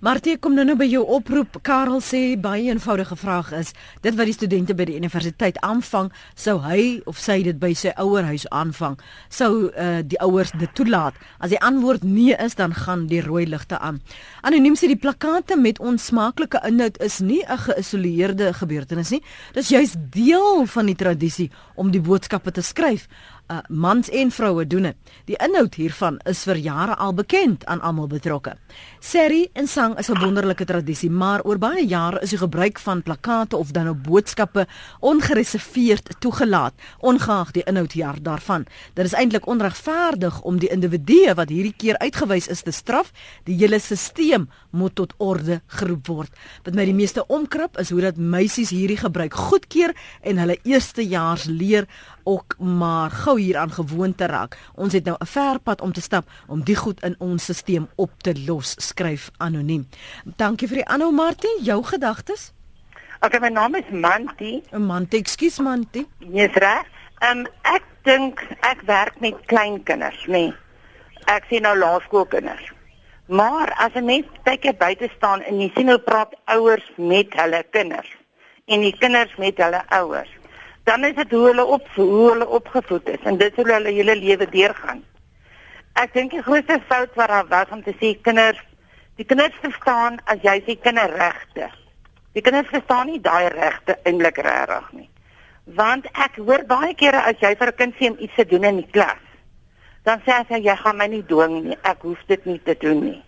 Martie 0.00 0.38
kom 0.40 0.54
nou 0.56 0.62
nou 0.64 0.78
by 0.80 0.86
jou 0.88 1.02
oproep. 1.12 1.58
Karel 1.60 1.98
sê 2.00 2.32
baie 2.40 2.70
eenvoudige 2.72 3.18
vraag 3.20 3.50
is: 3.52 3.74
dit 4.00 4.14
wat 4.16 4.30
die 4.30 4.32
studente 4.32 4.72
by 4.72 4.86
die 4.88 4.94
universiteit 4.96 5.58
aanvang, 5.60 6.08
sou 6.32 6.54
hy 6.64 7.02
of 7.10 7.18
sy 7.20 7.42
dit 7.44 7.58
by 7.60 7.74
sy 7.76 7.92
ouerhuis 8.00 8.46
aanvang? 8.48 8.96
Sou 9.28 9.68
uh, 9.68 9.98
die 10.00 10.16
ouers 10.24 10.54
dit 10.56 10.72
toelaat? 10.72 11.18
As 11.36 11.52
die 11.52 11.60
antwoord 11.60 12.06
nee 12.08 12.32
is, 12.32 12.56
dan 12.56 12.72
gaan 12.72 13.10
die 13.10 13.20
rooi 13.20 13.44
ligte 13.44 13.76
aan. 13.76 13.98
Anoniem 14.40 14.78
sê 14.80 14.88
die 14.88 14.96
plakate 14.96 15.60
met 15.60 15.82
onsmaaklike 15.84 16.64
inhoud 16.64 16.96
is 17.04 17.20
nie 17.20 17.44
'n 17.44 17.60
geïsoleerde 17.68 18.54
gebeurtenis 18.56 19.10
nie. 19.10 19.22
Dis 19.52 19.68
juis 19.68 19.92
deel 20.00 20.64
van 20.64 20.86
die 20.86 20.96
tradisie 20.96 21.50
om 21.76 21.90
die 21.92 22.00
boodskappe 22.00 22.52
te 22.52 22.62
skryf 22.62 23.04
uh, 23.50 23.58
mans 23.68 24.08
en 24.08 24.30
vroue 24.30 24.66
doen 24.66 24.82
dit. 24.82 24.96
Die 25.24 25.36
inhoud 25.42 25.74
hiervan 25.74 26.18
is 26.30 26.44
vir 26.46 26.56
jare 26.56 26.96
al 26.96 27.14
bekend 27.14 27.64
aan 27.66 27.80
almal 27.80 28.06
betrokke. 28.06 28.54
Serie 29.00 29.50
en 29.52 29.66
sang 29.66 29.98
is 29.98 30.08
'n 30.10 30.18
wonderlike 30.18 30.64
tradisie, 30.64 31.10
maar 31.10 31.42
oor 31.42 31.58
baie 31.58 31.86
jare 31.86 32.20
is 32.22 32.30
die 32.30 32.38
gebruik 32.38 32.78
van 32.78 33.02
plakate 33.02 33.56
of 33.56 33.70
dan 33.70 33.88
op 33.88 34.02
boodskappe 34.02 34.66
ongereserveerd 35.00 36.20
toegelaat, 36.20 36.74
ongeag 36.98 37.50
die 37.50 37.64
inhoud 37.64 37.92
hier 37.92 38.22
daarvan. 38.22 38.66
Dit 38.94 39.04
is 39.04 39.12
eintlik 39.12 39.46
onregverdig 39.46 40.40
om 40.42 40.58
die 40.58 40.70
individue 40.70 41.34
wat 41.34 41.48
hierdie 41.48 41.74
keer 41.76 41.98
uitgewys 41.98 42.48
is 42.48 42.62
te 42.62 42.70
straf. 42.70 43.12
Die 43.44 43.56
hele 43.56 43.78
stelsel 43.78 44.46
moet 44.70 44.94
tot 44.94 45.14
orde 45.18 45.60
geroep 45.66 46.06
word. 46.06 46.30
Wat 46.64 46.74
my 46.74 46.84
die 46.84 46.94
meeste 46.94 47.26
omkrap 47.26 47.78
is 47.78 47.90
hoe 47.90 48.00
dat 48.00 48.16
meisies 48.16 48.70
hierdie 48.70 49.00
gebruik 49.00 49.34
goedkeur 49.34 49.94
en 50.22 50.38
hulle 50.38 50.58
eerstejaars 50.62 51.44
leer 51.44 51.88
ook 52.24 52.56
maar 52.58 53.10
gou 53.10 53.40
hieraan 53.40 53.72
gewoon 53.72 54.14
te 54.14 54.26
raak. 54.26 54.58
Ons 54.74 54.92
het 54.92 55.04
nou 55.04 55.16
'n 55.20 55.26
ver 55.26 55.58
pad 55.58 55.80
om 55.80 55.92
te 55.92 56.00
stap 56.00 56.28
om 56.46 56.64
die 56.64 56.76
goed 56.76 57.02
in 57.02 57.14
ons 57.18 57.42
stelsel 57.44 57.88
op 57.96 58.10
te 58.22 58.34
los, 58.46 58.74
skryf 58.78 59.30
anoniem. 59.38 59.88
Dankie 60.36 60.68
vir 60.68 60.76
die 60.76 60.86
aanhou 60.86 61.12
Martie, 61.12 61.62
jou 61.62 61.82
gedagtes? 61.84 62.52
Ok, 63.20 63.40
my 63.40 63.48
naam 63.48 63.74
is 63.74 63.88
Manti. 63.90 64.62
Manti, 64.72 65.18
ekskuus 65.18 65.58
Manti. 65.58 66.06
Jy's 66.18 66.54
reg. 66.54 66.86
Ehm 67.20 67.38
um, 67.38 67.46
ek 67.62 67.84
dink 68.08 68.40
ek 68.60 68.80
werk 68.88 69.20
met 69.20 69.36
klein 69.46 69.82
kinders, 69.82 70.24
nê. 70.26 70.48
Nee. 70.48 70.54
Ek 71.28 71.44
sien 71.50 71.62
nou 71.62 71.76
laerskoolkinders. 71.78 72.70
Maar 73.30 73.70
as 73.78 73.94
'n 73.94 74.04
mens 74.04 74.26
kyk 74.42 74.78
buite 74.78 75.08
staan 75.16 75.42
en 75.42 75.60
jy 75.60 75.70
sien 75.74 75.88
hoe 75.88 75.98
praat 75.98 76.34
ouers 76.44 76.86
met 76.96 77.30
hulle 77.40 77.62
kinders 77.70 78.10
en 78.66 78.80
die 78.80 78.96
kinders 78.98 79.36
met 79.36 79.56
hulle 79.56 79.82
ouers 79.88 80.40
dan 80.90 81.04
is 81.04 81.14
dit 81.14 81.30
hoe 81.30 81.44
hulle 81.46 81.64
op 81.64 81.86
hoe 81.94 82.30
hulle 82.30 82.48
opgevoed 82.48 83.08
is 83.08 83.22
en 83.22 83.36
dit 83.38 83.56
hoe 83.56 83.66
hulle 83.72 83.92
hele 83.94 84.16
lewe 84.16 84.48
deurgaan. 84.50 85.04
Ek 86.02 86.12
dink 86.16 86.34
die 86.34 86.42
grootste 86.42 86.80
fout 86.88 87.14
wat 87.18 87.30
daar 87.30 87.48
was 87.50 87.70
om 87.74 87.82
te 87.86 87.94
sê 88.00 88.14
kinders, 88.26 88.58
die 89.20 89.26
kinders 89.28 89.56
verstaan 89.62 90.18
as 90.32 90.42
jy 90.42 90.56
sê 90.66 90.78
kinderregte. 90.82 91.68
Die 92.34 92.42
kinders 92.42 92.70
verstaan 92.72 93.10
nie 93.10 93.20
daai 93.22 93.50
regte 93.54 93.98
eintlik 94.02 94.38
regtig 94.46 94.92
nie. 94.96 95.08
Want 95.78 96.06
ek 96.14 96.38
hoor 96.42 96.64
baie 96.66 96.94
kere 96.98 97.22
as 97.28 97.38
jy 97.42 97.54
vir 97.58 97.70
'n 97.70 97.78
kind 97.82 97.94
sê 97.98 98.10
om 98.10 98.18
iets 98.18 98.34
te 98.34 98.44
doen 98.44 98.64
in 98.64 98.82
die 98.82 98.90
klas, 98.90 99.22
dan 100.10 100.22
sê 100.26 100.40
hy 100.50 100.62
jy 100.66 100.76
gaan 100.82 100.98
my 100.98 101.06
nie 101.10 101.22
dwing 101.30 101.56
nie, 101.68 101.78
ek 101.86 102.02
hoef 102.06 102.22
dit 102.26 102.46
nie 102.50 102.58
te 102.66 102.74
doen 102.82 103.04
nie. 103.04 103.20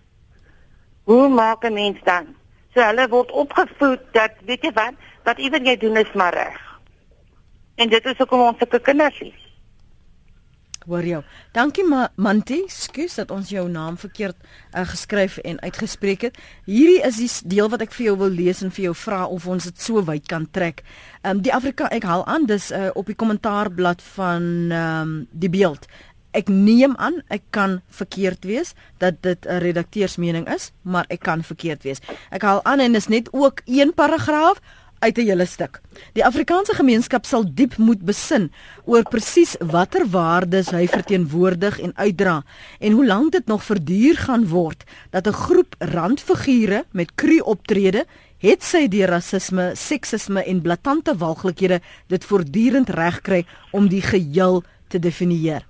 Hoe 1.07 1.29
maak 1.29 1.63
'n 1.63 1.73
mens 1.73 1.99
dan? 2.03 2.35
So 2.73 2.81
hulle 2.81 3.07
word 3.07 3.31
opgevoed 3.31 4.03
dat 4.11 4.31
weet 4.45 4.63
jy 4.63 4.73
wat, 4.73 4.93
wat 5.23 5.37
ewen 5.37 5.65
jy 5.65 5.77
doen 5.77 5.97
is 5.97 6.13
maar 6.13 6.33
reg. 6.33 6.59
En 7.75 7.89
dit 7.89 8.05
is 8.05 8.17
hoekom 8.17 8.39
ons 8.39 8.57
sulke 8.57 8.79
kinders 8.79 9.19
het. 9.19 9.43
Hoor 10.83 11.05
jou. 11.07 11.21
Dankie 11.55 11.85
Ma 11.87 12.09
Manti, 12.15 12.63
skus 12.67 13.15
dat 13.15 13.31
ons 13.31 13.49
jou 13.49 13.63
naam 13.71 13.95
verkeerd 13.97 14.35
uh, 14.75 14.83
geskryf 14.83 15.37
en 15.37 15.61
uitgespreek 15.61 16.21
het. 16.27 16.39
Hierdie 16.65 16.99
is 17.07 17.21
die 17.21 17.29
deel 17.55 17.69
wat 17.71 17.85
ek 17.85 17.95
vir 17.95 18.05
jou 18.09 18.17
wil 18.17 18.33
lees 18.35 18.61
en 18.65 18.73
vir 18.73 18.89
jou 18.89 18.95
vra 19.05 19.23
of 19.31 19.47
ons 19.47 19.63
dit 19.63 19.79
so 19.79 20.03
wyd 20.03 20.27
kan 20.27 20.49
trek. 20.51 20.83
Ehm 21.21 21.37
um, 21.37 21.43
die 21.45 21.53
Afrika 21.55 21.87
ek 21.87 22.03
haal 22.03 22.25
aan 22.27 22.49
dis 22.51 22.71
uh, 22.71 22.89
op 22.99 23.07
die 23.07 23.15
kommentaarblad 23.15 24.03
van 24.15 24.43
ehm 24.71 25.01
um, 25.07 25.13
die 25.31 25.49
beeld. 25.49 25.87
Ek 26.33 26.49
neem 26.49 26.95
aan 26.97 27.21
ek 27.29 27.43
kan 27.53 27.81
verkeerd 27.93 28.45
wees 28.49 28.73
dat 28.97 29.21
dit 29.21 29.45
'n 29.45 29.61
redakteursmening 29.61 30.49
is, 30.49 30.71
maar 30.81 31.05
ek 31.09 31.19
kan 31.19 31.43
verkeerd 31.43 31.83
wees. 31.83 32.01
Ek 32.31 32.41
haal 32.41 32.63
aan 32.65 32.79
en 32.79 32.95
is 32.95 33.07
net 33.07 33.29
ook 33.31 33.61
een 33.65 33.93
paragraaf 33.93 34.59
uit 34.99 35.17
'n 35.17 35.27
hele 35.27 35.45
stuk. 35.45 35.81
Die 36.13 36.25
Afrikaanse 36.25 36.73
gemeenskap 36.73 37.25
sal 37.25 37.43
diep 37.53 37.77
moet 37.77 38.01
besin 38.01 38.51
oor 38.85 39.03
presies 39.03 39.55
watter 39.59 40.09
waardes 40.09 40.71
hy 40.71 40.87
verteenwoordig 40.87 41.79
en 41.79 41.91
uitdra 41.95 42.43
en 42.79 42.91
hoe 42.91 43.05
lank 43.05 43.31
dit 43.31 43.45
nog 43.45 43.63
verduur 43.63 44.17
gaan 44.17 44.47
word 44.47 44.83
dat 45.09 45.27
'n 45.27 45.33
groep 45.33 45.75
randfigure 45.79 46.85
met 46.91 47.15
kru 47.15 47.39
optrede 47.39 48.05
het 48.37 48.63
sy 48.63 48.87
die 48.87 49.05
rasisme, 49.05 49.71
seksisme 49.75 50.43
en 50.43 50.61
blaatante 50.61 51.15
walglikhede 51.17 51.81
dit 52.07 52.25
voortdurend 52.25 52.89
regkry 52.89 53.45
om 53.71 53.87
die 53.87 54.01
geheel 54.01 54.63
te 54.87 54.99
definieer. 54.99 55.63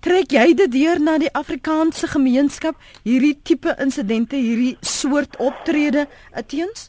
Trek 0.00 0.32
jy 0.32 0.54
dit 0.56 0.70
deur 0.72 1.00
na 1.00 1.18
die 1.20 1.28
Afrikaanse 1.36 2.08
gemeenskap 2.08 2.78
hierdie 3.04 3.34
tipe 3.44 3.74
insidente, 3.84 4.38
hierdie 4.40 4.78
soort 4.80 5.36
optrede 5.36 6.06
teens? 6.48 6.88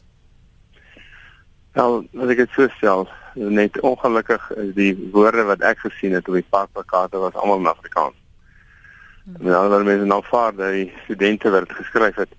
Wel, 1.76 1.98
as 2.16 2.32
ek 2.32 2.40
dit 2.40 2.56
so 2.56 2.68
stel, 2.78 3.04
net 3.36 3.76
ongelukkig 3.84 4.48
is 4.64 4.72
die 4.76 4.90
woorde 5.12 5.44
wat 5.48 5.60
ek 5.64 5.84
gesien 5.84 6.16
het 6.16 6.28
op 6.28 6.40
die 6.40 6.48
pakplakate 6.56 7.20
was 7.20 7.36
almal 7.36 7.60
in 7.60 7.68
Afrikaans. 7.68 8.16
Hmm. 9.24 9.36
En 9.44 9.52
wanneer 9.52 9.86
mense 9.90 10.08
nou 10.08 10.22
vaar, 10.30 10.56
die 10.56 10.88
studente 11.04 11.52
wat 11.52 11.72
geskryf 11.72 12.16
het 12.16 12.32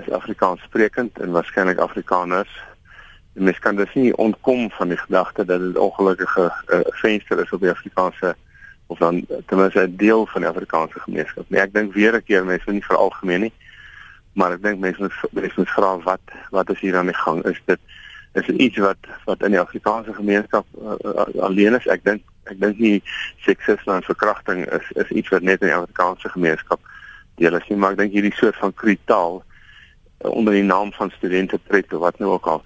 is 0.00 0.12
Afrikaans 0.16 0.64
sprekend 0.64 1.20
en 1.20 1.36
waarskynlik 1.36 1.78
Afrikaners. 1.78 2.52
En 3.36 3.44
mens 3.44 3.58
kan 3.58 3.76
dus 3.76 3.92
nie 3.94 4.16
ontkom 4.16 4.70
van 4.70 4.88
die 4.88 4.98
gedagte 4.98 5.44
dat 5.44 5.60
dit 5.60 5.76
ongelukkige 5.76 6.48
uh, 6.48 6.80
venster 7.04 7.40
is 7.44 7.52
op 7.52 7.60
die 7.60 7.70
Afrikaanse 7.70 8.34
of 8.90 8.98
dan 8.98 9.26
ten 9.46 9.58
minste 9.58 9.86
'n 9.86 9.96
deel 9.96 10.26
van 10.26 10.40
die 10.40 10.50
Afrikaanse 10.50 11.00
gemeenskap. 11.00 11.44
Nee, 11.48 11.60
ek 11.60 11.74
dink 11.74 11.94
weer 11.94 12.14
'n 12.14 12.22
keer 12.22 12.44
mense 12.44 12.64
moet 12.66 12.74
nie 12.74 12.88
vir 12.88 12.96
algemeen 12.96 13.40
nie, 13.40 13.52
maar 14.32 14.52
ek 14.52 14.62
dink 14.62 14.78
mense 14.78 15.00
moet 15.00 15.14
mense 15.30 15.56
moet 15.56 15.70
vra 15.70 15.98
wat 15.98 16.24
wat 16.50 16.70
is 16.70 16.80
hier 16.80 16.96
aan 16.96 17.10
die 17.12 17.22
gang? 17.24 17.44
Is 17.44 17.60
dit 17.64 17.78
is 18.32 18.46
iets 18.46 18.78
wat 18.78 18.96
wat 19.24 19.42
in 19.42 19.50
die 19.50 19.60
Afrikaanse 19.60 20.14
gemeenskap 20.14 20.66
uh, 20.82 20.94
uh, 21.04 21.42
alleen 21.42 21.74
is. 21.74 21.86
Ek 21.86 22.04
dink 22.04 22.22
ek 22.50 22.60
dink 22.60 22.78
nie 22.78 23.02
seksisme 23.46 23.94
en 23.94 24.02
verkrachting 24.02 24.66
is 24.66 24.86
is 25.04 25.10
iets 25.10 25.28
wat 25.28 25.42
net 25.42 25.60
in 25.60 25.70
die 25.70 25.76
Afrikaanse 25.76 26.28
gemeenskap 26.28 26.80
deel 27.34 27.54
is 27.54 27.68
nie, 27.68 27.78
maar 27.78 27.94
ek 27.94 28.02
dink 28.04 28.12
hierdie 28.12 28.34
soort 28.34 28.56
van 28.56 28.74
kritaal 28.74 29.42
uh, 29.42 30.30
onder 30.30 30.54
die 30.54 30.66
naam 30.66 30.92
van 30.92 31.12
studente 31.18 31.58
pret 31.58 31.92
of 31.92 32.02
wat 32.06 32.18
nou 32.18 32.32
ook 32.38 32.46
al 32.46 32.62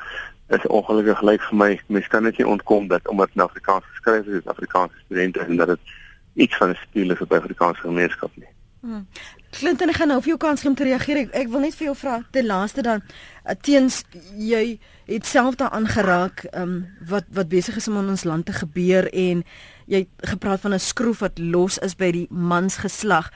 is 0.52 0.66
ongelukkig 0.66 1.18
gelyk 1.18 1.44
vir 1.48 1.56
my 1.56 1.70
mens 1.86 2.08
kan 2.12 2.22
net 2.22 2.38
nie 2.38 2.46
ontkom 2.46 2.88
dat 2.88 3.08
omdat 3.08 3.32
in 3.34 3.44
Afrikaans 3.44 3.84
geskryf 3.92 4.26
is 4.26 4.50
Afrikaanse 4.52 5.04
studente 5.04 5.40
en 5.40 5.56
dat 5.56 5.72
dit 5.72 5.92
iets 6.34 6.56
van 6.56 6.70
'n 6.70 6.78
speel 6.82 7.10
is 7.10 7.20
op 7.20 7.28
die 7.28 7.38
Afrikaanse 7.38 7.80
gemeenskap 7.80 8.30
nie. 8.36 8.48
Hmm. 8.80 9.06
Clinton 9.50 9.88
ek 9.88 9.96
gaan 9.96 10.10
nou 10.12 10.20
vir 10.20 10.34
jou 10.34 10.38
kans 10.38 10.60
gee 10.60 10.68
om 10.68 10.76
te 10.76 10.84
reageer. 10.84 11.16
Ek, 11.16 11.30
ek 11.32 11.48
wil 11.48 11.62
net 11.64 11.76
vir 11.78 11.86
jou 11.86 11.94
vra 11.96 12.18
ten 12.30 12.46
laaste 12.46 12.82
dan 12.82 13.00
uh, 13.00 13.54
teens 13.64 14.02
jy 14.36 14.78
het 15.08 15.26
self 15.26 15.56
daaraan 15.60 15.86
geraak 15.88 16.44
um, 16.52 16.86
wat 17.08 17.24
wat 17.32 17.48
besig 17.48 17.78
is 17.80 17.88
om 17.88 17.96
in 18.02 18.12
ons 18.12 18.26
land 18.28 18.46
te 18.46 18.52
gebeur 18.52 19.08
en 19.12 19.44
jy 19.86 20.04
gepraat 20.18 20.60
van 20.60 20.74
'n 20.74 20.80
skroef 20.80 21.24
wat 21.24 21.38
los 21.38 21.78
is 21.78 21.96
by 21.96 22.10
die 22.12 22.26
mansgeslag. 22.30 23.30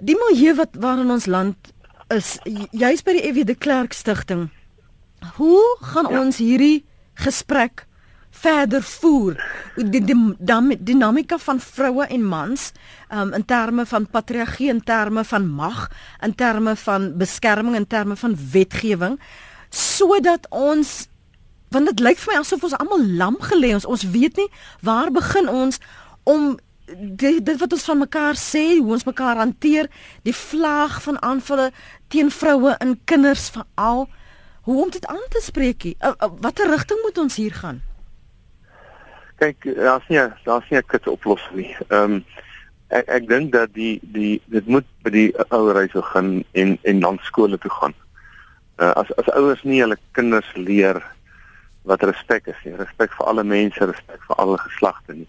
Die 0.00 0.16
milieu 0.16 0.54
wat 0.54 0.78
waarin 0.78 1.10
ons 1.10 1.26
land 1.26 1.56
is 2.14 2.38
juis 2.70 3.02
by 3.02 3.12
die 3.12 3.26
EW 3.30 3.44
de 3.46 3.54
Klerk 3.54 3.92
stigting. 3.92 4.50
Hoe 5.36 5.76
gaan 5.80 6.10
ja. 6.10 6.20
ons 6.20 6.38
hierdie 6.38 6.84
gesprek 7.14 7.86
verder 8.30 8.82
voer? 8.82 9.40
Die, 9.76 10.04
die, 10.04 10.16
die 10.38 10.78
dinamika 10.92 11.38
van 11.38 11.60
vroue 11.60 12.06
en 12.06 12.24
mans 12.24 12.72
um, 13.12 13.32
in 13.32 13.44
terme 13.44 13.86
van 13.86 14.06
patriargie, 14.10 14.68
in 14.68 14.84
terme 14.84 15.24
van 15.24 15.48
mag, 15.48 15.90
in 16.20 16.34
terme 16.34 16.76
van 16.76 17.16
beskerming, 17.18 17.76
in 17.76 17.86
terme 17.86 18.16
van 18.16 18.36
wetgewing 18.52 19.18
sodat 19.70 20.46
ons 20.50 21.06
want 21.70 21.86
dit 21.86 22.02
lyk 22.02 22.18
vir 22.18 22.34
my 22.34 22.40
asof 22.42 22.64
ons 22.66 22.74
almal 22.82 23.04
lam 23.18 23.36
gelê 23.46 23.70
ons 23.76 23.86
ons 23.86 24.06
weet 24.14 24.36
nie 24.40 24.48
waar 24.86 25.12
begin 25.14 25.48
ons 25.48 25.78
om 26.26 26.56
dit, 26.90 27.38
dit 27.38 27.58
wat 27.60 27.76
ons 27.76 27.86
van 27.90 28.00
mekaar 28.02 28.38
sê 28.38 28.64
hoe 28.80 28.96
ons 28.96 29.06
mekaar 29.06 29.38
hanteer 29.38 29.86
die 30.26 30.34
vlaag 30.34 30.98
van 31.06 31.20
aanvalle 31.22 31.70
teen 32.10 32.32
vroue 32.34 32.74
en 32.82 32.96
kinders 33.04 33.46
veral 33.54 34.08
hoe 34.66 34.80
om 34.82 34.90
dit 34.90 35.06
aan 35.06 35.22
te 35.30 35.42
spreek 35.44 35.92
uh, 35.92 36.10
uh, 36.10 36.32
watter 36.42 36.70
rigting 36.74 36.98
moet 37.06 37.22
ons 37.22 37.38
hier 37.38 37.54
gaan 37.62 37.78
kyk 39.40 39.70
daar's 39.76 40.06
nie 40.08 40.22
daar's 40.44 40.70
nie 40.70 40.78
'n 40.78 40.88
kit 40.92 41.08
oplossing 41.08 41.56
nie 41.56 41.76
ehm 41.88 42.20
um, 42.20 42.24
ek 42.90 43.08
ek 43.08 43.28
dink 43.28 43.52
dat 43.52 43.74
die 43.74 44.00
die 44.02 44.40
dit 44.46 44.66
moet 44.66 44.86
by 45.02 45.10
die 45.10 45.30
ouerhuis 45.48 45.92
begin 45.92 46.44
en 46.52 46.78
en 46.82 47.00
dan 47.00 47.18
skole 47.22 47.58
toe 47.58 47.70
gaan 47.70 47.94
uh, 48.80 48.92
as 48.96 49.12
as 49.20 49.32
ouers 49.36 49.62
nie 49.62 49.80
hulle 49.82 49.98
kinders 50.16 50.50
leer 50.56 51.02
wat 51.88 52.02
respek 52.04 52.48
is 52.52 52.64
nie. 52.64 52.76
Respek 52.76 53.14
vir 53.16 53.28
alle 53.30 53.44
mense, 53.44 53.86
respek 53.92 54.24
vir 54.28 54.42
alle 54.42 54.58
geslagte 54.64 55.16
nie. 55.22 55.28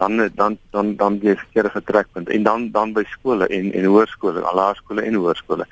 Dan 0.00 0.16
dan 0.36 0.56
dan 0.72 0.94
dan 0.96 1.18
die 1.20 1.34
verkeerde 1.36 1.70
vertrekpunt 1.70 2.28
en 2.28 2.42
dan 2.42 2.70
dan 2.72 2.94
by 2.96 3.04
skole 3.12 3.48
en 3.48 3.72
en 3.72 3.88
hoërskole, 3.94 4.44
laerskole 4.60 5.04
en 5.04 5.18
hoërskole. 5.20 5.66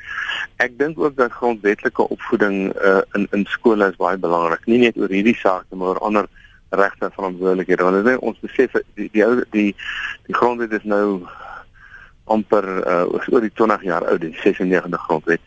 Ek 0.65 0.77
dink 0.79 1.01
ook 1.01 1.17
dat 1.17 1.33
grondwetlike 1.33 2.09
opvoeding 2.17 2.59
uh, 2.77 3.01
in 3.17 3.29
in 3.33 3.47
skole 3.49 3.89
is 3.89 3.97
baie 3.97 4.21
belangrik. 4.21 4.67
Nie 4.67 4.83
net 4.85 5.01
oor 5.01 5.13
hierdie 5.13 5.37
saak 5.37 5.65
maar 5.71 5.95
oor 5.95 6.05
ander 6.11 6.29
regte 6.71 7.05
en 7.05 7.13
verantwoordelikhede. 7.13 7.83
Want 7.83 8.05
dit 8.05 8.19
ons 8.19 8.41
besef 8.41 8.73
die 8.95 9.09
die 9.13 9.25
die, 9.25 9.45
die, 9.51 9.77
die 10.27 10.35
grondwet 10.35 10.73
is 10.73 10.85
nou 10.85 11.27
amper 12.25 12.67
uh, 12.85 13.05
oor 13.09 13.41
die 13.41 13.53
20 13.55 13.83
jaar 13.83 14.05
oud, 14.05 14.21
die 14.21 14.37
96 14.43 15.01
grondwet 15.01 15.41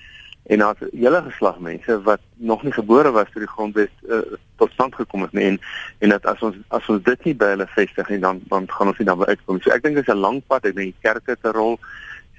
en 0.43 0.57
daar's 0.57 0.79
'n 0.79 0.97
hele 0.97 1.21
geslag 1.27 1.59
mense 1.59 2.01
wat 2.01 2.19
nog 2.35 2.63
nie 2.63 2.71
gebore 2.71 3.11
was 3.11 3.27
toe 3.31 3.41
die 3.41 3.51
grondwet 3.55 3.89
uh, 4.07 4.17
tot 4.55 4.71
stand 4.71 4.95
gekom 4.95 5.21
het 5.21 5.31
nie 5.31 5.45
en 5.45 5.59
en 5.97 6.09
dat 6.09 6.25
as 6.25 6.39
ons 6.39 6.55
as 6.67 6.87
ons 6.87 7.03
dit 7.03 7.23
nie 7.23 7.35
by 7.35 7.45
hulle 7.45 7.67
vestig 7.67 8.09
en 8.09 8.19
dan 8.19 8.41
dan 8.47 8.71
gaan 8.71 8.87
ons 8.87 8.97
nie 8.97 9.05
dan 9.05 9.25
uitkom. 9.25 9.61
So 9.61 9.69
ek 9.69 9.83
dink 9.83 9.95
dit 9.95 10.07
is 10.07 10.13
'n 10.13 10.17
lang 10.17 10.41
pad. 10.47 10.65
Ek 10.65 10.75
dink 10.75 10.93
die 10.93 11.01
kerk 11.01 11.25
het 11.25 11.43
'n 11.43 11.51
rol, 11.51 11.79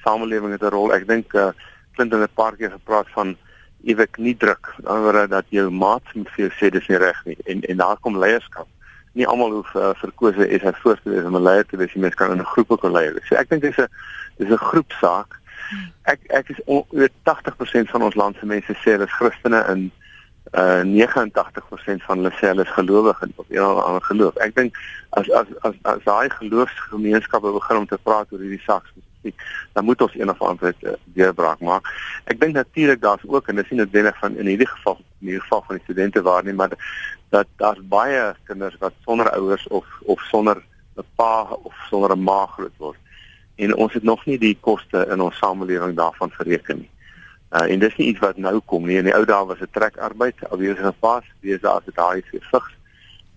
samelewing 0.04 0.52
het 0.52 0.62
'n 0.62 0.74
rol. 0.74 0.92
Ek 0.92 1.06
dink 1.06 1.32
uh, 1.32 1.48
Clinton 1.94 2.20
het 2.20 2.30
'n 2.30 2.34
paar 2.34 2.56
keer 2.56 2.70
gepraat 2.70 3.06
van 3.08 3.36
ewig 3.84 4.16
nie 4.16 4.36
druk. 4.36 4.74
Aan 4.76 4.82
die 4.82 4.92
ander 4.92 5.12
kant 5.12 5.30
dat 5.30 5.44
jou 5.48 5.70
maat 5.70 6.14
moet 6.14 6.30
vir 6.34 6.44
jou 6.46 6.52
sê 6.58 6.70
dis 6.70 6.88
nie 6.88 6.98
reg 6.98 7.24
nie 7.24 7.36
en 7.44 7.62
en 7.62 7.76
daar 7.76 8.00
kom 8.00 8.18
leierskap. 8.18 8.68
Nie 9.12 9.26
almal 9.26 9.50
hoef 9.50 9.74
uh, 9.74 9.90
verkose 10.00 10.48
is 10.48 10.62
as 10.62 10.80
voorstel 10.82 11.26
om 11.26 11.36
'n 11.36 11.42
leier 11.42 11.66
te 11.66 11.76
wees. 11.76 11.92
Jy 11.92 12.00
mens 12.00 12.14
kan 12.14 12.30
in 12.30 12.40
'n 12.40 12.52
groep 12.54 12.70
ook 12.70 12.84
'n 12.84 12.92
leier 12.92 13.14
wees. 13.14 13.26
So 13.28 13.34
ek 13.34 13.48
dink 13.48 13.62
dis 13.62 13.78
'n 13.78 13.88
dis 14.38 14.50
'n 14.50 14.56
groepsaak 14.70 15.40
Ek 16.10 16.20
ek 16.34 16.50
is 16.52 16.60
oor 16.66 17.08
80% 17.28 17.90
van 17.90 18.02
ons 18.02 18.16
land 18.18 18.36
se 18.38 18.46
mense 18.46 18.74
sê 18.82 18.94
hulle 18.94 19.08
is 19.08 19.18
Christene 19.18 19.60
en 19.72 19.90
uh 20.58 20.82
89% 20.84 22.02
van 22.06 22.18
hulle 22.18 22.32
sê 22.38 22.50
hulle 22.50 22.66
is 22.66 22.74
gelowig 22.76 23.22
en 23.22 23.32
op 23.36 23.46
'n 23.48 23.60
of 23.60 23.84
ander 23.84 24.04
geloof. 24.10 24.36
Ek 24.36 24.54
dink 24.54 24.76
as 25.10 25.30
as 25.30 25.48
as 25.68 25.74
as 25.82 26.02
daai 26.04 26.28
geloofsgemeenskappe 26.30 27.52
begin 27.52 27.76
om 27.76 27.86
te 27.86 27.98
praat 28.02 28.32
oor 28.32 28.44
hierdie 28.44 28.64
saak 28.66 28.84
spesifiek, 29.22 29.40
dan 29.72 29.84
moet 29.84 30.02
ons 30.02 30.14
een 30.14 30.30
of 30.30 30.40
ander 30.42 30.74
uh, 30.80 30.92
deurbraak 31.04 31.60
maak. 31.60 31.86
Ek 32.24 32.40
dink 32.40 32.54
natuurlik 32.54 33.00
daar's 33.00 33.22
ook 33.26 33.48
en 33.48 33.56
dis 33.56 33.70
nie 33.70 33.80
noodwendig 33.80 34.18
van 34.18 34.36
in 34.36 34.46
hierdie 34.46 34.68
geval 34.68 34.98
in 35.20 35.28
hierdie 35.28 35.42
geval 35.42 35.64
van 35.66 35.76
die 35.76 35.84
studente 35.84 36.22
waar 36.22 36.44
nie, 36.44 36.52
maar 36.52 36.74
dat 37.30 37.46
daar's 37.56 37.80
baie 37.88 38.34
kinders 38.44 38.76
wat 38.80 38.92
sonder 39.04 39.30
ouers 39.30 39.66
of 39.68 39.86
of 40.04 40.20
sonder 40.30 40.62
'n 40.96 41.04
pa 41.16 41.42
of 41.62 41.74
sonder 41.90 42.16
'n 42.16 42.22
ma 42.22 42.46
groot 42.46 42.76
word 42.78 42.98
en 43.56 43.76
ons 43.76 43.92
het 43.92 44.02
nog 44.02 44.24
nie 44.26 44.38
die 44.38 44.56
koste 44.60 45.06
in 45.10 45.20
ons 45.20 45.38
samelewing 45.38 45.96
daarvan 45.96 46.32
bereken 46.38 46.78
nie. 46.78 46.90
Uh 47.50 47.70
en 47.70 47.78
dis 47.78 47.96
nie 47.96 48.08
iets 48.08 48.18
wat 48.18 48.36
nou 48.36 48.60
kom 48.64 48.86
nie. 48.86 48.96
In 48.96 49.04
die 49.04 49.14
ou 49.14 49.24
dae 49.24 49.46
was 49.46 49.58
dit 49.58 49.72
trekarbeid, 49.72 50.34
alweer 50.50 50.72
is 50.72 50.84
gepas, 50.84 51.24
dis 51.40 51.60
daar 51.60 51.80
as 51.80 51.84
dit 51.84 51.94
daai 51.94 52.22
vir 52.30 52.40
vigs 52.50 52.74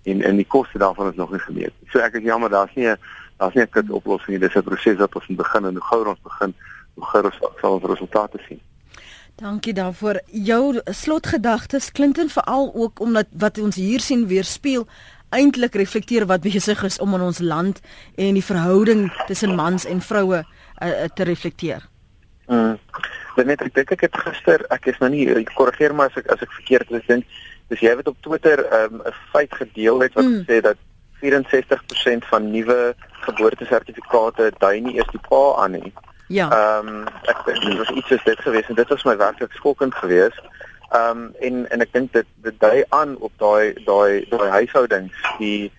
en 0.06 0.22
en 0.22 0.36
die 0.36 0.48
koste 0.48 0.78
daarvan 0.78 1.10
is 1.10 1.16
nog 1.16 1.32
nie 1.32 1.40
gemeet 1.40 1.74
nie. 1.80 1.90
So 1.92 2.00
ek 2.00 2.14
is 2.14 2.24
jammer 2.24 2.50
daar's 2.50 2.76
nie 2.76 2.88
'n 2.88 2.98
daar's 3.38 3.54
nie 3.54 3.64
'n 3.64 3.70
kit 3.70 3.90
oplossing 3.90 4.30
nie. 4.30 4.40
Dis 4.40 4.56
'n 4.56 4.64
proses 4.64 4.98
wat 4.98 5.16
ons 5.16 5.28
moet 5.28 5.38
begin 5.38 5.66
en 5.66 5.74
hoe 5.74 5.84
gouer 5.84 6.08
ons 6.08 6.22
begin, 6.24 6.54
hoe 6.94 7.06
gouer 7.06 7.26
ons 7.26 7.40
sal 7.62 7.74
ons 7.74 7.84
resultate 7.84 8.40
sien. 8.48 8.60
Dankie 9.36 9.74
daarvoor. 9.74 10.22
Jou 10.32 10.82
slotgedagtes 10.86 11.92
klink 11.92 12.18
en 12.18 12.30
veral 12.30 12.72
ook 12.74 13.00
omdat 13.00 13.26
wat 13.32 13.58
ons 13.58 13.76
hier 13.76 14.00
sien 14.00 14.28
weerspieël 14.28 14.88
eintlik 15.30 15.76
reflekteer 15.76 16.26
wat 16.26 16.42
besig 16.42 16.84
is 16.84 17.00
om 17.00 17.14
in 17.14 17.22
ons 17.22 17.40
land 17.40 17.82
en 18.16 18.34
die 18.34 18.44
verhouding 18.44 19.12
tussen 19.28 19.56
mans 19.56 19.86
en 19.86 20.02
vroue 20.02 20.44
uh, 20.44 21.04
te 21.16 21.24
reflekteer. 21.24 21.84
Mm. 22.48 22.78
Net 23.36 23.62
ek 23.66 23.74
dink 23.76 23.92
ek 23.92 24.06
het 24.08 24.18
gister, 24.24 24.64
ek 24.72 24.88
is 24.94 25.00
nou 25.04 25.10
nie 25.12 25.28
korrigeer 25.56 25.96
maar 25.96 26.14
as 26.14 26.22
ek 26.22 26.32
as 26.32 26.46
ek 26.46 26.54
verkeerd 26.62 26.92
is 26.96 27.08
dink, 27.10 27.40
dis 27.74 27.82
jy 27.84 27.96
het 27.98 28.08
op 28.08 28.18
Twitter 28.24 28.62
ehm, 28.64 29.02
'n 29.02 29.08
um, 29.12 29.22
feit 29.34 29.52
gedeel 29.52 30.00
het 30.06 30.14
wat 30.14 30.26
mm. 30.26 30.44
sê 30.48 30.62
dat 30.62 30.78
64% 31.22 32.28
van 32.30 32.52
nuwe 32.52 32.96
geboortesertifikate 33.26 34.52
dui 34.58 34.80
nie 34.82 34.96
eers 34.96 35.12
die 35.12 35.22
pa 35.30 35.44
aan 35.64 35.72
nie. 35.72 35.94
Ja. 36.28 36.50
Ehm 36.50 36.88
um, 36.88 37.08
ek 37.30 37.46
dink 37.46 37.62
dit 37.62 37.78
was 37.78 37.90
iets 37.90 38.08
soos 38.08 38.24
dit 38.24 38.40
geweest 38.40 38.70
en 38.70 38.76
dit 38.76 38.94
was 38.94 39.04
my 39.04 39.18
werklik 39.18 39.54
skokkend 39.54 39.96
geweest. 39.96 40.42
Ehm 40.90 41.10
um, 41.10 41.34
en 41.40 41.70
en 41.70 41.82
ek 41.86 41.94
dink 41.94 42.14
dit 42.14 42.28
dit 42.46 42.60
dui 42.60 42.84
aan 42.90 43.18
op 43.18 43.34
daai 43.38 43.74
daai 43.86 44.26
daai 44.30 44.50
huishoudings 44.60 45.14
die 45.38 45.72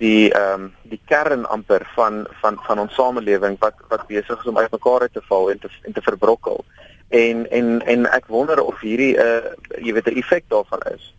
die 0.00 0.32
ehm 0.32 0.52
um, 0.52 0.72
die 0.82 1.00
kern 1.04 1.44
amper 1.46 1.84
van 1.94 2.26
van 2.40 2.56
van 2.66 2.78
ons 2.78 2.94
samelewing 2.94 3.58
wat 3.60 3.76
wat 3.88 4.06
besig 4.08 4.38
is 4.38 4.48
om 4.52 4.58
uitmekaar 4.58 5.08
te 5.12 5.22
val 5.28 5.50
en 5.50 5.58
te 5.58 5.68
en 5.82 5.92
te 5.92 6.02
verbrokkel. 6.08 6.64
En 7.08 7.46
en 7.50 7.80
en 7.94 8.06
ek 8.06 8.26
wonder 8.26 8.62
of 8.64 8.80
hierdie 8.80 9.16
'n 9.16 9.20
uh, 9.20 9.84
jy 9.84 9.92
weet 9.92 10.08
'n 10.08 10.20
effek 10.22 10.44
daarvan 10.48 10.80
is. 10.94 11.14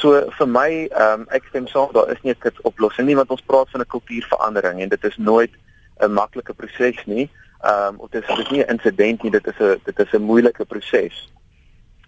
So 0.00 0.30
vir 0.38 0.46
my 0.46 0.70
ehm 0.90 1.20
um, 1.20 1.26
ek 1.30 1.46
stem 1.48 1.66
saam 1.70 1.92
daar 1.92 2.10
is 2.10 2.22
nie 2.22 2.32
'n 2.32 2.42
kits 2.42 2.60
oplossing 2.62 3.06
nie 3.06 3.16
want 3.16 3.30
ons 3.30 3.46
praat 3.46 3.70
van 3.70 3.80
'n 3.80 3.92
kultuurverandering 3.94 4.80
en 4.80 4.88
dit 4.88 5.04
is 5.04 5.16
nooit 5.16 5.52
'n 6.00 6.12
maklike 6.12 6.54
proses 6.54 7.04
nie. 7.06 7.30
Ehm 7.62 7.94
um, 7.94 8.00
of 8.00 8.10
dit 8.10 8.28
is 8.28 8.36
dit 8.36 8.50
nie 8.50 8.62
'n 8.64 8.70
insident 8.74 9.22
nie, 9.22 9.30
dit 9.30 9.46
is 9.46 9.58
'n 9.60 9.80
dit 9.84 9.98
is 9.98 10.12
'n 10.12 10.22
moeilike 10.22 10.64
proses 10.64 11.32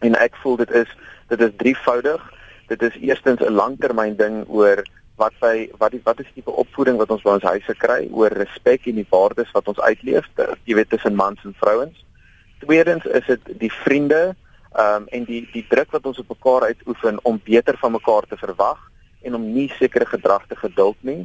en 0.01 0.15
ek 0.15 0.37
voel 0.43 0.57
dit 0.57 0.71
is 0.71 0.89
dit 1.29 1.41
is 1.41 1.51
drievoudig. 1.57 2.33
Dit 2.67 2.83
is 2.83 2.95
eerstens 3.01 3.41
'n 3.41 3.53
langtermyn 3.53 4.17
ding 4.17 4.45
oor 4.49 4.85
wat 5.17 5.33
sy 5.41 5.71
wat 5.79 5.91
die 5.91 6.01
wat 6.05 6.21
is 6.21 6.31
die 6.35 6.45
opvoeding 6.45 6.97
wat 6.97 7.11
ons 7.11 7.23
by 7.23 7.31
ons 7.31 7.43
huise 7.43 7.75
kry 7.81 8.09
oor 8.13 8.33
respek 8.33 8.87
en 8.87 8.95
die 9.01 9.11
waardes 9.11 9.51
wat 9.53 9.69
ons 9.69 9.81
uitleef, 9.81 10.27
jy 10.65 10.75
weet 10.75 10.91
tussen 10.91 11.15
mans 11.15 11.41
en 11.45 11.55
vrouens. 11.57 12.05
Tweedens 12.61 13.05
is 13.05 13.27
dit 13.27 13.41
die 13.59 13.73
vriende 13.73 14.37
ehm 14.77 15.03
um, 15.03 15.07
en 15.09 15.25
die 15.25 15.43
die 15.53 15.67
druk 15.69 15.91
wat 15.91 16.07
ons 16.07 16.19
op 16.19 16.29
mekaar 16.29 16.69
uitoefen 16.71 17.19
om 17.23 17.41
beter 17.45 17.79
van 17.79 17.93
mekaar 17.93 18.27
te 18.29 18.37
verwag 18.37 18.91
en 19.23 19.35
om 19.35 19.53
nie 19.53 19.69
sekere 19.79 20.07
gedrag 20.07 20.47
te 20.47 20.57
geduld 20.57 20.97
nie 21.01 21.23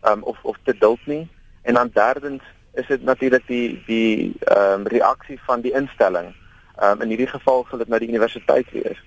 ehm 0.00 0.12
um, 0.12 0.22
of 0.22 0.38
of 0.42 0.56
te 0.62 0.74
duld 0.78 1.06
nie. 1.06 1.28
En 1.62 1.74
dan 1.74 1.90
derdens 1.92 2.42
is 2.72 2.86
dit 2.86 3.02
natuurlik 3.02 3.46
die 3.46 3.82
die 3.86 4.34
ehm 4.40 4.80
um, 4.80 4.86
reaksie 4.86 5.40
van 5.46 5.60
die 5.60 5.72
instelling 5.72 6.34
Ehm 6.76 6.90
um, 6.90 7.00
in 7.00 7.08
hierdie 7.08 7.26
geval 7.26 7.64
sal 7.68 7.78
dit 7.78 7.88
nou 7.88 7.98
die 8.00 8.08
universiteit 8.08 8.70
wees. 8.70 8.98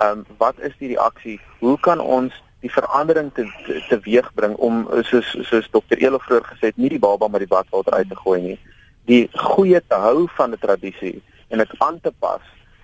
Ehm 0.00 0.18
um, 0.18 0.36
wat 0.36 0.60
is 0.64 0.72
die 0.78 0.88
reaksie? 0.94 1.40
Hoe 1.58 1.76
kan 1.80 2.00
ons 2.00 2.32
die 2.60 2.72
verandering 2.72 3.28
te 3.34 3.44
teweegbring 3.88 4.54
om 4.56 4.86
soos 5.10 5.34
soos 5.50 5.68
dokter 5.70 6.00
Elo 6.00 6.18
vroeër 6.18 6.46
gesê 6.52 6.70
het, 6.70 6.76
nie 6.76 6.88
die 6.88 6.98
baba 6.98 7.28
met 7.28 7.44
die 7.44 7.50
badwater 7.50 7.92
uit 7.92 8.08
te 8.08 8.16
gooi 8.16 8.40
nie. 8.40 8.56
Die 9.04 9.28
goeie 9.32 9.82
te 9.86 9.94
hou 9.94 10.24
van 10.38 10.56
'n 10.56 10.58
tradisie 10.58 11.22
en 11.48 11.58
dit 11.58 11.74
aan 11.78 12.00
te 12.00 12.12
pas 12.18 12.40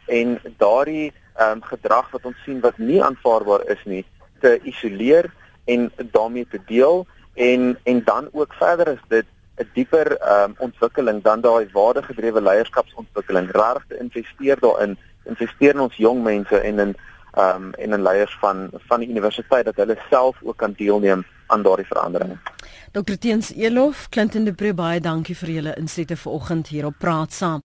en 0.06 0.40
daardie 0.56 1.12
ehm 1.34 1.50
um, 1.50 1.62
gedrag 1.62 2.10
wat 2.10 2.24
ons 2.24 2.42
sien 2.44 2.60
wat 2.60 2.78
nie 2.78 3.02
aanvaarbaar 3.02 3.66
is 3.66 3.84
nie 3.84 4.04
te 4.40 4.58
isoleer 4.62 5.30
en 5.64 5.90
daarmee 5.96 6.46
te 6.50 6.60
deel 6.66 7.06
en 7.34 7.78
en 7.82 8.02
dan 8.04 8.28
ook 8.32 8.52
verder 8.52 8.88
is 8.88 9.04
dit 9.08 9.26
'n 9.56 9.68
dieper 9.74 10.18
um, 10.34 10.54
ontwikkeling 10.58 11.22
dan 11.22 11.40
daai 11.40 11.68
waardegedrewe 11.72 12.40
leierskapsontwikkeling 12.42 13.50
regtig 13.50 13.84
te 13.88 13.98
investeer 13.98 14.60
daarin 14.60 14.98
investeer 15.24 15.74
in 15.74 15.80
ons 15.80 15.96
jong 15.96 16.22
mense 16.22 16.60
en 16.60 16.78
in 16.78 16.94
ehm 17.34 17.62
um, 17.62 17.72
en 17.72 17.92
in 17.92 18.02
leiers 18.02 18.36
van 18.40 18.70
van 18.88 19.00
die 19.00 19.08
universiteit 19.08 19.64
dat 19.64 19.76
hulle 19.76 19.98
self 20.10 20.36
ook 20.42 20.56
kan 20.56 20.74
deelneem 20.76 21.24
aan 21.46 21.62
daardie 21.62 21.86
veranderinge. 21.86 22.36
Dr 22.92 23.16
Teens 23.18 23.52
Elof, 23.54 24.08
Clinton 24.08 24.44
de 24.44 24.52
Pre 24.52 24.74
baie 24.74 25.00
dankie 25.00 25.36
vir 25.36 25.50
julle 25.50 25.74
insette 25.76 26.16
vanoggend 26.16 26.68
hier 26.68 26.86
op 26.86 26.94
Praat 26.98 27.32
Saam. 27.32 27.62